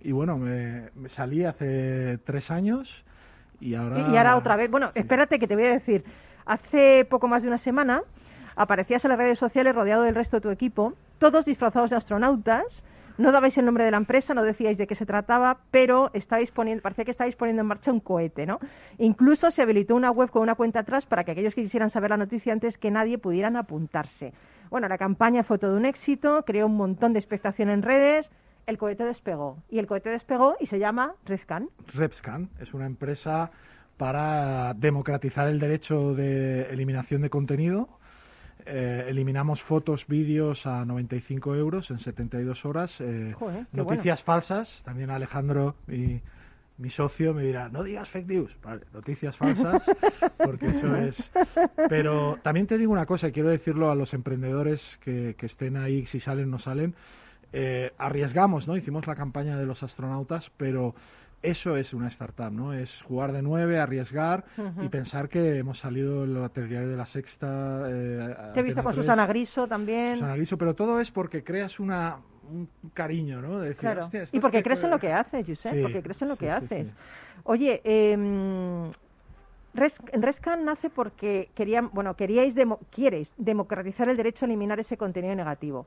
Y 0.00 0.12
bueno, 0.12 0.38
me, 0.38 0.88
me 0.94 1.10
salí 1.10 1.44
hace 1.44 2.16
tres 2.24 2.50
años 2.50 3.04
y 3.60 3.74
ahora... 3.74 4.08
Y 4.10 4.16
ahora 4.16 4.38
otra 4.38 4.56
vez. 4.56 4.70
Bueno, 4.70 4.90
espérate 4.94 5.38
que 5.38 5.46
te 5.46 5.54
voy 5.54 5.66
a 5.66 5.72
decir. 5.72 6.02
Hace 6.46 7.04
poco 7.10 7.28
más 7.28 7.42
de 7.42 7.48
una 7.48 7.58
semana 7.58 8.00
aparecías 8.56 9.04
en 9.04 9.10
las 9.10 9.18
redes 9.18 9.38
sociales 9.38 9.74
rodeado 9.74 10.04
del 10.04 10.14
resto 10.14 10.38
de 10.38 10.40
tu 10.40 10.50
equipo, 10.50 10.94
todos 11.18 11.44
disfrazados 11.44 11.90
de 11.90 11.96
astronautas, 11.96 12.82
No 13.18 13.32
dabais 13.32 13.58
el 13.58 13.64
nombre 13.64 13.84
de 13.84 13.90
la 13.90 13.96
empresa, 13.96 14.32
no 14.32 14.44
decíais 14.44 14.78
de 14.78 14.86
qué 14.86 14.94
se 14.94 15.04
trataba, 15.04 15.58
pero 15.72 16.10
estabais 16.14 16.52
poniendo, 16.52 16.82
parecía 16.82 17.04
que 17.04 17.10
estabais 17.10 17.34
poniendo 17.34 17.62
en 17.62 17.66
marcha 17.66 17.90
un 17.90 17.98
cohete, 17.98 18.46
¿no? 18.46 18.60
Incluso 18.96 19.50
se 19.50 19.60
habilitó 19.60 19.96
una 19.96 20.12
web 20.12 20.30
con 20.30 20.42
una 20.42 20.54
cuenta 20.54 20.80
atrás 20.80 21.04
para 21.04 21.24
que 21.24 21.32
aquellos 21.32 21.52
que 21.52 21.62
quisieran 21.62 21.90
saber 21.90 22.10
la 22.10 22.16
noticia 22.16 22.52
antes 22.52 22.78
que 22.78 22.92
nadie 22.92 23.18
pudieran 23.18 23.56
apuntarse. 23.56 24.32
Bueno, 24.70 24.88
la 24.88 24.98
campaña 24.98 25.42
fue 25.44 25.58
todo 25.58 25.76
un 25.76 25.86
éxito, 25.86 26.44
creó 26.46 26.66
un 26.66 26.76
montón 26.76 27.12
de 27.12 27.18
expectación 27.18 27.70
en 27.70 27.82
redes, 27.82 28.30
el 28.66 28.76
cohete 28.76 29.04
despegó. 29.04 29.62
Y 29.70 29.78
el 29.78 29.86
cohete 29.86 30.10
despegó 30.10 30.56
y 30.60 30.66
se 30.66 30.78
llama 30.78 31.14
Rescan. 31.24 31.70
Repscan 31.94 32.50
es 32.60 32.74
una 32.74 32.86
empresa 32.86 33.50
para 33.96 34.74
democratizar 34.74 35.48
el 35.48 35.58
derecho 35.58 36.14
de 36.14 36.62
eliminación 36.70 37.22
de 37.22 37.30
contenido. 37.30 37.88
Eh, 38.66 39.06
eliminamos 39.08 39.62
fotos, 39.62 40.06
vídeos 40.06 40.66
a 40.66 40.84
95 40.84 41.54
euros 41.54 41.90
en 41.90 41.98
72 41.98 42.64
horas. 42.66 43.00
Eh, 43.00 43.34
Joder, 43.38 43.66
noticias 43.72 44.22
falsas. 44.22 44.82
También 44.84 45.10
Alejandro, 45.10 45.76
mi, 45.86 46.20
mi 46.78 46.90
socio, 46.90 47.34
me 47.34 47.42
dirá, 47.42 47.68
no 47.68 47.82
digas 47.82 48.08
fake 48.08 48.28
news. 48.28 48.56
Vale, 48.62 48.82
noticias 48.94 49.36
falsas, 49.36 49.82
porque 50.38 50.68
eso 50.70 50.94
es... 50.96 51.30
Pero 51.88 52.38
también 52.42 52.66
te 52.66 52.78
digo 52.78 52.92
una 52.92 53.06
cosa, 53.06 53.28
y 53.28 53.32
quiero 53.32 53.50
decirlo 53.50 53.90
a 53.90 53.94
los 53.94 54.14
emprendedores 54.14 54.98
que, 55.02 55.34
que 55.36 55.46
estén 55.46 55.76
ahí, 55.76 56.06
si 56.06 56.20
salen 56.20 56.46
o 56.46 56.52
no 56.52 56.58
salen. 56.58 56.94
Eh, 57.52 57.92
arriesgamos, 57.98 58.68
¿no? 58.68 58.76
Hicimos 58.76 59.06
la 59.06 59.16
campaña 59.16 59.56
de 59.58 59.66
los 59.66 59.82
astronautas, 59.82 60.50
pero 60.56 60.94
eso 61.42 61.76
es 61.76 61.94
una 61.94 62.08
startup, 62.08 62.50
¿no? 62.52 62.72
Es 62.72 63.02
jugar 63.02 63.32
de 63.32 63.42
nueve, 63.42 63.78
arriesgar 63.78 64.44
y 64.82 64.88
pensar 64.88 65.28
que 65.28 65.58
hemos 65.58 65.78
salido 65.78 66.24
en 66.24 66.34
la 66.34 66.48
de 66.48 66.96
la 66.96 67.06
Sexta. 67.06 67.86
Eh, 67.88 68.36
Se 68.52 68.60
he 68.60 68.62
visto 68.62 68.82
con 68.82 68.92
3, 68.92 69.04
Susana 69.04 69.26
Griso 69.26 69.66
también. 69.66 70.14
Susana 70.16 70.36
Griso, 70.36 70.58
pero 70.58 70.74
todo 70.74 71.00
es 71.00 71.10
porque 71.10 71.44
creas 71.44 71.80
una, 71.80 72.16
un 72.48 72.68
cariño, 72.94 73.40
¿no? 73.40 73.58
De 73.60 73.68
decir, 73.68 73.80
Claro. 73.80 74.02
"Hostia, 74.02 74.22
esto 74.22 74.36
Y 74.36 74.40
porque 74.40 74.58
que 74.58 74.62
crees 74.64 74.78
en 74.82 74.90
puede-". 74.90 74.94
lo 74.96 75.00
que 75.00 75.12
haces, 75.12 75.46
Josep, 75.46 75.72
Sí, 75.72 75.82
porque 75.82 76.02
crees 76.02 76.22
en 76.22 76.28
lo 76.28 76.34
sí, 76.36 76.40
que 76.40 76.50
haces. 76.50 76.86
Oye, 77.44 77.80
eh, 77.84 78.16
Res- 79.74 79.94
Rescan 80.12 80.64
nace 80.64 80.90
porque 80.90 81.50
querían, 81.54 81.90
bueno, 81.92 82.14
queríais 82.14 82.54
demo- 82.54 82.80
quieres 82.90 83.32
democratizar 83.36 84.08
el 84.08 84.16
derecho 84.16 84.44
a 84.44 84.48
eliminar 84.48 84.80
ese 84.80 84.96
contenido 84.96 85.34
negativo. 85.34 85.86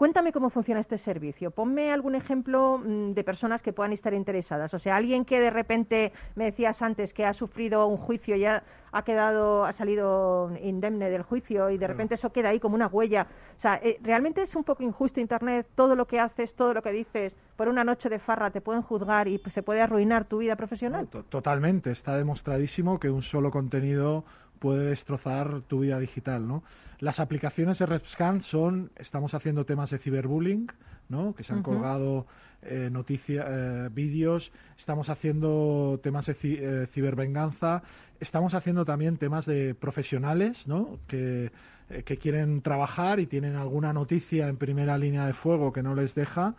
Cuéntame 0.00 0.32
cómo 0.32 0.48
funciona 0.48 0.80
este 0.80 0.96
servicio. 0.96 1.50
Ponme 1.50 1.92
algún 1.92 2.14
ejemplo 2.14 2.78
mm, 2.82 3.10
de 3.12 3.22
personas 3.22 3.60
que 3.60 3.74
puedan 3.74 3.92
estar 3.92 4.14
interesadas. 4.14 4.72
O 4.72 4.78
sea, 4.78 4.96
alguien 4.96 5.26
que 5.26 5.38
de 5.40 5.50
repente 5.50 6.10
me 6.36 6.44
decías 6.44 6.80
antes 6.80 7.12
que 7.12 7.26
ha 7.26 7.34
sufrido 7.34 7.86
un 7.86 7.98
juicio 7.98 8.34
y 8.34 8.40
ya 8.40 8.62
ha 8.92 9.02
quedado, 9.04 9.66
ha 9.66 9.72
salido 9.74 10.50
indemne 10.62 11.10
del 11.10 11.22
juicio 11.22 11.68
y 11.68 11.76
de 11.76 11.86
repente 11.86 12.14
eso 12.14 12.32
queda 12.32 12.48
ahí 12.48 12.58
como 12.58 12.76
una 12.76 12.86
huella. 12.86 13.26
O 13.58 13.60
sea, 13.60 13.74
eh, 13.82 13.98
realmente 14.02 14.40
es 14.40 14.56
un 14.56 14.64
poco 14.64 14.82
injusto 14.82 15.20
Internet. 15.20 15.66
Todo 15.74 15.94
lo 15.94 16.06
que 16.06 16.18
haces, 16.18 16.54
todo 16.54 16.72
lo 16.72 16.80
que 16.80 16.92
dices, 16.92 17.36
por 17.56 17.68
una 17.68 17.84
noche 17.84 18.08
de 18.08 18.18
farra 18.18 18.50
te 18.50 18.62
pueden 18.62 18.80
juzgar 18.80 19.28
y 19.28 19.36
pues, 19.36 19.52
se 19.52 19.62
puede 19.62 19.82
arruinar 19.82 20.24
tu 20.24 20.38
vida 20.38 20.56
profesional. 20.56 21.08
To- 21.08 21.24
Totalmente, 21.24 21.90
está 21.90 22.16
demostradísimo 22.16 22.98
que 22.98 23.10
un 23.10 23.20
solo 23.20 23.50
contenido 23.50 24.24
puede 24.60 24.90
destrozar 24.90 25.62
tu 25.62 25.80
vida 25.80 25.98
digital, 25.98 26.46
¿no? 26.46 26.62
Las 27.00 27.18
aplicaciones 27.18 27.78
de 27.80 27.86
RepScan 27.86 28.42
son, 28.42 28.92
estamos 28.96 29.34
haciendo 29.34 29.64
temas 29.64 29.90
de 29.90 29.98
ciberbullying, 29.98 30.68
¿no? 31.08 31.34
Que 31.34 31.42
se 31.42 31.52
han 31.52 31.62
colgado 31.64 32.26
eh, 32.62 32.88
noticias, 32.92 33.44
eh, 33.48 33.88
vídeos, 33.90 34.52
estamos 34.78 35.08
haciendo 35.08 35.98
temas 36.02 36.26
de 36.26 36.36
ci- 36.36 36.58
eh, 36.60 36.86
cibervenganza, 36.88 37.82
estamos 38.20 38.54
haciendo 38.54 38.84
también 38.84 39.16
temas 39.16 39.46
de 39.46 39.74
profesionales, 39.74 40.68
¿no? 40.68 40.98
Que, 41.08 41.50
eh, 41.90 42.02
que 42.04 42.16
quieren 42.16 42.62
trabajar 42.62 43.20
y 43.20 43.26
tienen 43.26 43.56
alguna 43.56 43.92
noticia 43.92 44.48
en 44.48 44.56
primera 44.56 44.96
línea 44.96 45.26
de 45.26 45.32
fuego 45.32 45.72
que 45.72 45.82
no 45.82 45.94
les 45.94 46.14
deja. 46.14 46.54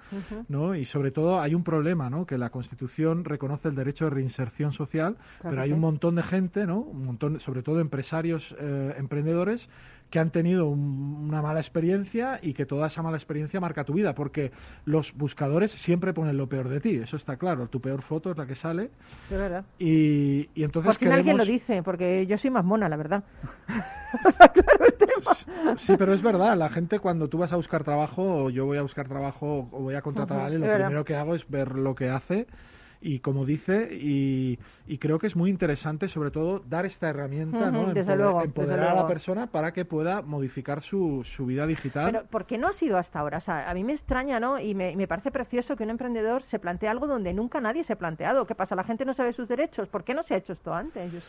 ¿no? 0.48 0.76
Y 0.76 0.86
sobre 0.86 1.12
todo 1.12 1.40
hay 1.40 1.56
un 1.56 1.64
problema, 1.64 2.10
¿no? 2.10 2.26
Que 2.26 2.38
la 2.38 2.50
Constitución 2.50 3.24
reconoce 3.24 3.70
el 3.70 3.76
derecho 3.76 4.06
de 4.06 4.12
reinserción 4.12 4.74
social, 4.74 5.16
Claro 5.40 5.50
pero 5.50 5.62
hay 5.62 5.70
sí. 5.70 5.74
un 5.74 5.80
montón 5.80 6.16
de 6.16 6.24
gente, 6.24 6.66
¿no? 6.66 6.80
Un 6.80 7.06
montón, 7.06 7.40
sobre 7.40 7.64
todo 7.64 7.80
empresarios, 7.80 8.56
eh, 8.60 8.94
emprendedores 8.98 9.70
que 10.12 10.20
han 10.20 10.30
tenido 10.30 10.68
un- 10.68 11.26
una 11.28 11.42
mala 11.42 11.60
experiencia 11.60 12.40
y 12.44 12.54
que 12.54 12.66
toda 12.68 12.88
esa 12.88 13.02
mala 13.02 13.18
experiencia 13.18 13.60
marca 13.60 13.84
tu 13.86 13.94
vida, 13.94 14.14
porque 14.14 14.52
los 14.86 15.14
buscadores 15.16 15.72
siempre 15.72 16.14
ponen 16.14 16.38
lo 16.38 16.48
peor 16.48 16.70
de 16.70 16.80
ti, 16.82 16.96
eso 16.98 17.16
está 17.18 17.38
claro, 17.38 17.68
tu 17.68 17.80
peor 17.82 18.02
foto 18.04 18.30
es 18.32 18.38
la 18.38 18.46
que 18.46 18.54
sale 18.56 18.92
De 19.30 19.38
verdad. 19.38 19.64
y, 19.80 20.50
y 20.54 20.64
entonces 20.64 20.96
Por 20.98 21.00
fin 21.00 21.12
alguien 21.14 21.38
lo 21.38 21.44
queremos- 21.46 21.62
dice, 21.62 21.82
porque 21.82 22.28
yo 22.28 22.38
soy 22.38 22.50
más 22.52 22.66
mona, 22.66 22.88
la 22.90 22.98
verdad. 22.98 23.24
Sí, 25.78 25.96
pero 25.98 26.14
es 26.14 26.22
verdad, 26.22 26.58
la 26.58 26.70
gente 26.70 27.00
cuando 27.00 27.28
tú 27.30 27.38
vas 27.38 27.54
a 27.54 27.56
buscar 27.56 27.84
trabajo, 27.84 28.46
o 28.46 28.50
yo 28.50 28.66
voy 28.66 28.78
a 28.78 28.82
buscar 28.82 29.08
trabajo 29.08 29.70
o 29.72 29.80
voy 29.82 29.96
a 29.96 30.02
contratar 30.02 30.40
a 30.40 30.46
alguien, 30.46 30.62
lo 30.62 30.74
primero 30.74 31.06
que 31.06 31.16
hago 31.16 31.36
es 31.36 31.48
ver 31.50 31.76
lo 31.76 31.96
que 31.96 32.10
hace 32.10 32.48
y 33.02 33.20
como 33.20 33.46
dice, 33.46 33.90
y, 33.92 34.60
y 34.88 34.98
creo 35.00 35.18
que 35.20 35.28
es 35.28 35.36
muy 35.36 35.50
interesante 35.50 36.08
sobre 36.08 36.30
todo 36.32 36.60
dar 36.60 36.86
esta 36.86 37.10
herramienta, 37.10 37.72
¿no? 37.72 37.92
Empoder- 37.92 38.18
luego, 38.18 38.44
empoderar 38.44 38.90
a 38.90 38.94
la 38.96 39.08
persona 39.08 39.48
para 39.48 39.74
que 39.74 39.86
pueda 39.86 40.22
modificar 40.22 40.82
su, 40.82 41.24
su 41.24 41.46
vida 41.48 41.66
digital. 41.66 42.12
Pero 42.12 42.26
¿por 42.28 42.46
qué 42.46 42.58
no 42.58 42.68
ha 42.68 42.74
sido 42.74 42.98
hasta 42.98 43.20
ahora? 43.20 43.40
O 43.40 43.42
sea, 43.42 43.70
a 43.70 43.74
mí 43.74 43.84
me 43.84 43.94
extraña, 43.94 44.40
¿no? 44.40 44.60
Y 44.60 44.76
me, 44.76 44.96
me 44.96 45.08
parece 45.08 45.32
precioso 45.32 45.76
que 45.76 45.84
un 45.84 45.90
emprendedor 45.90 46.44
se 46.44 46.60
plantee 46.60 46.88
algo 46.90 47.08
donde 47.08 47.34
nunca 47.34 47.60
nadie 47.60 47.84
se 47.84 47.94
ha 47.94 47.98
planteado. 47.98 48.46
¿Qué 48.46 48.56
pasa? 48.56 48.76
¿La 48.76 48.84
gente 48.84 49.04
no 49.04 49.14
sabe 49.14 49.34
sus 49.34 49.48
derechos? 49.48 49.90
¿Por 49.90 50.04
qué 50.04 50.14
no 50.14 50.24
se 50.24 50.36
ha 50.36 50.38
hecho 50.38 50.54
esto 50.54 50.74
antes, 50.74 51.12
yo 51.12 51.20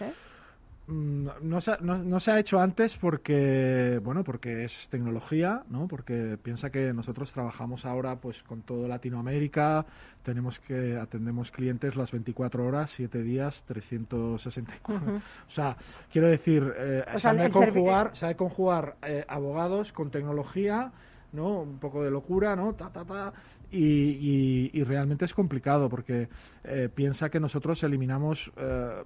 Mm, 0.87 1.29
No 1.43 1.61
se, 1.61 1.73
ha, 1.73 1.79
no, 1.81 1.99
no 1.99 2.19
se 2.19 2.33
ha 2.33 2.39
hecho 2.41 2.61
antes 2.61 2.97
porque, 2.97 4.01
bueno, 4.03 4.25
porque 4.25 4.65
es 4.65 4.89
tecnología, 4.89 5.63
¿no? 5.69 5.87
Porque 5.87 6.37
piensa 6.43 6.71
que 6.71 6.93
nosotros 6.93 7.33
trabajamos 7.33 7.85
ahora 7.87 8.17
pues 8.17 8.43
con 8.43 8.63
todo 8.63 8.89
Latinoamérica, 8.89 9.87
tenemos 10.23 10.59
que 10.59 10.97
atendemos 10.97 11.51
clientes 11.53 11.95
las 11.97 12.11
24 12.11 12.67
horas, 12.67 12.91
7 12.97 13.23
días, 13.23 13.63
364. 13.67 15.07
Ujú. 15.07 15.17
O 15.17 15.51
sea, 15.51 15.77
quiero 16.11 16.29
decir, 16.29 16.73
eh, 16.77 17.05
O 17.07 17.13
se, 17.13 17.19
sea, 17.21 17.33
servi- 17.33 17.51
conjugar, 17.53 18.17
se 18.17 18.27
ha 18.27 18.29
de 18.29 18.37
conjugar 18.37 18.97
eh, 19.03 19.25
abogados 19.29 19.93
con 19.93 20.11
tecnología, 20.11 20.93
¿no? 21.33 21.61
Un 21.63 21.79
poco 21.79 22.03
de 22.05 22.11
locura, 22.11 22.57
¿no? 22.57 22.75
Ta, 22.75 22.91
ta, 22.91 23.05
ta. 23.05 23.33
Y, 23.71 23.79
y- 23.85 24.71
y 24.75 24.83
realmente 24.85 25.25
es 25.25 25.33
complicado 25.33 25.89
porque 25.89 26.29
eh, 26.65 26.91
piensa 26.95 27.31
que 27.31 27.41
nosotros 27.41 27.83
eliminamos 27.85 28.53
eh, 28.57 29.03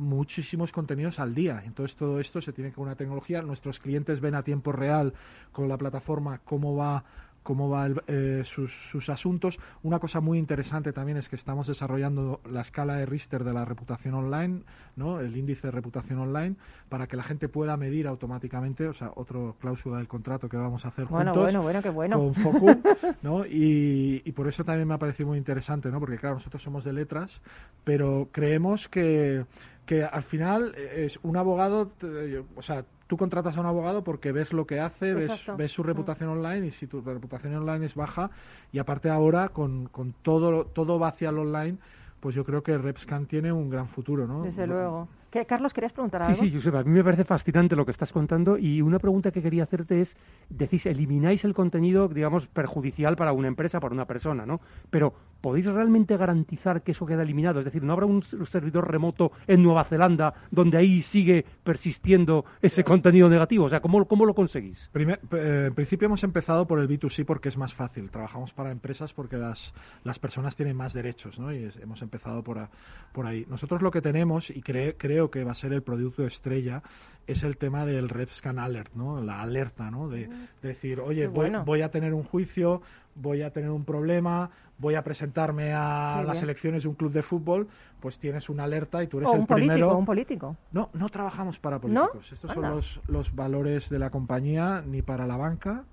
muchísimos 0.00 0.72
contenidos 0.72 1.18
al 1.20 1.34
día. 1.34 1.62
Entonces 1.64 1.96
todo 1.96 2.18
esto 2.20 2.40
se 2.40 2.52
tiene 2.52 2.72
con 2.72 2.84
una 2.84 2.96
tecnología. 2.96 3.42
Nuestros 3.42 3.78
clientes 3.78 4.20
ven 4.20 4.34
a 4.34 4.42
tiempo 4.42 4.72
real 4.72 5.12
con 5.52 5.68
la 5.68 5.76
plataforma 5.76 6.40
cómo 6.44 6.74
va 6.76 7.04
cómo 7.42 7.70
va 7.70 7.86
el- 7.86 8.02
eh, 8.06 8.42
sus, 8.44 8.70
sus 8.90 9.08
asuntos. 9.08 9.58
Una 9.82 9.98
cosa 9.98 10.20
muy 10.20 10.38
interesante 10.38 10.92
también 10.92 11.16
es 11.16 11.30
que 11.30 11.36
estamos 11.36 11.66
desarrollando 11.66 12.42
la 12.48 12.60
escala 12.60 12.96
de 12.96 13.06
Richter 13.06 13.44
de 13.44 13.54
la 13.54 13.64
reputación 13.64 14.12
online, 14.12 14.60
¿no? 14.94 15.20
el 15.20 15.34
índice 15.34 15.68
de 15.68 15.70
reputación 15.70 16.18
online, 16.18 16.56
para 16.90 17.06
que 17.06 17.16
la 17.16 17.22
gente 17.22 17.48
pueda 17.48 17.78
medir 17.78 18.06
automáticamente, 18.08 18.86
o 18.88 18.92
sea, 18.92 19.12
otra 19.16 19.38
cláusula 19.58 19.96
del 19.96 20.06
contrato 20.06 20.50
que 20.50 20.58
vamos 20.58 20.84
a 20.84 20.88
hacer 20.88 21.06
Bueno, 21.06 21.30
juntos 21.32 21.44
bueno, 21.44 21.62
bueno, 21.62 21.80
qué 21.82 21.88
bueno. 21.88 22.18
con 22.18 22.34
Focus, 22.34 22.76
¿no? 23.22 23.46
Y, 23.46 24.20
y 24.22 24.32
por 24.32 24.46
eso 24.46 24.62
también 24.62 24.86
me 24.86 24.92
ha 24.92 24.98
parecido 24.98 25.30
muy 25.30 25.38
interesante, 25.38 25.88
¿no? 25.90 25.98
Porque 25.98 26.18
claro, 26.18 26.34
nosotros 26.34 26.62
somos 26.62 26.84
de 26.84 26.92
letras, 26.92 27.40
pero 27.84 28.28
creemos 28.32 28.86
que, 28.86 29.46
que 29.90 30.04
al 30.04 30.22
final 30.22 30.72
es 30.76 31.18
un 31.24 31.36
abogado, 31.36 31.88
te- 31.88 32.38
o 32.54 32.62
sea, 32.62 32.84
tú 33.08 33.16
contratas 33.16 33.56
a 33.56 33.60
un 33.60 33.66
abogado 33.66 34.04
porque 34.04 34.30
ves 34.30 34.52
lo 34.52 34.64
que 34.64 34.78
hace, 34.78 35.14
ves, 35.14 35.26
ves 35.56 35.72
su 35.72 35.82
reputación 35.82 36.28
online 36.30 36.68
y 36.68 36.70
si 36.70 36.86
tu 36.86 37.00
reputación 37.00 37.56
online 37.56 37.86
es 37.86 37.96
baja 37.96 38.30
y 38.70 38.78
aparte 38.78 39.10
ahora 39.10 39.48
con, 39.48 39.88
con 39.88 40.12
todo, 40.22 40.66
todo 40.66 41.00
va 41.00 41.08
hacia 41.08 41.30
el 41.30 41.38
online, 41.40 41.78
pues 42.20 42.36
yo 42.36 42.44
creo 42.44 42.62
que 42.62 42.78
RepScan 42.78 43.26
tiene 43.26 43.50
un 43.50 43.68
gran 43.68 43.88
futuro, 43.88 44.28
¿no? 44.28 44.44
Desde 44.44 44.64
luego. 44.68 45.08
¿Qué, 45.30 45.46
Carlos, 45.46 45.72
¿querías 45.72 45.92
preguntar 45.92 46.22
Sí, 46.22 46.32
algo? 46.32 46.42
sí, 46.42 46.52
Josep, 46.52 46.74
a 46.74 46.82
mí 46.82 46.90
me 46.90 47.04
parece 47.04 47.24
fascinante 47.24 47.76
lo 47.76 47.84
que 47.84 47.92
estás 47.92 48.12
contando 48.12 48.58
y 48.58 48.82
una 48.82 48.98
pregunta 48.98 49.30
que 49.30 49.40
quería 49.40 49.62
hacerte 49.62 50.00
es, 50.00 50.16
decís, 50.48 50.86
elimináis 50.86 51.44
el 51.44 51.54
contenido, 51.54 52.08
digamos, 52.08 52.48
perjudicial 52.48 53.14
para 53.14 53.32
una 53.32 53.46
empresa, 53.46 53.78
para 53.78 53.94
una 53.94 54.06
persona, 54.06 54.44
¿no? 54.44 54.60
Pero, 54.90 55.14
¿podéis 55.40 55.66
realmente 55.66 56.16
garantizar 56.16 56.82
que 56.82 56.90
eso 56.90 57.06
queda 57.06 57.22
eliminado? 57.22 57.60
Es 57.60 57.64
decir, 57.64 57.82
¿no 57.84 57.92
habrá 57.92 58.06
un 58.06 58.22
servidor 58.22 58.90
remoto 58.90 59.30
en 59.46 59.62
Nueva 59.62 59.84
Zelanda 59.84 60.34
donde 60.50 60.76
ahí 60.78 61.00
sigue 61.02 61.44
persistiendo 61.62 62.44
ese 62.60 62.82
contenido 62.82 63.28
negativo? 63.28 63.66
O 63.66 63.68
sea, 63.68 63.80
¿cómo, 63.80 64.04
cómo 64.06 64.26
lo 64.26 64.34
conseguís? 64.34 64.90
Primer- 64.92 65.20
eh, 65.32 65.66
en 65.68 65.74
principio 65.74 66.06
hemos 66.06 66.24
empezado 66.24 66.66
por 66.66 66.80
el 66.80 66.88
B2C 66.88 67.24
porque 67.24 67.48
es 67.48 67.56
más 67.56 67.72
fácil. 67.72 68.10
Trabajamos 68.10 68.52
para 68.52 68.72
empresas 68.72 69.14
porque 69.14 69.36
las, 69.36 69.72
las 70.02 70.18
personas 70.18 70.56
tienen 70.56 70.76
más 70.76 70.92
derechos, 70.92 71.38
¿no? 71.38 71.52
Y 71.54 71.62
es- 71.64 71.76
hemos 71.76 72.02
empezado 72.02 72.42
por, 72.42 72.58
a- 72.58 72.68
por 73.12 73.26
ahí. 73.26 73.46
Nosotros 73.48 73.80
lo 73.80 73.90
que 73.92 74.02
tenemos, 74.02 74.50
y 74.50 74.60
cre- 74.60 74.96
creo 75.20 75.30
que 75.30 75.44
va 75.44 75.52
a 75.52 75.54
ser 75.54 75.72
el 75.74 75.82
producto 75.82 76.24
estrella, 76.24 76.82
es 77.26 77.42
el 77.42 77.58
tema 77.58 77.84
del 77.84 78.08
RepScan 78.08 78.58
Alert, 78.58 78.94
¿no? 78.94 79.20
La 79.22 79.42
alerta, 79.42 79.90
¿no? 79.90 80.08
De, 80.08 80.26
de 80.28 80.68
decir, 80.68 80.98
oye, 81.00 81.22
Qué 81.22 81.26
voy, 81.26 81.36
bueno. 81.50 81.64
voy 81.64 81.82
a 81.82 81.90
tener 81.90 82.14
un 82.14 82.22
juicio, 82.24 82.80
voy 83.14 83.42
a 83.42 83.50
tener 83.52 83.70
un 83.70 83.84
problema, 83.84 84.50
voy 84.78 84.94
a 84.94 85.02
presentarme 85.04 85.72
a 85.74 86.22
las 86.26 86.42
elecciones 86.42 86.84
de 86.84 86.88
un 86.88 86.94
club 86.94 87.12
de 87.12 87.22
fútbol, 87.22 87.68
pues 88.00 88.18
tienes 88.18 88.48
una 88.48 88.64
alerta 88.64 89.02
y 89.02 89.08
tú 89.08 89.18
eres 89.18 89.28
O 89.28 89.34
el 89.34 89.40
un 89.40 89.46
político, 89.46 89.72
primero. 89.74 89.98
un 89.98 90.06
político. 90.06 90.56
No, 90.72 90.88
no 90.94 91.08
trabajamos 91.10 91.58
para 91.58 91.76
¿No? 91.76 91.82
políticos. 91.82 92.32
Estos 92.32 92.52
son 92.52 92.64
Anda. 92.64 92.76
los, 92.76 93.00
los 93.06 93.34
valores 93.34 93.90
de 93.90 93.98
la 93.98 94.08
compañía, 94.10 94.82
ni 94.86 95.02
para 95.02 95.26
la 95.26 95.36
banca, 95.36 95.84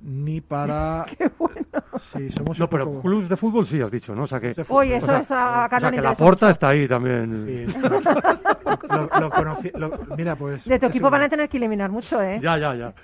ni 0.00 0.40
para... 0.40 1.06
Sí, 2.12 2.30
somos 2.30 2.58
No, 2.58 2.70
pero 2.70 2.86
poco- 2.86 3.02
clubs 3.02 3.28
de 3.28 3.36
fútbol 3.36 3.66
sí 3.66 3.80
has 3.82 3.90
dicho, 3.90 4.14
¿no? 4.14 4.22
O 4.22 4.26
sea 4.26 4.40
que, 4.40 4.54
Oye, 4.68 4.94
o 4.94 4.96
eso 4.98 5.06
sea, 5.06 5.18
es 5.20 5.30
a- 5.30 5.68
o 5.76 5.80
sea 5.80 5.90
que 5.90 6.00
la 6.00 6.14
porta 6.14 6.50
está 6.50 6.68
ahí 6.68 6.88
también. 6.88 7.66
Sí, 7.68 7.78
lo, 8.88 9.20
lo 9.20 9.30
conocí- 9.30 9.72
lo- 9.76 10.16
mira, 10.16 10.36
pues... 10.36 10.64
De 10.64 10.78
tu 10.78 10.86
equipo 10.86 11.06
igual. 11.08 11.12
van 11.12 11.22
a 11.22 11.28
tener 11.28 11.48
que 11.48 11.56
eliminar 11.58 11.90
mucho, 11.90 12.22
¿eh? 12.22 12.38
Ya, 12.40 12.56
ya, 12.58 12.74
ya. 12.74 12.94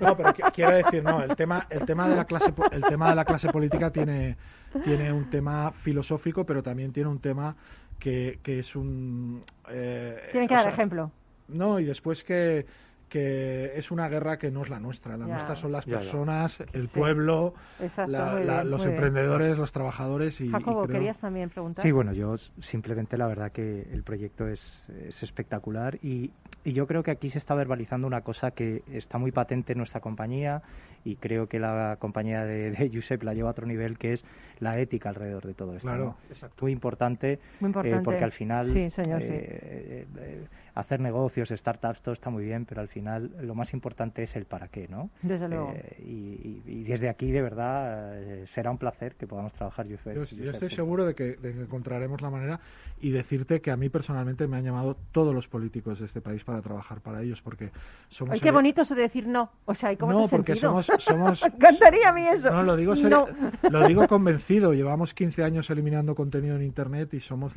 No, 0.00 0.16
pero 0.16 0.32
qui- 0.34 0.52
quiero 0.52 0.72
decir, 0.76 1.02
no, 1.02 1.22
el 1.22 1.34
tema, 1.34 1.66
el 1.70 1.84
tema 1.84 2.08
de 2.08 2.16
la 2.16 2.24
clase, 2.24 2.52
el 2.72 2.82
tema 2.84 3.08
de 3.10 3.14
la 3.16 3.24
clase 3.24 3.48
política 3.50 3.90
tiene, 3.90 4.36
tiene 4.84 5.12
un 5.12 5.28
tema 5.30 5.72
filosófico, 5.72 6.44
pero 6.44 6.62
también 6.62 6.92
tiene 6.92 7.08
un 7.08 7.18
tema 7.18 7.56
que, 7.98 8.38
que 8.42 8.60
es 8.60 8.76
un. 8.76 9.42
eh, 9.70 10.28
Tienen 10.30 10.48
que 10.48 10.54
dar 10.54 10.64
sea, 10.64 10.72
ejemplo. 10.72 11.10
No, 11.48 11.80
y 11.80 11.84
después 11.84 12.22
que 12.24 12.66
que 13.14 13.70
es 13.78 13.92
una 13.92 14.08
guerra 14.08 14.38
que 14.38 14.50
no 14.50 14.62
es 14.62 14.68
la 14.70 14.80
nuestra, 14.80 15.16
la 15.16 15.26
Ya. 15.28 15.34
nuestra 15.34 15.54
son 15.54 15.70
las 15.70 15.84
Ya, 15.84 15.92
ya. 15.92 15.98
personas, 16.00 16.58
el 16.72 16.88
Sí. 16.88 16.98
pueblo, 16.98 17.54
Exacto, 17.80 18.10
la- 18.10 18.40
la- 18.40 18.56
bien, 18.62 18.70
los 18.72 18.82
bien. 18.84 18.96
emprendedores, 18.96 19.56
los 19.56 19.70
trabajadores 19.70 20.40
y, 20.40 20.46
y 20.46 20.50
Jacobo, 20.50 20.82
creo- 20.82 20.94
querías 20.98 21.16
también 21.18 21.48
preguntar. 21.48 21.84
Sí, 21.84 21.92
bueno, 21.92 22.12
yo 22.12 22.36
simplemente 22.60 23.16
la 23.16 23.28
verdad 23.28 23.52
que 23.52 23.82
el 23.92 24.02
proyecto 24.02 24.48
es, 24.48 24.82
es 25.06 25.22
espectacular 25.22 25.96
y, 26.02 26.32
y 26.64 26.72
yo 26.72 26.88
creo 26.88 27.04
que 27.04 27.12
aquí 27.12 27.30
se 27.30 27.38
está 27.38 27.54
verbalizando 27.54 28.08
una 28.08 28.22
cosa 28.22 28.50
que 28.50 28.82
está 28.92 29.16
muy 29.18 29.30
patente 29.30 29.72
en 29.74 29.78
nuestra 29.78 30.00
compañía 30.00 30.62
y 31.04 31.14
creo 31.14 31.46
que 31.48 31.60
la 31.60 31.96
compañía 32.00 32.44
de, 32.44 32.72
de 32.72 32.90
Josep 32.92 33.22
la 33.22 33.32
lleva 33.34 33.50
a 33.50 33.52
otro 33.52 33.66
nivel, 33.66 33.96
que 33.96 34.14
es 34.14 34.24
la 34.58 34.76
ética 34.80 35.10
alrededor 35.10 35.46
de 35.46 35.54
todo 35.54 35.76
esto. 35.76 35.86
Claro, 35.86 36.16
¿no? 36.32 36.48
Muy 36.60 36.72
importante, 36.72 37.38
Muy 37.60 37.68
eh, 37.68 37.70
importante. 37.70 38.04
porque 38.04 38.24
al 38.24 38.32
final 38.32 38.72
Sí, 38.72 38.90
señor, 38.90 39.20
sí. 39.20 39.28
eh, 39.30 40.06
eh, 40.16 40.46
hacer 40.74 40.98
negocios, 41.00 41.50
startups, 41.50 42.02
todo 42.02 42.12
está 42.14 42.30
muy 42.30 42.44
bien, 42.44 42.64
pero 42.64 42.80
al 42.80 42.88
final 42.88 43.30
lo 43.42 43.54
más 43.54 43.72
importante 43.74 44.24
es 44.24 44.34
el 44.34 44.44
para 44.44 44.66
qué, 44.68 44.88
¿no? 44.88 45.10
Desde 45.22 45.48
luego. 45.48 45.72
Eh, 45.74 45.96
y, 46.04 46.10
y- 46.12 46.62
y 46.66 46.84
desde 46.84 47.08
aquí, 47.08 47.30
de 47.30 47.42
verdad, 47.42 48.12
eh, 48.20 48.46
será 48.48 48.70
un 48.72 48.78
placer 48.78 49.14
que 49.14 49.26
podamos 49.28 49.52
trabajar, 49.52 49.86
Josep. 49.88 50.14
Yo, 50.34 50.50
estoy 50.50 50.70
seguro 50.70 51.04
de 51.04 51.14
que, 51.14 51.36
de 51.36 51.52
que 51.52 51.60
encontraremos 51.62 52.20
la 52.22 52.30
manera 52.30 52.60
y 53.00 53.10
decirte 53.10 53.60
que 53.60 53.70
a 53.70 53.76
mí 53.76 53.88
personalmente 53.88 54.46
me 54.48 54.56
han 54.56 54.64
llamado 54.64 54.96
todos 55.12 55.32
los 55.34 55.46
políticos 55.46 56.00
de 56.00 56.06
este 56.06 56.20
país 56.20 56.42
para 56.42 56.60
trabajar 56.60 57.00
para 57.00 57.22
ellos, 57.22 57.40
porque 57.40 57.70
somos... 58.08 58.34
Ay, 58.34 58.40
qué 58.40 58.48
el- 58.48 58.54
bonito 58.54 58.82
eso 58.82 58.94
de 58.96 59.02
decir 59.02 59.28
no. 59.28 59.50
O 59.66 59.74
sea, 59.74 59.92
¿y 59.92 59.96
cómo 59.96 60.12
No, 60.12 60.24
te 60.24 60.36
porque 60.36 60.56
sentido? 60.56 60.82
somos, 60.82 61.02
somos... 61.04 61.42
Me 61.48 61.54
encantaría 61.54 62.08
a 62.08 62.12
mí 62.12 62.26
eso. 62.26 62.50
No, 62.50 62.62
lo 62.64 62.76
digo, 62.76 62.94
No. 62.96 63.26
lo 63.70 63.86
digo 63.86 64.08
convencido. 64.08 64.72
Llevamos 64.72 65.14
15 65.14 65.44
años 65.44 65.70
eliminando 65.70 66.16
contenido 66.16 66.56
en 66.56 66.62
Internet 66.62 67.14
y 67.14 67.20
somos 67.20 67.54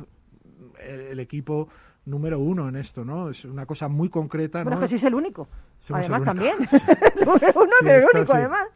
el, 0.80 1.00
el 1.00 1.20
equipo 1.20 1.68
número 2.08 2.38
uno 2.38 2.68
en 2.68 2.76
esto, 2.76 3.04
¿no? 3.04 3.30
Es 3.30 3.44
una 3.44 3.66
cosa 3.66 3.88
muy 3.88 4.08
concreta, 4.08 4.62
Bueno, 4.62 4.76
¿no? 4.76 4.82
que 4.82 4.88
sí 4.88 4.96
es 4.96 5.04
el 5.04 5.14
único. 5.14 5.48
Somos 5.80 6.06
el 6.06 6.14
además 6.14 6.34
único. 6.34 6.54
también. 6.54 6.56
Número 7.26 7.52
uno, 7.60 7.70
Sí, 7.78 7.84
pero 7.84 7.98
el 7.98 8.16
único 8.16 8.32
además. 8.34 8.68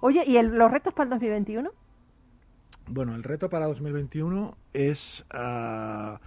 Oye, 0.00 0.24
¿y 0.26 0.36
el- 0.36 0.56
los 0.56 0.70
retos 0.70 0.94
para 0.94 1.04
el 1.04 1.10
2021? 1.10 1.70
Bueno, 2.88 3.14
el 3.14 3.22
reto 3.22 3.48
para 3.48 3.66
2021 3.66 4.56
es 4.72 5.24
ah, 5.30 6.18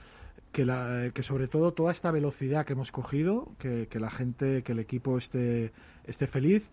que, 0.52 0.66
la, 0.66 1.10
que 1.14 1.24
sobre 1.24 1.48
todo 1.48 1.74
toda 1.74 1.92
esta 1.92 2.12
velocidad 2.12 2.66
que 2.66 2.74
hemos 2.74 2.92
cogido, 2.92 3.50
que, 3.60 3.88
que 3.90 4.00
la 4.00 4.10
gente, 4.12 4.64
que 4.64 4.72
el 4.72 4.80
equipo 4.80 5.18
esté, 5.18 5.72
esté 6.06 6.28
feliz. 6.28 6.70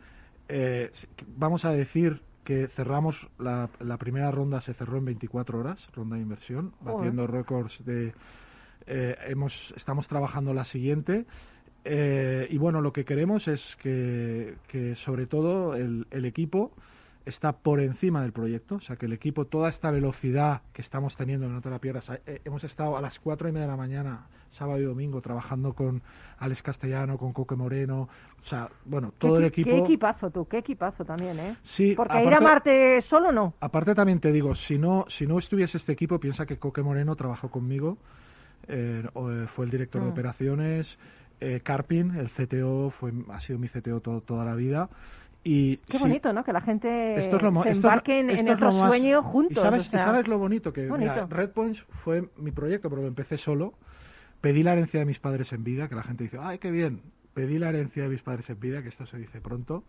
Eh, 0.49 0.91
vamos 1.37 1.65
a 1.65 1.71
decir 1.73 2.23
que 2.45 2.69
cerramos 2.69 3.29
la, 3.39 3.69
la 3.81 3.97
primera 3.97 4.31
ronda, 4.31 4.61
se 4.61 4.75
cerró 4.75 4.99
en 4.99 5.05
24 5.07 5.59
horas, 5.59 5.89
ronda 5.95 6.17
de 6.17 6.23
inversión, 6.23 6.73
batiendo 6.81 7.27
récords 7.27 7.85
de... 7.85 8.13
eh, 8.87 9.17
hemos, 9.29 9.73
estamos 9.77 10.09
trabajando 10.09 10.53
la 10.55 10.65
siguiente. 10.65 11.27
Eh, 11.85 12.47
y 12.51 12.59
bueno, 12.59 12.81
lo 12.83 12.93
que 12.93 13.05
queremos 13.05 13.49
es 13.49 13.77
que, 13.77 14.55
que 14.69 14.95
sobre 14.97 15.27
todo 15.27 15.75
el, 15.75 16.07
el 16.11 16.25
equipo 16.27 16.73
está 17.25 17.53
por 17.53 17.81
encima 17.81 18.23
del 18.23 18.33
proyecto, 18.33 18.77
o 18.77 18.81
sea 18.81 18.97
que 18.97 19.07
el 19.07 19.13
equipo, 19.13 19.45
toda 19.47 19.69
esta 19.69 19.91
velocidad 19.91 20.63
que 20.73 20.83
estamos 20.83 21.17
teniendo, 21.17 21.49
no 21.49 21.61
te 21.61 21.71
la 21.71 21.79
pierdas, 21.79 22.11
eh, 22.27 22.41
hemos 22.45 22.65
estado 22.65 22.97
a 22.97 23.01
las 23.01 23.19
cuatro 23.21 23.49
y 23.49 23.53
media 23.53 23.67
de 23.67 23.71
la 23.73 23.77
mañana, 23.77 24.27
sábado 24.49 24.81
y 24.81 24.85
domingo, 24.85 25.21
trabajando 25.21 25.75
con 25.75 26.03
Alex 26.39 26.63
Castellano, 26.63 27.19
con 27.19 27.33
Coque 27.33 27.55
Moreno, 27.57 28.09
o 28.43 28.45
sea, 28.45 28.69
bueno, 28.87 29.13
todo 29.19 29.35
¿Qué, 29.39 29.39
el 29.39 29.45
equi- 29.45 29.61
equipo... 29.61 29.71
Qué 29.71 29.79
equipazo 29.83 30.31
tú, 30.31 30.49
qué 30.49 30.59
equipazo 30.59 31.05
también, 31.05 31.39
¿eh? 31.39 31.57
Sí, 31.63 31.93
Porque 31.95 32.13
aparte- 32.15 32.29
ir 32.29 32.35
a 32.35 32.41
Marte 32.41 33.01
solo 33.03 33.31
no. 33.33 33.55
Aparte 33.61 33.95
también 33.95 34.19
te 34.19 34.33
digo, 34.33 34.55
si 34.55 34.79
no, 34.79 35.05
si 35.09 35.27
no 35.27 35.39
estuviese 35.39 35.77
este 35.77 35.93
equipo, 35.93 36.19
piensa 36.19 36.47
que 36.47 36.59
Coque 36.59 36.83
Moreno 36.83 37.17
trabajó 37.17 37.51
conmigo, 37.51 37.99
eh, 38.69 39.03
eh, 39.15 39.47
fue 39.49 39.65
el 39.65 39.71
director 39.71 40.01
de 40.03 40.09
Mm. 40.09 40.13
operaciones, 40.13 40.99
eh, 41.41 41.61
Carpin, 41.63 42.15
el 42.17 42.29
CTO, 42.31 42.91
fue, 42.91 43.13
ha 43.31 43.41
sido 43.41 43.59
mi 43.59 43.69
CTO 43.69 44.01
to- 44.01 44.21
toda 44.21 44.45
la 44.45 44.55
vida. 44.55 44.89
Y 45.43 45.79
Qué 45.79 45.97
sí, 45.97 46.03
bonito, 46.05 46.33
¿no? 46.35 46.45
Que 46.45 46.53
la 46.53 46.61
gente 46.61 47.19
esto 47.19 47.37
es 47.37 47.43
lo 47.43 47.51
se 47.51 47.59
esto 47.61 47.71
es- 47.71 47.77
embarque 47.79 48.21
en, 48.21 48.29
en 48.31 48.37
esto 48.37 48.53
otro 48.53 48.73
más- 48.73 48.89
sueño 48.91 49.23
juntos. 49.23 49.57
Y 49.59 49.61
sabes, 49.61 49.89
o 49.89 49.91
sea, 49.91 50.01
y 50.01 50.03
sabes 50.05 50.29
lo 50.29 50.39
bonito 50.39 50.73
que 50.73 50.83
mira, 50.83 51.15
bonito. 51.23 51.27
Red 51.35 51.51
Points 51.51 51.81
fue 52.05 52.29
mi 52.37 52.51
proyecto, 52.51 52.91
pero 52.91 53.01
lo 53.03 53.09
empecé 53.09 53.39
solo. 53.39 53.73
Pedí 54.43 54.63
la 54.63 54.73
herencia 54.73 55.01
de 55.01 55.07
mis 55.07 55.19
padres 55.19 55.53
en 55.55 55.65
vida, 55.65 55.89
que 55.89 55.95
la 55.95 56.03
gente 56.03 56.25
dice, 56.25 56.39
ay, 56.41 56.59
qué 56.59 56.71
bien. 56.71 57.01
Pedí 57.33 57.59
la 57.59 57.71
herencia 57.71 58.03
de 58.03 58.09
mis 58.11 58.23
padres 58.23 58.51
en 58.51 58.61
vida, 58.61 58.83
que 58.83 58.89
esto 58.89 59.07
se 59.07 59.17
dice 59.17 59.41
pronto. 59.41 59.83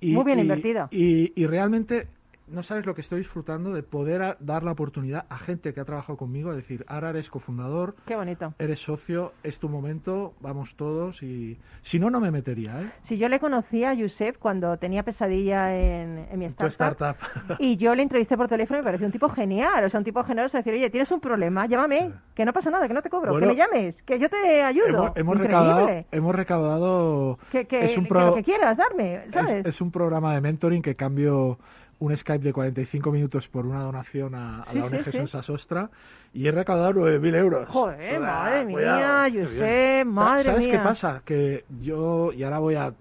Muy 0.00 0.24
bien 0.24 0.38
invertida. 0.38 0.88
Y, 0.90 1.32
y 1.38 1.46
realmente 1.46 2.06
no 2.50 2.62
sabes 2.62 2.86
lo 2.86 2.94
que 2.94 3.00
estoy 3.00 3.18
disfrutando 3.18 3.72
de 3.72 3.82
poder 3.82 4.36
dar 4.40 4.62
la 4.62 4.72
oportunidad 4.72 5.26
a 5.28 5.38
gente 5.38 5.72
que 5.72 5.80
ha 5.80 5.84
trabajado 5.84 6.16
conmigo, 6.18 6.50
a 6.50 6.54
decir, 6.56 6.84
ahora 6.88 7.10
eres 7.10 7.30
cofundador, 7.30 7.94
Qué 8.06 8.16
bonito. 8.16 8.54
eres 8.58 8.80
socio, 8.80 9.32
es 9.42 9.58
tu 9.58 9.68
momento, 9.68 10.34
vamos 10.40 10.74
todos 10.76 11.22
y 11.22 11.58
si 11.82 11.98
no, 11.98 12.10
no 12.10 12.20
me 12.20 12.30
metería, 12.30 12.82
¿eh? 12.82 12.90
Si 13.04 13.18
yo 13.18 13.28
le 13.28 13.38
conocí 13.40 13.84
a 13.84 13.96
Josep 13.96 14.38
cuando 14.38 14.76
tenía 14.78 15.02
pesadilla 15.02 15.74
en, 15.76 16.26
en 16.30 16.38
mi 16.38 16.48
Tu 16.50 16.66
startup, 16.66 17.16
startup. 17.16 17.56
y 17.58 17.76
yo 17.76 17.94
le 17.94 18.02
entrevisté 18.02 18.36
por 18.36 18.48
teléfono 18.48 18.78
y 18.78 18.82
me 18.82 18.84
pareció 18.86 19.06
un 19.06 19.12
tipo 19.12 19.28
genial, 19.28 19.84
o 19.84 19.88
sea, 19.88 19.98
un 19.98 20.04
tipo 20.04 20.22
generoso, 20.24 20.56
decir, 20.56 20.72
oye, 20.74 20.90
tienes 20.90 21.10
un 21.12 21.20
problema, 21.20 21.66
llámame, 21.66 22.12
que 22.34 22.44
no 22.44 22.52
pasa 22.52 22.70
nada, 22.70 22.88
que 22.88 22.94
no 22.94 23.02
te 23.02 23.10
cobro, 23.10 23.32
Bueno, 23.32 23.46
que 23.48 23.52
me 23.54 23.58
llames, 23.58 24.02
que 24.02 24.18
yo 24.18 24.28
te 24.28 24.62
ayudo. 24.62 24.88
hemos, 24.88 25.12
hemos 25.16 25.38
recaudado, 25.38 25.88
hemos 26.10 26.34
recaudado 26.34 27.38
Que, 27.52 27.66
que- 27.66 27.84
es 27.84 27.96
un 27.96 28.04
que 28.04 28.14
lo 28.14 28.34
que 28.34 28.42
quieras 28.44 28.76
darme, 28.76 29.22
¿sabes? 29.30 29.50
Es, 29.52 29.66
es 29.66 29.80
un 29.80 29.90
programa 29.90 30.34
de 30.34 30.40
mentoring 30.40 30.82
que 30.82 30.94
cambio 30.96 31.58
un 32.00 32.16
Skype 32.16 32.42
de 32.44 32.52
45 32.52 33.12
minutos 33.12 33.46
por 33.48 33.64
una 33.66 33.82
donación 33.82 34.34
a, 34.34 34.62
a 34.62 34.72
Sí, 34.72 34.78
la 34.78 34.86
ONG 34.86 35.04
sí. 35.04 35.12
Sensa 35.12 35.42
Sostra 35.42 35.90
y 36.32 36.46
he 36.48 36.50
recaudado 36.52 36.92
9.000 36.94 37.36
euros. 37.36 37.68
Joder, 37.68 38.16
Ah, 38.16 38.20
madre 38.20 38.64
mía, 38.64 39.26
Josep, 39.32 39.60
bien. 39.60 40.08
madre 40.08 40.44
¿Sabes 40.44 40.66
mía. 40.66 40.72
qué 40.78 40.78
pasa? 40.84 41.22
Que 41.24 41.64
yo, 41.80 42.32
y 42.32 42.42
ahora 42.42 42.58
voy 42.58 42.74
a... 42.74 42.92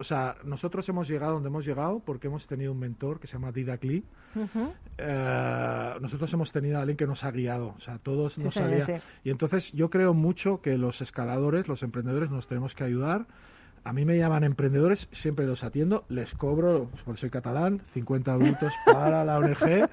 O 0.00 0.04
sea, 0.04 0.36
nosotros 0.44 0.88
hemos 0.90 1.08
llegado 1.08 1.32
donde 1.34 1.48
hemos 1.48 1.64
llegado 1.66 2.00
porque 2.04 2.28
hemos 2.28 2.46
tenido 2.46 2.70
un 2.72 2.78
mentor 2.78 3.18
que 3.18 3.26
se 3.26 3.32
llama 3.32 3.50
Didac 3.50 3.82
Lee. 3.82 4.04
Ujú. 4.36 4.72
Eh, 4.98 5.94
nosotros 6.00 6.32
hemos 6.34 6.52
tenido 6.52 6.76
a 6.78 6.80
alguien 6.82 6.96
que 6.96 7.06
nos 7.06 7.24
ha 7.24 7.30
guiado, 7.30 7.74
o 7.76 7.80
sea, 7.80 7.98
todos 7.98 8.34
Sí, 8.34 8.42
nos 8.44 8.56
había- 8.58 8.86
sí. 8.86 8.92
Y 9.24 9.30
entonces 9.30 9.72
yo 9.72 9.90
creo 9.90 10.12
mucho 10.14 10.60
que 10.60 10.76
los 10.78 11.00
escaladores, 11.00 11.66
los 11.66 11.82
emprendedores, 11.82 12.30
nos 12.30 12.46
tenemos 12.46 12.74
que 12.74 12.84
ayudar. 12.84 13.26
A 13.84 13.92
mí 13.92 14.04
me 14.04 14.16
llaman 14.16 14.44
emprendedores, 14.44 15.08
siempre 15.12 15.46
los 15.46 15.64
atiendo, 15.64 16.04
les 16.08 16.34
cobro, 16.34 16.88
pues, 16.90 17.02
porque 17.04 17.20
soy 17.20 17.30
catalán, 17.30 17.80
50 17.92 18.32
euros 18.32 18.74
para 18.84 19.24
la 19.24 19.38
ONG. 19.38 19.88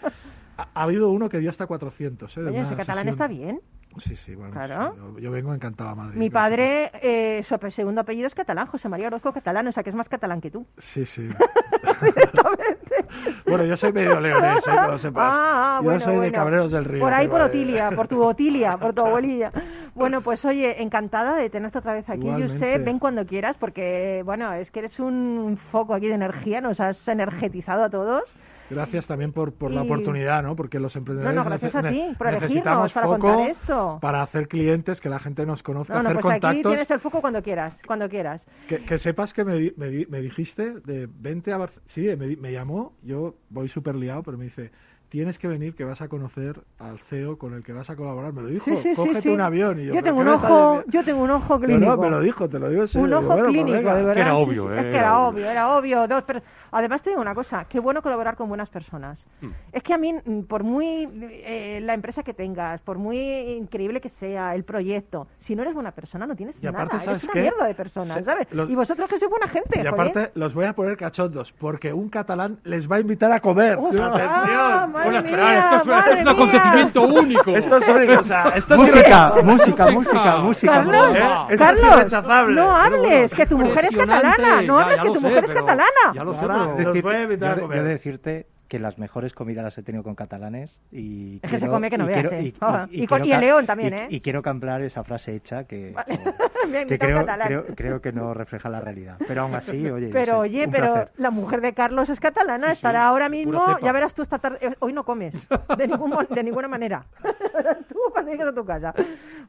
Ha, 0.58 0.70
ha 0.74 0.84
habido 0.84 1.10
uno 1.10 1.30
que 1.30 1.40
dio 1.40 1.50
hasta 1.50 1.68
400. 1.68 2.38
¿eh? 2.38 2.42
Oye, 2.42 2.62
ese 2.62 2.76
catalán 2.76 3.06
sesión. 3.06 3.10
está 3.10 3.28
bien. 3.28 3.62
Sí, 3.98 4.16
sí, 4.16 4.36
bueno. 4.36 4.52
Claro. 4.54 4.94
sí, 4.94 5.00
yo, 5.16 5.20
yo 5.20 5.32
vengo 5.32 5.54
encantado 5.54 5.92
a 5.92 5.96
Madrid. 5.96 6.20
Mi 6.20 6.30
padre, 6.30 6.92
eh, 7.02 7.44
su 7.44 7.56
ape- 7.56 7.72
segundo 7.72 8.02
apellido 8.02 8.28
es 8.28 8.36
catalán, 8.36 8.68
José 8.68 8.90
María 8.90 9.08
Orozco 9.08 9.32
catalán, 9.32 9.68
o 9.68 9.72
sea 9.72 9.84
que 9.84 9.90
es 9.90 9.96
más 9.96 10.10
catalán 10.10 10.42
que 10.42 10.52
tú. 10.52 10.66
Sí, 10.78 11.06
sí. 11.06 11.30
bueno, 13.48 13.64
yo 13.66 13.78
soy 13.78 13.94
medio 13.94 14.20
leonés, 14.20 14.68
¿eh? 14.68 14.72
que 14.72 14.92
lo 14.92 14.98
sepas. 14.98 15.34
Ah, 15.34 15.78
ah, 15.78 15.80
yo 15.80 15.84
bueno, 15.86 16.00
soy 16.00 16.18
de. 16.20 16.32
Cabreros 16.32 16.72
del 16.72 16.86
Río. 16.86 17.02
Por 17.02 17.14
ahí 17.14 17.28
por 17.28 17.42
Otilia, 17.42 17.92
por 17.92 18.08
tu 18.08 18.22
Otilia, 18.24 18.78
por 18.78 18.94
tu 18.94 19.06
abuelilla. 19.06 19.52
Bueno, 19.96 20.20
pues 20.20 20.44
oye, 20.44 20.82
encantada 20.84 21.38
de 21.38 21.50
tenerte 21.50 21.78
otra 21.78 21.94
vez 21.94 22.10
aquí. 22.10 22.30
Josep. 22.30 22.84
Ven 22.84 23.00
cuando 23.00 23.26
quieras, 23.26 23.56
porque, 23.58 24.24
bueno, 24.26 24.52
es 24.52 24.70
que 24.70 24.80
eres 24.80 25.00
un 25.00 25.58
foco 25.72 25.94
aquí 25.94 26.08
de 26.10 26.16
energía, 26.16 26.60
nos 26.60 26.82
has 26.82 27.08
energetizado 27.08 27.86
a 27.86 27.90
todos. 27.90 28.24
Gracias 28.70 29.06
también 29.06 29.32
por, 29.32 29.54
por 29.54 29.72
la 29.72 29.84
oportunidad, 29.84 30.42
¿no? 30.42 30.56
Porque 30.56 30.80
los 30.80 30.96
emprendedores 30.96 31.36
No, 31.36 31.44
no, 31.44 31.50
gracias 31.50 31.76
nece- 31.76 31.88
a 31.88 31.92
ti 31.92 32.16
por 32.18 32.28
necesitamos 32.34 32.92
elegirnos 32.92 32.94
para 32.94 33.06
foco 33.08 33.20
contar 33.20 33.50
esto. 33.52 33.98
para 34.02 34.22
hacer 34.24 34.48
clientes, 34.48 35.00
que 35.00 35.10
la 35.10 35.20
gente 35.20 35.46
nos 35.46 35.62
conozca, 35.62 35.94
No, 35.94 36.02
no, 36.04 36.10
hacer 36.10 36.22
pues 36.22 36.34
aquí 36.34 36.42
contactos. 36.42 36.72
tienes 36.72 36.92
el 36.92 37.00
foco 37.00 37.22
cuando 37.22 37.44
quieras, 37.44 37.80
cuando 37.86 38.10
quieras. 38.10 38.42
Que, 38.68 38.84
que 38.84 38.98
sepas 38.98 39.34
que 39.34 39.44
me, 39.46 39.56
di- 39.58 39.74
me, 39.78 39.90
di- 39.90 40.06
me 40.08 40.20
dijiste 40.22 40.74
de 40.86 41.08
20 41.20 41.54
a 41.54 41.58
Barcelona. 41.58 41.86
Sí, 41.88 42.08
me, 42.40 42.52
llamó, 42.52 42.94
yo 43.04 43.36
voy 43.50 43.68
súper 43.70 43.96
liado, 43.96 44.24
pero 44.24 44.38
me 44.38 44.46
dice, 44.46 44.72
tienes 45.10 45.38
que 45.40 45.48
venir 45.48 45.76
que 45.76 45.84
vas 45.86 46.02
a 46.02 46.08
conocer 46.10 46.60
al 46.80 46.98
CEO 47.00 47.38
con 47.38 47.54
el 47.54 47.64
que 47.64 47.72
vas 47.72 47.90
a 47.90 47.96
colaborar. 47.96 48.34
Me 48.34 48.42
lo 48.42 48.48
dijo, 48.50 48.66
Sí, 48.82 48.94
cógete 48.96 49.22
sí. 49.22 49.30
un 49.30 49.40
avión. 49.40 49.80
Y 49.80 49.86
yo, 49.86 49.94
Yo 49.94 50.02
¿pero 50.02 50.04
tengo 50.06 50.22
un 50.22 50.28
ojo, 50.28 50.84
yo 50.88 51.04
tengo 51.06 51.24
un 51.24 51.30
ojo 51.32 51.54
No, 51.54 51.60
clínico. 51.66 51.86
no, 51.96 51.98
me 52.02 52.10
lo 52.10 52.20
dijo, 52.20 52.50
te 52.50 52.60
lo 52.60 52.70
digo. 52.70 52.84
Un 52.96 53.06
Digo, 53.06 53.18
ojo 53.20 53.28
bueno, 53.28 53.44
pues 53.44 53.52
clínico, 53.54 53.72
venga. 53.78 53.94
de 53.96 54.04
verdad. 54.04 54.18
era 54.18 54.30
sí, 54.32 54.36
obvio, 54.36 54.68
sí. 54.68 54.74
eh, 54.74 54.78
Es 54.78 54.82
que 54.84 54.90
era 54.90 55.00
era 55.00 55.18
obvio. 55.20 55.30
obvio, 55.30 55.52
era 55.52 55.78
obvio. 55.78 56.08
Dos 56.08 56.24
Además 56.72 57.02
te 57.02 57.10
digo 57.12 57.22
una 57.22 57.36
cosa, 57.36 57.66
qué 57.70 57.80
bueno 57.80 58.02
colaborar 58.02 58.36
con 58.36 58.48
buenas 58.50 58.70
personas. 58.70 59.18
Mm. 59.42 59.48
Es 59.72 59.84
que 59.84 59.94
a 59.94 59.98
mí, 59.98 60.14
mm, 60.14 60.42
por 60.44 60.64
muy 60.64 61.08
eh, 61.22 61.80
la 61.84 61.94
empresa 61.94 62.24
que 62.24 62.34
tengas, 62.34 62.82
por 62.82 62.98
muy 62.98 63.18
increíble 63.20 64.02
que 64.02 64.10
sea 64.10 64.56
el 64.56 64.64
proyecto, 64.64 65.28
si 65.40 65.56
no 65.56 65.62
eres 65.62 65.74
buena 65.74 65.92
persona 65.92 66.26
no 66.28 66.36
tienes 66.36 66.56
Y 66.62 66.68
aparte, 66.68 66.94
nada, 66.96 67.00
¿sabes 67.06 67.20
eres 67.24 67.24
una 67.26 67.34
qué? 67.34 67.42
mierda 67.42 67.66
de 67.66 67.76
personas, 67.76 68.18
Se- 68.18 68.24
¿sabes? 68.24 68.48
los- 68.52 68.70
Y 68.70 68.76
vosotros 68.76 69.10
que 69.10 69.18
sois 69.20 69.30
buena 69.30 69.48
gente, 69.48 69.80
Y 69.80 69.86
joder. 69.86 69.94
aparte, 69.94 70.32
los 70.36 70.54
voy 70.54 70.66
a 70.66 70.74
poner 70.74 70.98
cachondos, 70.98 71.52
porque 71.54 71.94
un 71.94 72.10
catalán 72.10 72.60
les 72.64 72.90
va 72.92 72.98
a 72.98 73.00
invitar 73.00 73.32
a 73.32 73.40
comer. 73.40 73.78
¡Atención! 73.78 74.92
madre 74.92 74.92
Bueno, 74.92 75.10
mía, 75.10 75.20
esperad, 75.20 75.58
esto 75.58 75.76
es, 75.78 75.86
madre 75.88 76.14
esto 76.14 76.14
es 76.14 76.22
un 76.22 76.28
acontecimiento 76.30 77.02
único. 77.22 77.52
Esto 77.56 77.78
es 77.78 77.88
único, 77.90 78.20
o 78.20 78.24
sea, 78.24 78.44
esto 78.56 78.74
es 78.76 78.80
Música, 78.82 78.98
irrechazable. 79.00 79.44
música, 79.44 79.92
música, 79.92 80.38
música. 80.38 80.72
Carlos, 80.74 81.02
favor. 81.06 81.18
¿Eh? 81.18 81.54
Esto 81.54 81.54
es 81.54 81.60
Carlos, 81.82 81.96
irrechazable. 81.98 82.56
no 82.56 82.72
hables, 82.76 83.34
que 83.34 83.46
tu 83.46 83.58
mujer 83.58 83.86
es 83.86 83.96
catalana, 83.96 84.62
no 84.62 84.80
hables 84.80 85.02
que 85.02 85.08
tu 85.12 85.22
mujer 85.22 85.44
es 85.46 85.54
catalana. 85.54 85.86
Ya 86.14 86.24
lo 86.24 86.34
sé, 86.34 86.46
Nada, 86.66 86.78
pero... 86.78 86.94
los 86.94 87.04
voy 87.04 87.16
a 87.16 87.24
invitar 87.24 87.52
a 87.52 87.56
Yo, 87.56 87.62
comer. 87.64 87.78
yo 87.78 87.84
decirte 87.84 88.48
que 88.68 88.80
las 88.80 88.98
mejores 88.98 89.32
comidas 89.34 89.64
las 89.64 89.78
he 89.78 89.84
tenido 89.84 90.04
con 90.04 90.16
catalanes 90.16 90.80
y 90.92 91.36
Es 91.36 91.42
que 91.42 91.48
quiero- 91.50 91.66
se 91.68 91.68
come 91.72 91.90
que 91.92 92.00
no 92.00 92.06
y 92.06 92.08
veas, 92.08 92.22
quiero- 92.28 92.36
¿eh? 92.36 92.46
Y 92.48 92.52
con- 92.52 92.88
quiero 92.90 93.26
y 93.26 93.32
en 93.32 93.36
ca- 93.36 93.40
León 93.42 93.66
también, 93.68 93.94
y- 93.94 93.98
¿eh? 93.98 94.08
Y 94.10 94.22
quiero 94.22 94.42
cambiar 94.42 94.82
esa 94.82 95.04
frase 95.04 95.36
hecha 95.36 95.66
que, 95.66 95.92
Vale. 95.92 96.08
que- 96.72 96.78
ha 96.80 96.86
que 96.88 96.98
creo, 96.98 97.26
creo, 97.46 97.66
creo 97.76 98.02
que 98.02 98.12
no 98.12 98.34
refleja 98.34 98.68
la 98.70 98.82
realidad. 98.82 99.18
Pero 99.28 99.44
aún 99.44 99.54
así, 99.54 99.72
oye, 99.92 100.08
no 100.08 100.14
Pero 100.14 100.26
sé, 100.34 100.38
oye, 100.40 100.68
pero 100.68 100.94
placer. 100.94 101.12
la 101.18 101.30
mujer 101.30 101.62
de 101.62 101.74
Carlos 101.76 102.10
es 102.10 102.20
catalana, 102.20 102.70
Sí, 102.70 102.74
sí, 102.74 102.78
estará 102.78 103.06
ahora 103.08 103.26
pura 103.28 103.30
mismo, 103.30 103.80
ya 103.84 103.92
verás 103.92 104.16
tú 104.16 104.24
esta 104.24 104.40
tarde, 104.40 104.58
eh, 104.62 104.74
hoy 104.80 104.94
no 104.94 105.04
comes, 105.04 105.48
de, 105.78 105.88
ningún, 105.88 106.16
de 106.28 106.44
ninguna 106.44 106.68
manera. 106.68 107.06
tú 107.88 107.96
cuando 108.12 108.32
llegues 108.32 108.48
a 108.48 108.54
tu 108.54 108.66
casa. 108.66 108.96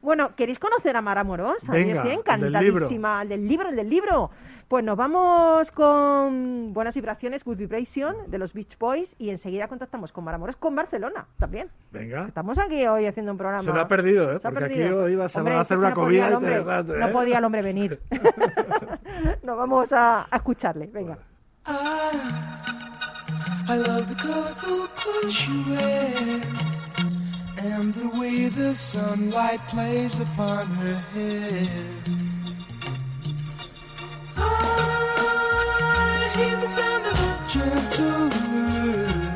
Bueno, 0.03 0.35
¿queréis 0.35 0.59
conocer 0.59 0.95
a 0.95 1.01
Mara 1.01 1.23
Morosa? 1.23 1.71
Venga, 1.71 2.03
Yo 2.03 2.11
estoy 2.11 2.11
el 2.35 2.41
del 2.41 2.51
libro. 2.63 2.85
encantadísima. 2.85 3.21
El 3.23 3.29
del 3.29 3.47
libro, 3.47 3.69
el 3.69 3.75
del 3.75 3.89
libro. 3.89 4.29
Pues 4.67 4.83
nos 4.83 4.97
vamos 4.97 5.71
con 5.71 6.73
Buenas 6.73 6.93
Vibraciones, 6.93 7.45
Good 7.45 7.55
Vibration, 7.55 8.15
de 8.29 8.37
los 8.37 8.53
Beach 8.53 8.77
Boys, 8.77 9.15
y 9.17 9.29
enseguida 9.29 9.69
contactamos 9.69 10.11
con 10.11 10.25
Mara 10.25 10.37
Moros, 10.37 10.57
con 10.57 10.75
Barcelona 10.75 11.25
también. 11.39 11.69
Venga. 11.91 12.25
Estamos 12.27 12.57
aquí 12.57 12.85
hoy 12.85 13.05
haciendo 13.05 13.31
un 13.31 13.37
programa. 13.37 13.63
Se 13.63 13.71
lo 13.71 13.79
ha 13.79 13.87
perdido, 13.87 14.29
¿eh? 14.29 14.33
Se 14.33 14.49
Porque 14.49 14.65
aquí 14.65 14.73
perdido. 14.75 15.03
hoy 15.03 15.15
vas 15.15 15.33
a- 15.33 15.39
Hombre, 15.39 15.55
hacer 15.55 15.77
una 15.77 15.89
no 15.91 15.95
podía 15.95 16.05
comida 16.23 16.27
el 16.27 16.33
hombre, 16.35 16.51
interesante, 16.57 16.99
No 16.99 17.07
¿eh? 17.07 17.11
podía 17.13 17.37
el 17.37 17.43
hombre 17.45 17.61
venir. 17.61 18.01
Nos 19.43 19.57
vamos 19.57 19.93
a, 19.93 20.27
a 20.29 20.35
escucharle. 20.35 20.87
Venga. 20.87 21.17
I 23.69 23.77
love 23.77 24.05
the 24.07 24.15
colorful 24.21 24.87
clothes 24.95 25.47
you 25.47 25.63
wear 25.73 26.41
and 27.73 27.93
the 27.93 28.07
way 28.19 28.49
the 28.49 28.73
sunlight 28.75 29.61
plays 29.69 30.19
upon 30.19 30.67
her 30.75 30.95
hair. 31.13 31.67
I 34.37 36.31
hear 36.35 36.57
the 36.57 36.67
sound 36.67 37.05
of 37.05 37.17
a 37.19 37.31
gentle 37.53 38.29
word 38.53 39.27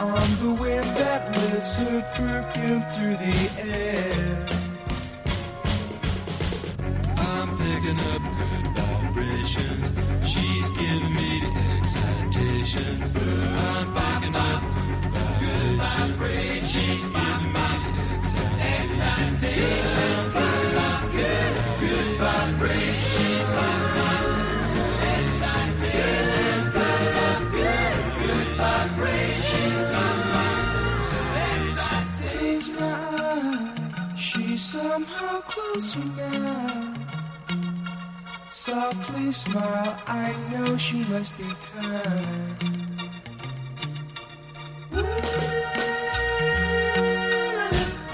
on 0.00 0.28
the 0.42 0.52
wind 0.60 0.86
that 0.96 1.30
lifts 1.32 1.74
her 1.88 2.00
perfume 2.16 2.84
through 2.94 3.16
the 3.16 3.36
air. 3.60 4.46
I'm 7.18 7.48
picking 7.56 8.00
up 8.12 8.22
vibrations. 8.76 9.86
She's 10.30 10.68
giving 10.78 11.14
me 11.14 11.30
the 11.44 11.50
excitations. 11.76 13.08
I'm 13.16 13.86
picking 13.94 14.36
up 14.36 14.62
good 15.40 15.76
vibrations. 15.78 16.70
She's 16.70 17.06
giving 17.08 17.52
me 17.52 17.68
the 18.22 18.38
excitations. 18.76 19.97
Somehow 34.58 35.40
closer 35.42 36.00
now. 36.16 36.94
Softly 38.50 39.30
smile, 39.32 39.96
I 40.06 40.34
know 40.50 40.76
she 40.76 41.04
must 41.04 41.36
be 41.38 41.44
kind. 41.76 42.62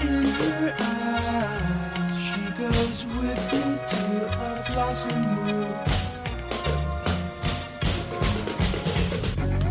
In 0.01 0.25
her 0.39 0.75
eyes, 0.79 2.11
she 2.25 2.41
goes 2.61 3.05
with 3.17 3.41
me 3.51 3.65
to 3.91 4.03
a 4.27 4.63
blossom 4.69 5.21
room. 5.45 5.73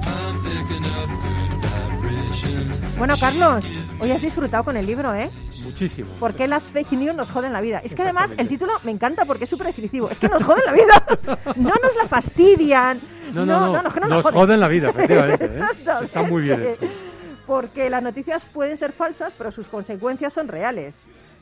I'm 0.06 0.36
picking 0.42 0.84
up 0.98 1.10
good 1.22 1.52
vibrations. 1.62 2.98
Bueno, 2.98 3.14
Carlos, 3.20 3.64
hoy 4.00 4.10
has 4.10 4.22
disfrutado 4.22 4.64
con 4.64 4.76
el 4.76 4.86
libro, 4.86 5.14
¿eh? 5.14 5.30
Muchísimo. 5.74 6.08
¿Por 6.20 6.34
qué 6.34 6.46
las 6.46 6.62
fake 6.62 6.92
news 6.92 7.16
nos 7.16 7.30
joden 7.32 7.52
la 7.52 7.60
vida? 7.60 7.80
Es 7.82 7.94
que 7.96 8.02
además 8.02 8.30
el 8.36 8.48
título 8.48 8.74
me 8.84 8.92
encanta 8.92 9.24
porque 9.24 9.44
es 9.44 9.50
súper 9.50 9.66
descriptivo. 9.66 10.08
Es 10.08 10.18
que 10.20 10.28
nos 10.28 10.42
joden 10.44 10.62
la 10.66 10.72
vida. 10.72 11.04
No 11.56 11.70
nos 11.70 11.96
la 12.00 12.06
fastidian. 12.08 13.00
No, 13.32 13.44
no, 13.44 13.72
no. 13.82 13.88
es 13.88 13.94
que 13.94 14.00
no 14.00 14.06
Nos 14.06 14.22
joden. 14.22 14.38
joden 14.38 14.60
la 14.60 14.68
vida, 14.68 14.90
efectivamente, 14.90 15.44
¿eh? 15.46 15.62
Está 16.02 16.22
muy 16.22 16.42
bien 16.42 16.62
hecho. 16.62 16.86
Porque 17.46 17.90
las 17.90 18.02
noticias 18.02 18.44
pueden 18.52 18.76
ser 18.76 18.92
falsas, 18.92 19.32
pero 19.36 19.50
sus 19.50 19.66
consecuencias 19.66 20.32
son 20.32 20.46
reales. 20.48 20.94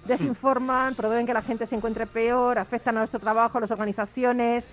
Desinforman, 0.06 0.94
promueven 0.94 1.26
que 1.26 1.34
la 1.34 1.42
gente 1.42 1.66
se 1.66 1.76
encuentre 1.76 2.06
peor, 2.06 2.58
afectan 2.58 2.96
a 2.96 3.00
nuestro 3.00 3.20
trabajo, 3.20 3.58
a 3.58 3.60
las 3.60 3.70
organizaciones, 3.70 4.64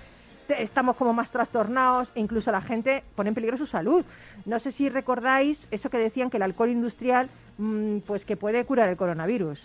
estamos 0.57 0.95
como 0.95 1.13
más 1.13 1.31
trastornados 1.31 2.11
e 2.15 2.19
incluso 2.19 2.51
la 2.51 2.61
gente 2.61 3.03
pone 3.15 3.29
en 3.29 3.35
peligro 3.35 3.57
su 3.57 3.67
salud. 3.67 4.03
No 4.45 4.59
sé 4.59 4.71
si 4.71 4.89
recordáis 4.89 5.67
eso 5.71 5.89
que 5.89 5.97
decían 5.97 6.29
que 6.29 6.37
el 6.37 6.43
alcohol 6.43 6.69
industrial 6.69 7.29
mm, 7.57 7.99
pues 7.99 8.25
que 8.25 8.37
puede 8.37 8.63
curar 8.65 8.89
el 8.89 8.97
coronavirus. 8.97 9.59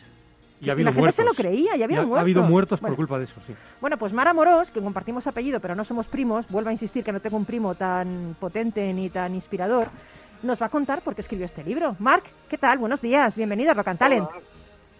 Y 0.60 0.68
ha 0.70 0.72
habido 0.72 0.86
la 0.86 0.92
gente 0.92 1.00
muertos. 1.00 1.16
se 1.16 1.24
lo 1.24 1.34
creía 1.34 1.76
y 1.76 1.82
había 1.82 1.98
ha, 1.98 2.02
muertos. 2.02 2.18
ha 2.18 2.20
habido 2.22 2.42
muertos 2.42 2.80
Bueno, 2.80 2.92
por 2.96 3.06
culpa 3.06 3.18
de 3.18 3.24
eso, 3.24 3.40
sí. 3.46 3.54
bueno, 3.80 3.98
pues 3.98 4.12
Mara 4.12 4.32
Morós, 4.32 4.70
que 4.70 4.80
compartimos 4.80 5.26
apellido 5.26 5.60
pero 5.60 5.74
no 5.74 5.84
somos 5.84 6.06
primos, 6.06 6.48
vuelvo 6.48 6.70
a 6.70 6.72
insistir 6.72 7.04
que 7.04 7.12
no 7.12 7.20
tengo 7.20 7.36
un 7.36 7.44
primo 7.44 7.74
tan 7.74 8.36
potente 8.40 8.90
ni 8.94 9.10
tan 9.10 9.34
inspirador, 9.34 9.88
nos 10.42 10.60
va 10.62 10.66
a 10.66 10.70
contar 10.70 11.00
por 11.02 11.14
qué 11.14 11.20
escribió 11.22 11.44
este 11.46 11.64
libro. 11.64 11.96
Marc, 11.98 12.24
¿qué 12.48 12.56
tal? 12.56 12.78
Buenos 12.78 13.02
días, 13.02 13.34
bienvenido 13.36 13.72
a 13.72 13.74
Rock 13.74 13.88
and 13.88 13.98
Talent. 13.98 14.28
Hola. 14.30 14.40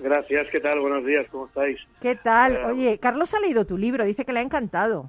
Gracias, 0.01 0.49
¿qué 0.51 0.61
tal? 0.61 0.81
Buenos 0.81 1.05
días, 1.07 1.25
¿cómo 1.31 1.47
estáis? 1.47 1.79
¿Qué 2.03 2.17
tal? 2.17 2.57
Eh, 2.57 2.65
Oye, 2.67 2.99
Carlos 2.99 3.33
ha 3.33 3.39
leído 3.41 3.65
tu 3.65 3.79
libro, 3.79 4.05
dice 4.05 4.25
que 4.25 4.33
le 4.33 4.41
ha 4.41 4.43
encantado. 4.43 5.09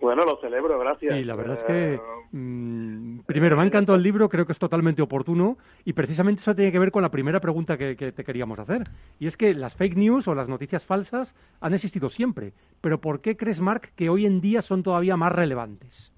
Bueno, 0.00 0.24
lo 0.24 0.36
celebro, 0.38 0.78
gracias. 0.78 1.14
Sí, 1.14 1.24
la 1.24 1.36
verdad 1.36 1.54
es 1.54 1.64
Eh, 1.68 2.00
que, 2.00 2.36
mm, 2.36 3.20
primero, 3.26 3.56
me 3.56 3.62
ha 3.62 3.66
encantado 3.66 3.96
el 3.96 4.02
libro, 4.02 4.28
creo 4.28 4.46
que 4.46 4.52
es 4.52 4.58
totalmente 4.58 5.02
oportuno 5.02 5.58
y 5.84 5.92
precisamente 5.92 6.40
eso 6.40 6.54
tiene 6.54 6.72
que 6.72 6.78
ver 6.78 6.90
con 6.90 7.02
la 7.02 7.10
primera 7.10 7.38
pregunta 7.40 7.76
que, 7.76 7.96
que 7.96 8.10
te 8.12 8.24
queríamos 8.24 8.58
hacer. 8.58 8.84
Y 9.18 9.26
es 9.26 9.36
que 9.36 9.52
las 9.54 9.74
fake 9.74 9.96
news 9.96 10.26
o 10.26 10.34
las 10.34 10.48
noticias 10.48 10.86
falsas 10.86 11.34
han 11.60 11.74
existido 11.74 12.08
siempre, 12.08 12.54
pero 12.80 13.00
¿por 13.00 13.20
qué 13.20 13.36
crees, 13.36 13.60
Mark, 13.60 13.90
que 13.94 14.08
hoy 14.08 14.24
en 14.24 14.40
día 14.40 14.62
son 14.62 14.82
todavía 14.82 15.16
más 15.16 15.32
relevantes? 15.32 16.12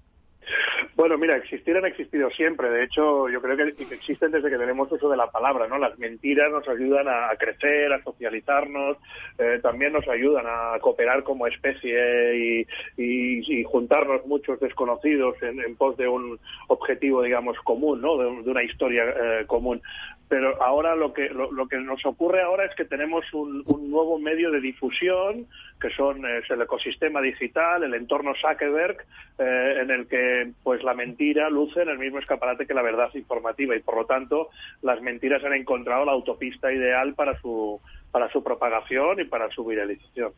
Bueno, 0.95 1.17
mira, 1.17 1.37
existir 1.37 1.75
han 1.75 1.85
existido 1.85 2.29
siempre. 2.29 2.69
De 2.69 2.83
hecho, 2.83 3.29
yo 3.29 3.41
creo 3.41 3.57
que 3.57 3.83
existen 3.93 4.31
desde 4.31 4.49
que 4.49 4.57
tenemos 4.57 4.91
uso 4.91 5.09
de 5.09 5.17
la 5.17 5.29
palabra, 5.31 5.67
¿no? 5.67 5.77
Las 5.77 5.97
mentiras 5.97 6.51
nos 6.51 6.67
ayudan 6.67 7.07
a 7.07 7.35
crecer, 7.37 7.91
a 7.91 8.03
socializarnos, 8.03 8.97
eh, 9.37 9.59
también 9.61 9.93
nos 9.93 10.07
ayudan 10.07 10.45
a 10.47 10.79
cooperar 10.79 11.23
como 11.23 11.47
especie 11.47 12.65
y, 12.97 13.63
juntarnos 13.63 14.25
muchos 14.27 14.59
desconocidos 14.59 15.41
en, 15.41 15.59
en 15.59 15.75
pos 15.75 15.97
de 15.97 16.07
un 16.07 16.39
objetivo, 16.67 17.23
digamos, 17.23 17.57
común, 17.59 18.01
¿no? 18.01 18.17
De, 18.17 18.43
de 18.43 18.51
una 18.51 18.63
historia 18.63 19.03
eh, 19.03 19.45
común. 19.47 19.81
Pero 20.29 20.61
ahora 20.63 20.95
lo 20.95 21.13
que 21.13 21.29
lo, 21.29 21.51
lo 21.51 21.67
que 21.67 21.77
nos 21.77 22.05
ocurre 22.05 22.41
ahora 22.41 22.65
es 22.65 22.75
que 22.75 22.85
tenemos 22.85 23.25
un, 23.33 23.63
un 23.67 23.91
nuevo 23.91 24.17
medio 24.19 24.51
de 24.51 24.61
difusión 24.61 25.47
que 25.83 25.89
son 25.89 26.25
es 26.25 26.49
el 26.49 26.61
ecosistema 26.61 27.19
digital, 27.19 27.83
el 27.83 27.93
entorno 27.93 28.31
Zuckerberg, 28.39 29.05
eh, 29.37 29.79
en 29.81 29.91
el 29.91 30.07
que 30.07 30.53
pues 30.63 30.81
la 30.81 30.93
mentira 30.93 31.49
luce 31.49 31.81
en 31.81 31.89
el 31.89 31.99
mismo 31.99 32.19
escaparate 32.19 32.65
que 32.65 32.73
la 32.73 32.81
verdad 32.81 33.09
informativa 33.13 33.75
y 33.75 33.81
por 33.81 33.97
lo 33.97 34.05
tanto 34.05 34.47
las 34.81 35.01
mentiras 35.01 35.43
han 35.43 35.51
encontrado 35.51 36.05
la 36.05 36.13
autopista 36.13 36.71
ideal 36.71 37.15
para 37.15 37.37
su 37.41 37.81
para 38.11 38.31
su 38.31 38.41
propagación 38.41 39.19
y 39.19 39.25
para 39.25 39.49
su 39.49 39.65
viralización. 39.65 40.31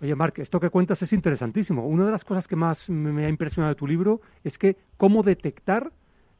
Oye, 0.00 0.14
Mark, 0.14 0.34
esto 0.38 0.60
que 0.60 0.70
cuentas 0.70 1.02
es 1.02 1.12
interesantísimo. 1.12 1.86
Una 1.86 2.06
de 2.06 2.12
las 2.12 2.24
cosas 2.24 2.48
que 2.48 2.56
más 2.56 2.88
me 2.88 3.26
ha 3.26 3.28
impresionado 3.28 3.74
de 3.74 3.78
tu 3.78 3.86
libro 3.86 4.22
es 4.44 4.56
que 4.56 4.76
cómo 4.96 5.22
detectar 5.22 5.90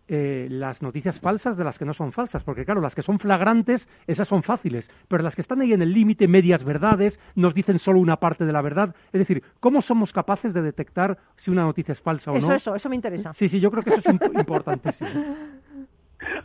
eh, 0.08 0.46
las 0.50 0.82
noticias 0.82 1.18
falsas 1.20 1.56
de 1.56 1.64
las 1.64 1.78
que 1.78 1.84
no 1.84 1.94
son 1.94 2.12
falsas. 2.12 2.44
Porque, 2.44 2.64
claro, 2.64 2.80
las 2.80 2.94
que 2.94 3.02
son 3.02 3.18
flagrantes, 3.18 3.88
esas 4.06 4.28
son 4.28 4.42
fáciles. 4.42 4.90
Pero 5.08 5.22
las 5.22 5.34
que 5.34 5.42
están 5.42 5.60
ahí 5.60 5.72
en 5.72 5.82
el 5.82 5.92
límite, 5.92 6.28
medias 6.28 6.64
verdades, 6.64 7.18
nos 7.34 7.54
dicen 7.54 7.78
solo 7.78 7.98
una 8.00 8.16
parte 8.16 8.44
de 8.46 8.52
la 8.52 8.62
verdad. 8.62 8.94
Es 9.12 9.18
decir, 9.18 9.42
¿cómo 9.60 9.82
somos 9.82 10.12
capaces 10.12 10.54
de 10.54 10.62
detectar 10.62 11.18
si 11.36 11.50
una 11.50 11.62
noticia 11.62 11.92
es 11.92 12.00
falsa 12.00 12.32
o 12.32 12.36
Eso, 12.36 12.48
no? 12.48 12.54
eso, 12.54 12.74
eso 12.74 12.88
me 12.88 12.96
interesa. 12.96 13.32
Sí, 13.34 13.48
sí, 13.48 13.58
yo 13.60 13.70
creo 13.70 13.82
que 13.82 13.90
eso 13.90 14.00
es 14.00 14.06
imp- 14.06 14.38
importantísimo. 14.38 15.10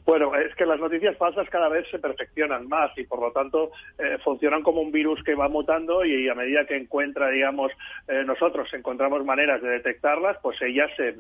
Bueno, 0.05 0.35
es 0.35 0.53
que 0.55 0.65
las 0.65 0.79
noticias 0.79 1.17
falsas 1.17 1.49
cada 1.49 1.69
vez 1.69 1.87
se 1.89 1.99
perfeccionan 1.99 2.67
más 2.67 2.91
y 2.97 3.05
por 3.05 3.21
lo 3.21 3.31
tanto 3.31 3.71
eh, 3.97 4.17
funcionan 4.23 4.63
como 4.63 4.81
un 4.81 4.91
virus 4.91 5.23
que 5.23 5.35
va 5.35 5.47
mutando 5.47 6.03
y, 6.03 6.27
a 6.27 6.35
medida 6.35 6.65
que 6.65 6.75
encuentra, 6.75 7.29
digamos, 7.29 7.71
eh, 8.07 8.23
nosotros 8.25 8.67
encontramos 8.73 9.23
maneras 9.23 9.61
de 9.61 9.69
detectarlas, 9.69 10.37
pues 10.41 10.61
ellas 10.61 10.89
se, 10.97 11.15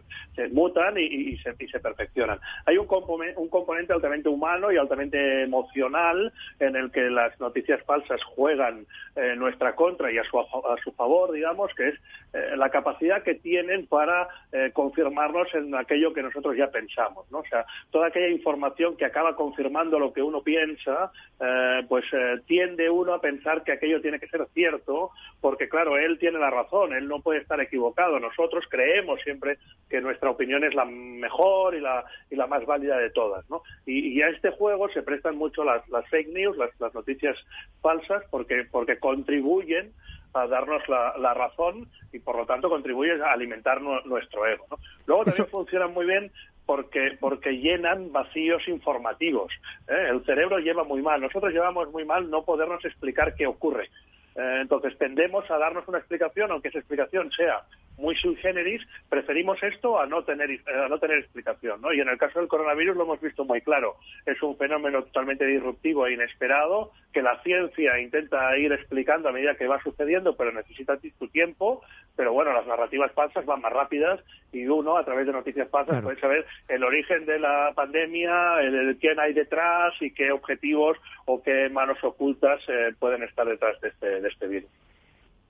mutan 0.49 0.97
y, 0.97 1.37
se, 1.37 1.55
y 1.59 1.67
se 1.67 1.79
perfeccionan. 1.79 2.39
Hay 2.65 2.77
un, 2.77 2.87
componente, 2.87 3.39
un 3.39 3.49
componente 3.49 3.93
altamente 3.93 4.29
humano 4.29 4.71
y 4.71 4.77
altamente 4.77 5.43
emocional 5.43 6.33
en 6.59 6.75
el 6.75 6.91
que 6.91 7.09
las 7.09 7.39
noticias 7.39 7.81
falsas 7.83 8.21
juegan 8.23 8.85
en 9.15 9.39
nuestra 9.39 9.75
contra 9.75 10.11
y 10.11 10.17
a 10.17 10.23
su, 10.23 10.39
a 10.39 10.77
su 10.83 10.91
favor, 10.93 11.31
digamos, 11.31 11.73
que 11.75 11.89
es 11.89 11.95
eh, 12.33 12.55
la 12.55 12.69
capacidad 12.69 13.23
que 13.23 13.35
tienen 13.35 13.87
para 13.87 14.27
eh, 14.51 14.71
confirmarnos 14.73 15.53
en 15.53 15.75
aquello 15.75 16.13
que 16.13 16.23
nosotros 16.23 16.55
ya 16.55 16.67
pensamos, 16.71 17.29
¿no? 17.31 17.39
O 17.39 17.45
sea, 17.45 17.65
toda 17.91 18.07
aquella 18.07 18.29
información 18.41 18.97
que 18.97 19.05
acaba 19.05 19.35
confirmando 19.35 19.99
lo 19.99 20.11
que 20.11 20.23
uno 20.23 20.41
piensa, 20.41 21.11
eh, 21.39 21.85
pues 21.87 22.05
eh, 22.11 22.41
tiende 22.47 22.89
uno 22.89 23.13
a 23.13 23.21
pensar 23.21 23.63
que 23.63 23.73
aquello 23.73 24.01
tiene 24.01 24.19
que 24.19 24.27
ser 24.27 24.47
cierto, 24.53 25.11
porque 25.39 25.69
claro, 25.69 25.97
él 25.97 26.17
tiene 26.17 26.39
la 26.39 26.49
razón, 26.49 26.93
él 26.93 27.07
no 27.07 27.21
puede 27.21 27.39
estar 27.39 27.61
equivocado. 27.61 28.19
Nosotros 28.19 28.65
creemos 28.67 29.21
siempre 29.21 29.59
que 29.89 30.01
nuestra 30.01 30.31
opinión 30.31 30.63
es 30.63 30.73
la 30.73 30.85
mejor 30.85 31.75
y 31.75 31.81
la, 31.81 32.03
y 32.31 32.35
la 32.35 32.47
más 32.47 32.65
válida 32.65 32.97
de 32.97 33.11
todas, 33.11 33.47
¿no? 33.49 33.61
Y, 33.85 34.17
y 34.17 34.21
a 34.23 34.29
este 34.29 34.49
juego 34.49 34.89
se 34.89 35.03
prestan 35.03 35.37
mucho 35.37 35.63
las, 35.63 35.87
las 35.89 36.07
fake 36.09 36.29
news, 36.29 36.57
las, 36.57 36.71
las 36.79 36.93
noticias 36.95 37.37
falsas, 37.81 38.23
porque, 38.31 38.65
porque 38.71 38.97
contribuyen 38.97 39.93
a 40.33 40.47
darnos 40.47 40.87
la, 40.87 41.13
la, 41.17 41.33
razón 41.33 41.89
y 42.13 42.19
por 42.19 42.37
lo 42.37 42.45
tanto 42.45 42.69
contribuye 42.69 43.21
a 43.21 43.33
alimentar 43.33 43.81
nu 43.81 43.99
nuestro 44.05 44.47
ego. 44.47 44.65
¿no? 44.71 44.77
Luego 45.05 45.25
también 45.25 45.43
Eso... 45.43 45.51
funcionan 45.51 45.93
muy 45.93 46.05
bien 46.05 46.31
porque, 46.65 47.17
porque 47.19 47.57
llenan 47.57 48.11
vacíos 48.11 48.67
informativos. 48.67 49.51
¿eh? 49.87 50.09
El 50.09 50.23
cerebro 50.25 50.59
lleva 50.59 50.83
muy 50.83 51.01
mal. 51.01 51.21
Nosotros 51.21 51.53
llevamos 51.53 51.91
muy 51.91 52.05
mal 52.05 52.29
no 52.29 52.43
podernos 52.43 52.83
explicar 52.85 53.35
qué 53.35 53.47
ocurre. 53.47 53.89
Eh, 54.35 54.59
entonces 54.61 54.97
tendemos 54.97 55.49
a 55.51 55.57
darnos 55.57 55.87
una 55.87 55.97
explicación, 55.97 56.51
aunque 56.51 56.69
esa 56.69 56.79
explicación 56.79 57.31
sea 57.31 57.61
muy 58.01 58.15
sui 58.15 58.35
generis, 58.37 58.81
preferimos 59.09 59.61
esto 59.63 59.99
a 59.99 60.05
no 60.07 60.23
tener 60.23 60.49
a 60.67 60.89
no 60.89 60.97
tener 60.99 61.19
explicación, 61.19 61.79
¿no? 61.81 61.93
Y 61.93 62.01
en 62.01 62.09
el 62.09 62.17
caso 62.17 62.39
del 62.39 62.47
coronavirus 62.49 62.97
lo 62.97 63.03
hemos 63.03 63.21
visto 63.21 63.45
muy 63.45 63.61
claro. 63.61 63.95
Es 64.25 64.41
un 64.41 64.57
fenómeno 64.57 65.03
totalmente 65.03 65.45
disruptivo 65.45 66.07
e 66.07 66.13
inesperado 66.13 66.91
que 67.13 67.21
la 67.21 67.39
ciencia 67.43 67.99
intenta 67.99 68.57
ir 68.57 68.71
explicando 68.71 69.29
a 69.29 69.31
medida 69.31 69.55
que 69.55 69.67
va 69.67 69.81
sucediendo, 69.83 70.35
pero 70.35 70.51
necesita 70.51 70.97
su 71.19 71.27
tiempo. 71.29 71.81
Pero 72.15 72.33
bueno, 72.33 72.51
las 72.53 72.67
narrativas 72.67 73.11
falsas 73.13 73.45
van 73.45 73.61
más 73.61 73.71
rápidas 73.71 74.19
y 74.51 74.67
uno, 74.67 74.97
a 74.97 75.05
través 75.05 75.25
de 75.27 75.33
noticias 75.33 75.69
falsas, 75.69 75.91
Claro. 75.93 76.03
puede 76.07 76.19
saber 76.19 76.45
el 76.67 76.83
origen 76.83 77.25
de 77.25 77.39
la 77.39 77.71
pandemia, 77.75 78.59
el, 78.61 78.75
el 78.89 78.97
quién 78.97 79.19
hay 79.19 79.33
detrás 79.33 79.93
y 80.01 80.11
qué 80.11 80.31
objetivos 80.31 80.97
o 81.25 81.41
qué 81.43 81.69
manos 81.69 81.97
ocultas 82.03 82.61
eh, 82.67 82.93
pueden 82.99 83.23
estar 83.23 83.45
detrás 83.47 83.79
de 83.81 83.89
este, 83.89 84.21
de 84.21 84.27
este 84.27 84.47
virus. 84.47 84.69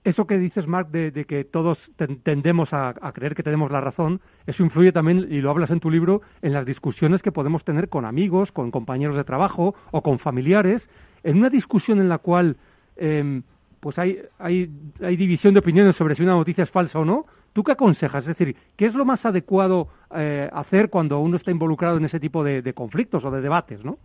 Eso 0.04 0.26
que 0.26 0.40
dices, 0.40 0.66
Marc, 0.66 0.90
de, 0.90 1.12
que 1.26 1.44
todos 1.44 1.92
ten- 1.96 2.20
tendemos 2.22 2.74
a, 2.74 2.96
creer 3.14 3.36
que 3.36 3.44
tenemos 3.44 3.70
la 3.72 3.82
razón, 3.82 4.20
eso 4.48 4.64
influye 4.64 4.92
también, 4.92 5.28
y 5.30 5.42
lo 5.42 5.52
hablas 5.52 5.70
en 5.70 5.80
tu 5.80 5.92
libro, 5.92 6.22
en 6.42 6.54
las 6.54 6.66
discusiones 6.66 7.22
que 7.22 7.32
podemos 7.32 7.64
tener 7.64 7.88
con 7.88 8.06
amigos, 8.06 8.52
con 8.52 8.72
compañeros 8.72 9.16
de 9.16 9.24
trabajo 9.24 9.76
o 9.92 10.02
con 10.02 10.18
familiares. 10.18 10.90
En 11.24 11.38
una 11.38 11.52
discusión 11.52 12.00
en 12.00 12.10
la 12.10 12.18
cual 12.18 12.58
em, 12.98 13.44
pues 13.80 14.00
hay, 14.00 14.20
hay, 14.40 14.72
hay 15.02 15.16
división 15.18 15.54
de 15.54 15.60
opiniones 15.60 15.96
sobre 15.96 16.16
si 16.16 16.24
una 16.24 16.34
noticia 16.34 16.64
es 16.64 16.72
falsa 16.72 16.98
o 17.00 17.06
no, 17.06 17.26
¿tú 17.54 17.64
qué 17.64 17.74
aconsejas? 17.74 18.24
Es 18.28 18.38
decir, 18.38 18.56
¿qué 18.76 18.86
es 18.86 18.96
lo 18.96 19.06
más 19.06 19.26
adecuado 19.28 19.88
eh, 20.16 20.50
hacer 20.52 20.90
cuando 20.90 21.20
uno 21.20 21.36
está 21.36 21.52
involucrado 21.52 21.98
en 21.98 22.06
ese 22.06 22.20
tipo 22.20 22.44
de, 22.44 22.64
de 22.64 22.74
conflictos 22.74 23.24
o 23.24 23.30
de 23.32 23.42
debates, 23.42 23.84
no? 23.86 24.00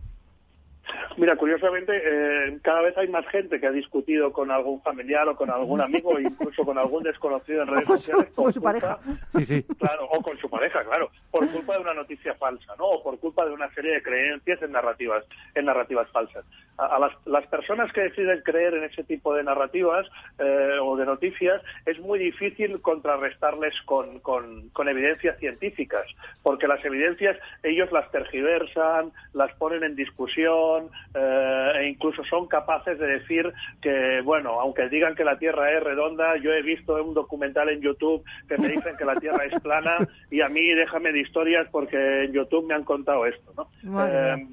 Mira, 1.17 1.35
curiosamente, 1.35 1.91
eh, 2.03 2.59
cada 2.61 2.81
vez 2.81 2.97
hay 2.97 3.07
más 3.07 3.25
gente 3.27 3.59
que 3.59 3.67
ha 3.67 3.71
discutido 3.71 4.31
con 4.31 4.51
algún 4.51 4.81
familiar 4.81 5.27
o 5.27 5.35
con 5.35 5.49
algún 5.49 5.81
amigo 5.81 6.19
incluso 6.19 6.63
con 6.63 6.77
algún 6.77 7.03
desconocido 7.03 7.63
en 7.63 7.67
redes 7.69 7.87
sociales. 7.87 8.27
con 8.35 8.53
su 8.53 8.61
culpa- 8.61 8.79
pareja. 8.79 8.99
Sí, 9.35 9.45
sí. 9.45 9.63
Claro, 9.79 10.05
o 10.11 10.21
con 10.21 10.37
su 10.37 10.49
pareja, 10.49 10.83
claro, 10.83 11.09
por 11.31 11.47
culpa 11.49 11.73
de 11.75 11.79
una 11.81 11.93
noticia 11.93 12.33
falsa, 12.35 12.73
¿no? 12.77 12.85
O 12.85 13.03
por 13.03 13.19
culpa 13.19 13.45
de 13.45 13.51
una 13.53 13.69
serie 13.73 13.93
de 13.93 14.03
creencias 14.03 14.61
en 14.61 14.71
narrativas, 14.71 15.25
en 15.55 15.65
narrativas 15.65 16.09
falsas. 16.11 16.45
A, 16.77 16.85
a 16.95 16.99
las, 16.99 17.11
las 17.25 17.45
personas 17.47 17.91
que 17.91 18.01
deciden 18.01 18.41
creer 18.43 18.75
en 18.75 18.83
ese 18.83 19.03
tipo 19.03 19.33
de 19.33 19.43
narrativas 19.43 20.05
eh, 20.39 20.77
o 20.81 20.95
de 20.95 21.05
noticias 21.05 21.61
es 21.85 21.99
muy 21.99 22.19
difícil 22.19 22.79
contrarrestarles 22.81 23.73
con, 23.85 24.19
con, 24.19 24.69
con 24.69 24.87
evidencias 24.87 25.37
científicas, 25.39 26.05
porque 26.43 26.67
las 26.67 26.83
evidencias 26.85 27.37
ellos 27.63 27.91
las 27.91 28.09
tergiversan, 28.11 29.11
las 29.33 29.51
ponen 29.55 29.83
en 29.83 29.95
discusión 29.95 30.76
eh, 31.13 31.71
e 31.79 31.87
incluso 31.87 32.23
son 32.25 32.47
capaces 32.47 32.97
de 32.99 33.07
decir 33.07 33.51
que, 33.81 34.21
bueno, 34.23 34.59
aunque 34.61 34.87
digan 34.89 35.15
que 35.15 35.23
la 35.23 35.37
Tierra 35.37 35.71
es 35.71 35.83
redonda, 35.83 36.37
yo 36.37 36.51
he 36.53 36.61
visto 36.61 37.01
un 37.03 37.13
documental 37.13 37.69
en 37.69 37.81
YouTube 37.81 38.23
que 38.47 38.57
me 38.57 38.69
dicen 38.69 38.95
que 38.97 39.05
la 39.05 39.15
Tierra 39.15 39.45
es 39.45 39.59
plana 39.61 39.97
y 40.31 40.41
a 40.41 40.49
mí 40.49 40.61
déjame 40.73 41.11
de 41.11 41.19
historias 41.21 41.67
porque 41.71 42.23
en 42.25 42.33
YouTube 42.33 42.67
me 42.67 42.73
han 42.75 42.83
contado 42.83 43.25
esto, 43.25 43.51
¿no? 43.57 43.69
Eh, 44.07 44.47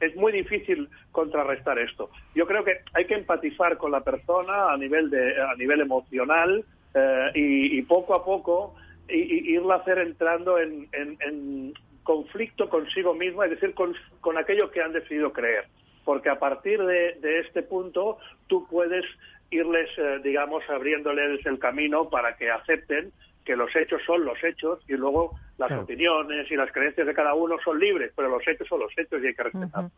es 0.00 0.14
muy 0.16 0.30
difícil 0.30 0.88
contrarrestar 1.10 1.78
esto. 1.78 2.10
Yo 2.34 2.46
creo 2.46 2.62
que 2.64 2.80
hay 2.92 3.06
que 3.06 3.14
empatizar 3.14 3.78
con 3.78 3.90
la 3.90 4.00
persona 4.02 4.70
a 4.70 4.76
nivel 4.76 5.08
de 5.08 5.40
a 5.42 5.54
nivel 5.56 5.80
emocional 5.80 6.62
eh, 6.94 7.30
y, 7.34 7.78
y 7.78 7.82
poco 7.82 8.14
a 8.14 8.22
poco 8.22 8.74
y, 9.08 9.14
y 9.20 9.54
irla 9.54 9.76
hacer 9.76 9.98
entrando 9.98 10.58
en, 10.58 10.86
en- 10.92 11.16
en 11.20 11.72
conflicto 12.06 12.68
consigo 12.70 13.12
misma, 13.14 13.44
es 13.44 13.50
decir, 13.50 13.74
con, 13.74 13.94
con 14.20 14.38
aquello 14.38 14.70
que 14.70 14.80
han 14.80 14.92
decidido 14.92 15.32
creer. 15.32 15.64
Porque 16.04 16.30
a 16.30 16.38
partir 16.38 16.78
de, 16.82 17.14
de 17.20 17.40
este 17.40 17.62
punto 17.62 18.18
tú 18.46 18.66
puedes 18.70 19.04
irles, 19.50 19.90
eh, 19.98 20.20
digamos, 20.22 20.62
abriéndoles 20.70 21.44
el 21.44 21.58
camino 21.58 22.08
para 22.08 22.36
que 22.36 22.50
acepten 22.50 23.12
que 23.44 23.56
los 23.56 23.74
hechos 23.76 24.00
son 24.06 24.24
los 24.24 24.42
hechos 24.42 24.78
y 24.88 24.94
luego 24.94 25.32
las 25.58 25.68
Claro. 25.68 25.82
opiniones 25.84 26.50
y 26.50 26.56
las 26.56 26.70
creencias 26.72 27.06
de 27.06 27.14
cada 27.14 27.34
uno 27.34 27.56
son 27.64 27.78
libres, 27.78 28.12
pero 28.14 28.28
los 28.28 28.46
hechos 28.46 28.66
son 28.68 28.80
los 28.80 28.92
hechos 28.96 29.22
y 29.22 29.26
hay 29.28 29.34
que 29.34 29.42
respetar. 29.42 29.84
Ujú. 29.84 29.92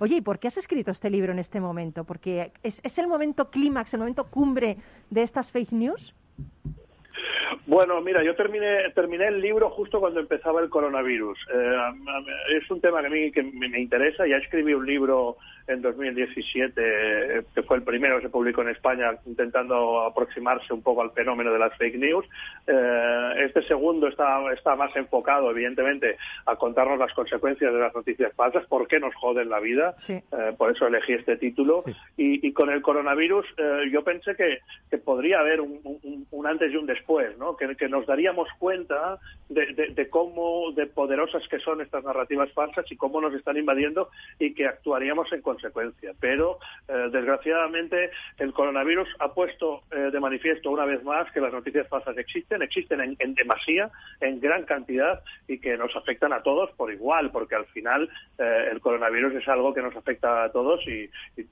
Oye, 0.00 0.16
¿y 0.16 0.20
por 0.22 0.38
qué 0.38 0.48
has 0.48 0.56
escrito 0.56 0.90
este 0.90 1.08
libro 1.10 1.30
en 1.32 1.38
este 1.38 1.60
momento? 1.60 2.04
Porque 2.04 2.50
es, 2.62 2.80
es 2.84 2.98
el 2.98 3.06
momento 3.06 3.50
clímax, 3.50 3.94
el 3.94 4.00
momento 4.00 4.24
cumbre 4.28 4.76
de 5.10 5.22
estas 5.22 5.50
fake 5.52 5.72
news. 5.72 6.14
Bueno, 7.66 8.00
mira, 8.00 8.22
yo 8.22 8.34
terminé, 8.34 8.90
terminé 8.94 9.28
el 9.28 9.40
libro 9.40 9.70
justo 9.70 10.00
cuando 10.00 10.20
empezaba 10.20 10.60
el 10.60 10.68
coronavirus. 10.70 11.38
Eh, 11.54 11.76
am- 11.86 12.04
es 12.56 12.70
un 12.70 12.80
tema 12.80 13.00
que 13.00 13.06
a 13.06 13.10
mí 13.10 13.32
que 13.32 13.42
me, 13.42 13.78
interesa. 13.80 14.26
Ya 14.26 14.36
escribí 14.36 14.74
un 14.74 14.86
libro 14.86 15.36
en 15.66 15.80
2017, 15.80 16.72
eh, 17.38 17.42
que 17.54 17.62
fue 17.62 17.78
el 17.78 17.82
primero 17.82 18.16
que 18.16 18.24
se 18.24 18.28
publicó 18.28 18.60
en 18.62 18.68
España, 18.68 19.12
intentando 19.26 20.02
aproximarse 20.02 20.72
un 20.74 20.82
poco 20.82 21.00
al 21.02 21.12
fenómeno 21.12 21.52
de 21.52 21.58
las 21.58 21.74
fake 21.78 21.96
news. 21.96 22.26
Eh, 22.66 23.30
este 23.46 23.62
segundo 23.62 24.08
está, 24.08 24.40
está 24.52 24.74
más 24.76 24.94
enfocado, 24.96 25.50
evidentemente, 25.50 26.16
a 26.46 26.56
contarnos 26.56 26.98
las 26.98 27.12
consecuencias 27.14 27.72
de 27.72 27.78
las 27.80 27.94
noticias 27.94 28.32
falsas, 28.34 28.66
por 28.66 28.86
qué 28.88 29.00
nos 29.00 29.14
joden 29.14 29.48
la 29.48 29.60
vida. 29.60 29.94
Sí. 30.06 30.12
Eh, 30.14 30.52
por 30.58 30.70
eso 30.70 30.86
elegí 30.86 31.14
este 31.14 31.36
título. 31.36 31.82
Sí. 31.86 31.92
Y, 32.16 32.46
y 32.48 32.52
con 32.52 32.70
el 32.70 32.82
coronavirus 32.82 33.46
eh, 33.56 33.90
yo 33.90 34.02
pensé 34.04 34.34
que, 34.36 34.58
que 34.90 34.98
podría 34.98 35.40
haber 35.40 35.60
un, 35.60 35.80
un- 35.84 36.26
un 36.30 36.46
antes 36.46 36.72
y 36.72 36.76
un 36.76 36.86
después, 36.86 37.04
¿no? 37.38 37.56
que, 37.56 37.88
nos 37.88 38.06
daríamos 38.06 38.48
cuenta 38.58 39.18
de, 39.48 39.66
de- 39.94 40.08
cómo 40.08 40.72
de 40.72 40.86
poderosas 40.86 41.46
que 41.48 41.58
son 41.58 41.80
estas 41.80 42.04
narrativas 42.04 42.50
falsas 42.52 42.90
y 42.90 42.96
cómo 42.96 43.20
nos 43.20 43.34
están 43.34 43.56
invadiendo 43.56 44.10
y 44.38 44.54
que 44.54 44.66
actuaríamos 44.66 45.32
en 45.32 45.42
consecuencia. 45.42 46.12
Pero 46.20 46.58
eh, 46.88 47.08
desgraciadamente 47.12 48.10
el 48.38 48.52
coronavirus 48.52 49.08
ha 49.20 49.32
puesto 49.32 49.82
eh, 49.90 50.10
de 50.10 50.20
manifiesto 50.20 50.70
una 50.70 50.84
vez 50.84 51.02
más 51.04 51.30
que 51.32 51.40
las 51.40 51.52
noticias 51.52 51.88
falsas 51.88 52.16
existen, 52.18 52.62
existen 52.62 53.00
en, 53.00 53.16
en 53.18 53.34
demasía, 53.34 53.90
en 54.20 54.40
gran 54.40 54.64
cantidad 54.64 55.22
y 55.46 55.58
que 55.58 55.76
nos 55.76 55.94
afectan 55.96 56.32
a 56.32 56.42
todos 56.42 56.70
por 56.72 56.92
igual, 56.92 57.30
porque 57.30 57.54
al 57.54 57.66
final 57.66 58.08
eh, 58.38 58.68
el 58.72 58.80
coronavirus 58.80 59.34
es 59.34 59.48
algo 59.48 59.72
que 59.74 59.82
nos 59.82 59.94
afecta 59.96 60.44
a 60.44 60.52
todos 60.52 60.86
y, 60.88 61.10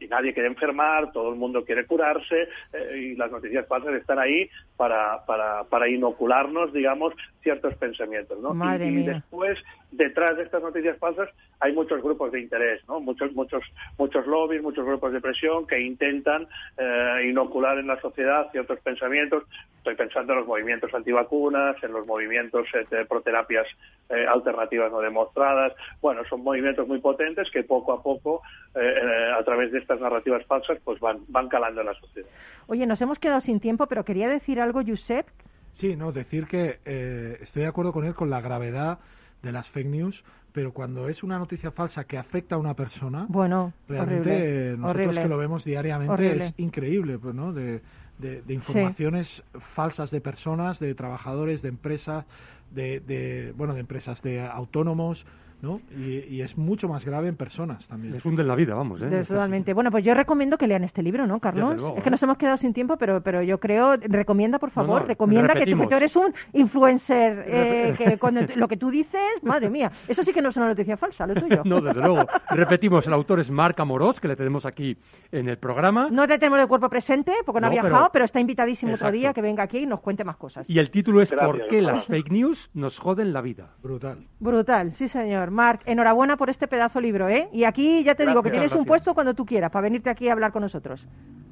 nadie 0.08 0.34
quiere 0.34 0.48
enfermar, 0.48 1.10
todo 1.12 1.30
el 1.30 1.36
mundo 1.36 1.64
quiere 1.64 1.86
curarse 1.86 2.48
y 2.94 3.14
las 3.16 3.30
noticias 3.30 3.66
falsas 3.66 3.94
están 3.94 4.18
ahí 4.18 4.48
para, 4.76 5.24
para 5.70 5.88
inocularnos, 5.88 6.72
digamos, 6.72 7.14
ciertos 7.42 7.74
pensamientos. 7.74 8.38
¿no? 8.40 8.54
Madre 8.54 8.86
y, 8.86 8.88
y 8.88 8.92
mía. 8.92 9.14
después, 9.14 9.58
detrás 9.90 10.36
de 10.36 10.44
estas 10.44 10.62
noticias 10.62 10.98
falsas, 10.98 11.28
hay 11.60 11.72
muchos 11.72 12.02
grupos 12.02 12.32
de 12.32 12.40
interés, 12.40 12.82
¿no? 12.88 13.00
muchos, 13.00 13.32
muchos, 13.34 13.62
muchos 13.98 14.26
lobbies, 14.26 14.62
muchos 14.62 14.84
grupos 14.84 15.12
de 15.12 15.20
presión 15.20 15.66
que 15.66 15.80
intentan 15.80 16.46
eh, 16.76 17.26
inocular 17.28 17.78
en 17.78 17.86
la 17.86 18.00
sociedad 18.00 18.50
ciertos 18.52 18.78
pensamientos. 18.80 19.44
Estoy 19.78 19.94
pensando 19.96 20.32
en 20.32 20.40
los 20.40 20.48
movimientos 20.48 20.92
antivacunas, 20.94 21.76
en 21.82 21.92
los 21.92 22.06
movimientos 22.06 22.66
eh, 22.74 22.86
de 22.90 23.04
proterapias 23.04 23.66
eh, 24.08 24.26
alternativas 24.26 24.92
no 24.92 25.00
demostradas. 25.00 25.72
Bueno, 26.00 26.22
son 26.28 26.42
movimientos 26.42 26.86
muy 26.86 27.00
potentes 27.00 27.50
que 27.50 27.62
poco 27.62 27.92
a 27.92 28.02
poco, 28.02 28.42
eh, 28.74 28.80
eh, 28.80 29.32
a 29.38 29.42
través 29.44 29.72
de 29.72 29.78
estas 29.78 30.00
narrativas 30.00 30.44
falsas, 30.46 30.78
pues 30.84 31.00
van, 31.00 31.20
van 31.28 31.48
calando 31.48 31.80
en 31.80 31.86
la 31.86 31.94
sociedad. 31.94 32.28
Oye, 32.66 32.86
nos 32.86 33.00
hemos 33.00 33.18
quedado 33.18 33.40
sin 33.40 33.60
tiempo, 33.60 33.86
pero 33.86 34.04
quería 34.04 34.28
decir 34.28 34.60
algo, 34.60 34.82
Josep. 34.86 35.26
Sí, 35.72 35.96
no, 35.96 36.12
decir 36.12 36.46
que 36.46 36.78
eh, 36.84 37.38
estoy 37.40 37.62
de 37.62 37.68
acuerdo 37.68 37.92
con 37.92 38.04
él 38.04 38.14
con 38.14 38.30
la 38.30 38.40
gravedad 38.40 38.98
de 39.42 39.52
las 39.52 39.68
fake 39.68 39.88
news, 39.88 40.24
pero 40.52 40.72
cuando 40.72 41.08
es 41.08 41.22
una 41.22 41.38
noticia 41.38 41.70
falsa 41.70 42.04
que 42.04 42.18
afecta 42.18 42.54
a 42.56 42.58
una 42.58 42.74
persona, 42.74 43.26
Bueno, 43.28 43.72
realmente 43.88 44.30
horrible, 44.30 44.68
eh, 44.72 44.76
nosotros 44.76 44.90
horrible. 45.06 45.22
que 45.22 45.28
lo 45.28 45.38
vemos 45.38 45.64
diariamente 45.64 46.12
Horrible. 46.12 46.46
es 46.46 46.54
increíble, 46.58 47.18
pues, 47.18 47.34
¿no? 47.34 47.52
De, 47.52 47.80
de- 48.18 48.42
de 48.42 48.54
informaciones 48.54 49.42
falsas 49.74 50.10
de 50.10 50.20
personas, 50.20 50.78
de 50.78 50.94
trabajadores, 50.94 51.62
de 51.62 51.70
empresas, 51.70 52.24
de, 52.70 53.00
de, 53.00 53.52
bueno, 53.56 53.74
de 53.74 53.80
empresas, 53.80 54.22
de 54.22 54.40
autónomos, 54.46 55.26
¿no? 55.62 55.80
Y, 55.96 56.18
y 56.36 56.42
es 56.42 56.58
mucho 56.58 56.88
más 56.88 57.04
grave 57.04 57.28
en 57.28 57.36
personas 57.36 57.86
también. 57.88 58.12
Les 58.12 58.24
hunden 58.26 58.46
la 58.48 58.56
vida, 58.56 58.74
vamos, 58.74 59.00
¿eh? 59.00 59.24
Totalmente. 59.26 59.72
Bueno, 59.72 59.90
pues 59.90 60.04
yo 60.04 60.12
recomiendo 60.12 60.58
que 60.58 60.66
lean 60.66 60.84
este 60.84 61.02
libro, 61.02 61.26
¿no, 61.26 61.38
Carlos? 61.40 61.76
Luego, 61.76 61.96
es 61.96 62.02
que 62.02 62.08
¿eh? 62.08 62.10
nos 62.10 62.22
hemos 62.22 62.36
quedado 62.36 62.56
sin 62.56 62.72
tiempo, 62.74 62.96
pero, 62.96 63.22
pero 63.22 63.42
yo 63.42 63.58
creo, 63.60 63.96
recomienda, 63.96 64.58
por 64.58 64.70
favor, 64.70 65.02
no, 65.02 65.06
recomienda 65.06 65.54
que 65.54 65.64
tú, 65.66 65.78
que 65.78 65.86
tú 65.86 65.94
eres 65.94 66.16
un 66.16 66.34
influencer, 66.52 67.44
eh, 67.46 67.94
que 67.96 68.18
cuando 68.18 68.40
lo 68.56 68.66
que 68.68 68.76
tú 68.76 68.90
dices, 68.90 69.20
madre 69.42 69.70
mía, 69.70 69.92
eso 70.08 70.22
sí 70.22 70.32
que 70.32 70.42
no 70.42 70.48
es 70.48 70.56
una 70.56 70.68
noticia 70.68 70.96
falsa, 70.96 71.26
lo 71.26 71.34
tuyo. 71.34 71.62
No, 71.72 71.80
desde 71.80 72.00
luego. 72.00 72.26
Repetimos, 72.50 73.06
el 73.06 73.12
autor 73.12 73.40
es 73.40 73.50
Marc 73.50 73.78
Amorós, 73.80 74.20
que 74.20 74.28
le 74.28 74.36
tenemos 74.36 74.66
aquí 74.66 74.96
en 75.30 75.48
el 75.48 75.58
programa. 75.58 76.08
No 76.10 76.26
te 76.26 76.38
tenemos 76.38 76.58
de 76.58 76.66
cuerpo 76.66 76.88
presente, 76.90 77.32
porque 77.46 77.60
no, 77.60 77.68
ha 77.68 77.70
No, 77.70 77.76
pero- 77.76 77.88
viajado, 77.88 78.10
pero, 78.12 78.24
está 78.24 78.40
invitadísimo 78.40 78.92
otro 78.92 79.06
Exacto. 79.06 79.18
día 79.18 79.32
que 79.32 79.42
venga 79.42 79.62
aquí 79.62 79.78
y 79.78 79.86
nos 79.86 80.00
cuente 80.00 80.24
más 80.24 80.36
cosas. 80.36 80.68
Y 80.68 80.78
el 80.80 80.90
título 80.90 81.22
es 81.22 81.30
Gracias, 81.30 81.50
¿Por 81.50 81.66
qué 81.68 81.80
las 81.80 82.06
fake 82.06 82.30
news 82.32 82.68
nos 82.74 82.98
joden 82.98 83.32
la 83.32 83.40
vida? 83.40 83.70
Brutal. 83.82 84.26
Brutal, 84.40 84.92
sí 84.94 85.08
señor. 85.08 85.51
Marc, 85.52 85.82
enhorabuena 85.86 86.36
por 86.36 86.50
este 86.50 86.66
pedazo 86.66 87.00
libro, 87.00 87.28
¿eh? 87.28 87.48
Y 87.52 87.64
aquí 87.64 88.02
ya 88.04 88.14
te 88.14 88.26
digo 88.26 88.42
que 88.42 88.48
Gracias, 88.48 88.70
tienes 88.70 88.80
un 88.80 88.86
puesto 88.86 89.14
cuando 89.14 89.34
tú 89.34 89.46
quieras 89.46 89.70
para 89.70 89.84
venirte 89.84 90.10
aquí 90.10 90.28
a 90.28 90.32
hablar 90.32 90.52
con 90.52 90.62
nosotros. 90.62 91.06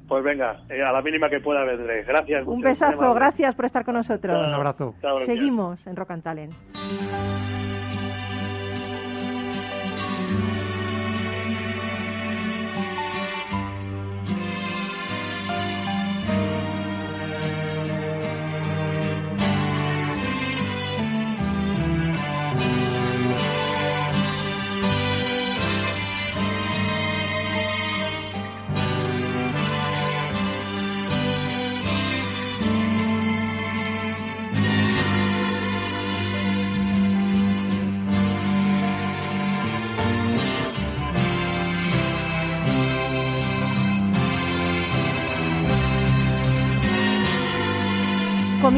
Pues 0.07 0.23
venga, 0.23 0.63
eh, 0.69 0.83
a 0.83 0.91
la 0.91 1.01
mínima 1.01 1.29
que 1.29 1.39
pueda 1.39 1.63
vendré. 1.63 2.03
Gracias. 2.03 2.45
Un 2.45 2.59
besazo, 2.59 3.13
gracias 3.13 3.55
por 3.55 3.65
estar 3.65 3.85
con 3.85 3.95
nosotros. 3.95 4.45
Un 4.45 4.53
abrazo. 4.53 4.93
Seguimos 5.25 5.85
en 5.87 5.95
Rock 5.95 6.11
and 6.11 6.23
Talent. 6.23 7.60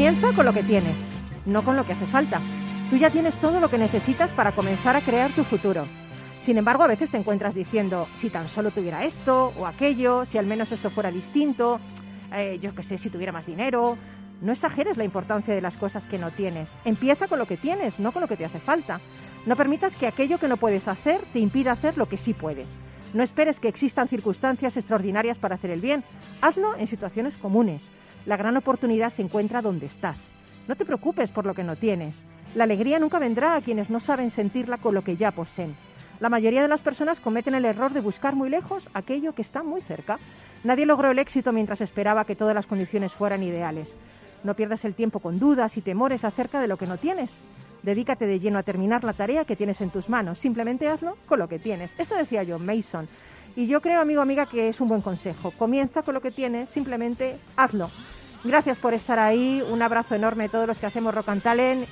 Comienza 0.04 0.34
con 0.34 0.44
lo 0.44 0.52
que 0.52 0.62
tienes, 0.62 0.96
no 1.46 1.64
con 1.64 1.76
lo 1.76 1.86
que 1.86 1.94
hace 1.94 2.04
falta. 2.08 2.38
Tú 2.90 2.98
ya 2.98 3.08
tienes 3.08 3.40
todo 3.40 3.58
lo 3.58 3.70
que 3.70 3.78
necesitas 3.78 4.30
para 4.32 4.52
comenzar 4.52 4.94
a 4.96 5.00
crear 5.00 5.32
tu 5.32 5.44
futuro. 5.44 5.86
Sin 6.42 6.58
embargo, 6.58 6.82
a 6.82 6.88
veces 6.88 7.10
te 7.10 7.16
encuentras 7.16 7.54
diciendo, 7.54 8.06
si 8.18 8.28
tan 8.28 8.48
solo 8.48 8.70
tuviera 8.70 9.04
esto 9.04 9.54
o 9.56 9.66
aquello, 9.66 10.26
si 10.26 10.36
al 10.36 10.44
menos 10.44 10.70
esto 10.72 10.90
fuera 10.90 11.10
distinto, 11.10 11.80
eh, 12.34 12.58
yo 12.60 12.74
qué 12.74 12.82
sé, 12.82 12.98
si 12.98 13.08
tuviera 13.08 13.32
más 13.32 13.46
dinero. 13.46 13.96
No 14.42 14.52
exageres 14.52 14.98
la 14.98 15.04
importancia 15.04 15.54
de 15.54 15.62
las 15.62 15.74
cosas 15.78 16.04
que 16.04 16.18
no 16.18 16.30
tienes. 16.32 16.68
Empieza 16.84 17.26
con 17.26 17.38
lo 17.38 17.46
que 17.46 17.56
tienes, 17.56 17.98
no 17.98 18.12
con 18.12 18.20
lo 18.20 18.28
que 18.28 18.36
te 18.36 18.44
hace 18.44 18.60
falta. 18.60 19.00
No 19.46 19.56
permitas 19.56 19.96
que 19.96 20.06
aquello 20.06 20.36
que 20.36 20.48
no 20.48 20.58
puedes 20.58 20.86
hacer 20.86 21.22
te 21.32 21.38
impida 21.38 21.72
hacer 21.72 21.96
lo 21.96 22.10
que 22.10 22.18
sí 22.18 22.34
puedes. 22.34 22.68
No 23.14 23.22
esperes 23.22 23.58
que 23.58 23.68
existan 23.68 24.08
circunstancias 24.08 24.76
extraordinarias 24.76 25.38
para 25.38 25.54
hacer 25.54 25.70
el 25.70 25.80
bien. 25.80 26.04
Hazlo 26.42 26.76
en 26.76 26.88
situaciones 26.88 27.38
comunes. 27.38 27.80
La 28.26 28.36
gran 28.36 28.56
oportunidad 28.56 29.12
se 29.12 29.22
encuentra 29.22 29.60
donde 29.60 29.86
estás. 29.86 30.18
No 30.66 30.76
te 30.76 30.84
preocupes 30.84 31.30
por 31.30 31.44
lo 31.44 31.54
que 31.54 31.64
no 31.64 31.76
tienes. 31.76 32.14
La 32.54 32.64
alegría 32.64 32.98
nunca 32.98 33.18
vendrá 33.18 33.54
a 33.54 33.60
quienes 33.60 33.90
no 33.90 34.00
saben 34.00 34.30
sentirla 34.30 34.78
con 34.78 34.94
lo 34.94 35.02
que 35.02 35.16
ya 35.16 35.30
poseen. 35.30 35.74
La 36.20 36.28
mayoría 36.28 36.62
de 36.62 36.68
las 36.68 36.80
personas 36.80 37.20
cometen 37.20 37.54
el 37.54 37.64
error 37.64 37.92
de 37.92 38.00
buscar 38.00 38.34
muy 38.34 38.48
lejos 38.48 38.88
aquello 38.94 39.34
que 39.34 39.42
está 39.42 39.62
muy 39.62 39.82
cerca. 39.82 40.18
Nadie 40.62 40.86
logró 40.86 41.10
el 41.10 41.18
éxito 41.18 41.52
mientras 41.52 41.80
esperaba 41.80 42.24
que 42.24 42.36
todas 42.36 42.54
las 42.54 42.66
condiciones 42.66 43.12
fueran 43.12 43.42
ideales. 43.42 43.94
No 44.42 44.54
pierdas 44.54 44.84
el 44.84 44.94
tiempo 44.94 45.20
con 45.20 45.38
dudas 45.38 45.76
y 45.76 45.82
temores 45.82 46.24
acerca 46.24 46.60
de 46.60 46.68
lo 46.68 46.78
que 46.78 46.86
no 46.86 46.96
tienes. 46.96 47.44
Dedícate 47.82 48.26
de 48.26 48.40
lleno 48.40 48.58
a 48.58 48.62
terminar 48.62 49.04
la 49.04 49.12
tarea 49.12 49.44
que 49.44 49.56
tienes 49.56 49.82
en 49.82 49.90
tus 49.90 50.08
manos. 50.08 50.38
Simplemente 50.38 50.88
hazlo 50.88 51.18
con 51.26 51.38
lo 51.38 51.48
que 51.48 51.58
tienes. 51.58 51.90
Esto 51.98 52.14
decía 52.14 52.44
John 52.48 52.64
Mason. 52.64 53.06
Y 53.56 53.66
yo 53.66 53.80
creo, 53.80 54.00
amigo 54.00 54.20
amiga, 54.20 54.46
que 54.46 54.68
es 54.68 54.80
un 54.80 54.88
buen 54.88 55.00
consejo. 55.00 55.52
Comienza 55.52 56.02
con 56.02 56.14
lo 56.14 56.20
que 56.20 56.30
tienes, 56.30 56.68
simplemente 56.70 57.38
hazlo. 57.56 57.90
Gracias 58.42 58.78
por 58.78 58.94
estar 58.94 59.18
ahí. 59.18 59.62
Un 59.70 59.80
abrazo 59.80 60.14
enorme 60.14 60.44
a 60.44 60.48
todos 60.48 60.66
los 60.66 60.78
que 60.78 60.86
hacemos 60.86 61.14
Rock. 61.14 61.28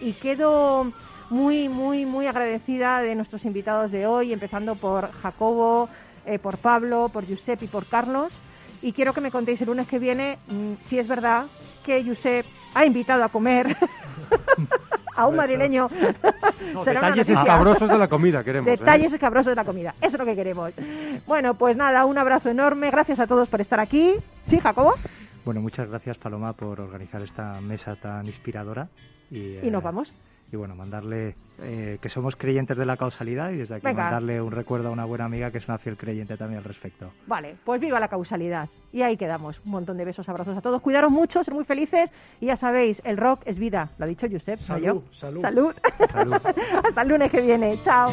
Y 0.00 0.12
quedo 0.14 0.92
muy, 1.30 1.68
muy, 1.68 2.04
muy 2.04 2.26
agradecida 2.26 3.00
de 3.00 3.14
nuestros 3.14 3.44
invitados 3.44 3.90
de 3.90 4.06
hoy, 4.06 4.32
empezando 4.32 4.74
por 4.74 5.12
Jacobo, 5.12 5.88
eh, 6.26 6.38
por 6.38 6.58
Pablo, 6.58 7.10
por 7.12 7.26
Josep 7.26 7.62
y 7.62 7.68
por 7.68 7.86
Carlos. 7.86 8.32
Y 8.82 8.92
quiero 8.92 9.14
que 9.14 9.20
me 9.20 9.30
contéis 9.30 9.60
el 9.60 9.68
lunes 9.68 9.86
que 9.86 9.98
viene 9.98 10.38
mm, 10.48 10.72
si 10.86 10.98
es 10.98 11.06
verdad 11.06 11.46
que 11.84 12.04
Josep 12.04 12.44
ha 12.74 12.84
invitado 12.84 13.24
a 13.24 13.28
comer 13.28 13.76
a 15.14 15.26
un 15.26 15.36
madrileño. 15.36 15.88
No, 16.72 16.84
Será 16.84 17.00
una 17.00 17.08
detalles 17.10 17.28
escabrosos 17.28 17.88
de 17.88 17.98
la 17.98 18.08
comida 18.08 18.42
queremos. 18.44 18.68
¿eh? 18.68 18.76
Detalles 18.78 19.12
escabrosos 19.12 19.50
de 19.50 19.56
la 19.56 19.64
comida. 19.64 19.94
Eso 20.00 20.16
es 20.16 20.18
lo 20.18 20.24
que 20.24 20.34
queremos. 20.34 20.72
Bueno, 21.26 21.54
pues 21.54 21.76
nada, 21.76 22.06
un 22.06 22.16
abrazo 22.16 22.48
enorme. 22.48 22.90
Gracias 22.90 23.20
a 23.20 23.26
todos 23.26 23.48
por 23.48 23.60
estar 23.60 23.78
aquí. 23.80 24.14
¿Sí, 24.46 24.58
Jacobo? 24.58 24.94
Bueno, 25.44 25.60
muchas 25.60 25.88
gracias 25.88 26.16
Paloma 26.18 26.52
por 26.52 26.80
organizar 26.80 27.20
esta 27.22 27.60
mesa 27.60 27.96
tan 27.96 28.26
inspiradora. 28.26 28.88
Y, 29.30 29.58
Y 29.58 29.70
nos 29.70 29.82
eh, 29.82 29.84
vamos. 29.84 30.14
Y 30.53 30.57
bueno, 30.57 30.74
mandarle 30.74 31.34
eh, 31.62 31.96
que 32.03 32.09
somos 32.11 32.36
creyentes 32.36 32.76
de 32.76 32.84
la 32.84 32.98
causalidad 32.98 33.50
y 33.53 33.57
desde 33.57 33.76
aquí 33.76 33.86
Venga. 33.86 34.03
mandarle 34.03 34.40
un 34.42 34.53
recuerdo 34.53 34.88
a 34.88 34.90
una 34.90 35.07
buena 35.07 35.24
amiga 35.24 35.50
que 35.50 35.57
es 35.59 35.66
una 35.66 35.78
fiel 35.78 35.96
creyente 35.96 36.36
también 36.36 36.59
al 36.59 36.64
respecto. 36.64 37.11
Vale, 37.26 37.57
pues 37.64 37.80
viva 37.80 37.98
la 37.98 38.09
causalidad. 38.09 38.68
Y 38.92 39.00
ahí 39.00 39.16
quedamos. 39.16 39.59
Un 39.64 39.70
montón 39.72 39.96
de 39.96 40.05
besos, 40.05 40.28
abrazos 40.28 40.57
a 40.57 40.61
todos. 40.61 40.82
Cuidaros 40.82 41.11
mucho, 41.11 41.42
ser 41.42 41.55
muy 41.55 41.64
felices. 41.64 42.11
Y 42.38 42.46
ya 42.46 42.57
sabéis, 42.57 43.00
el 43.05 43.16
rock 43.16 43.40
es 43.46 43.59
vida. 43.59 43.90
Lo 43.96 44.05
ha 44.05 44.09
dicho 44.09 44.26
Josep, 44.30 44.61
no 44.61 44.66
Salud, 44.66 44.84
yo. 44.84 45.03
salud. 45.11 45.40
Salud. 45.40 45.74
Salud. 46.11 46.34
Hasta 46.84 47.03
el 47.03 47.09
lunes 47.09 47.30
que 47.30 47.40
viene. 47.40 47.78
Chao. 47.82 48.12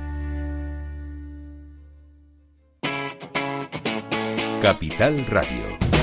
Capital 4.61 5.25
Radio. 5.25 6.00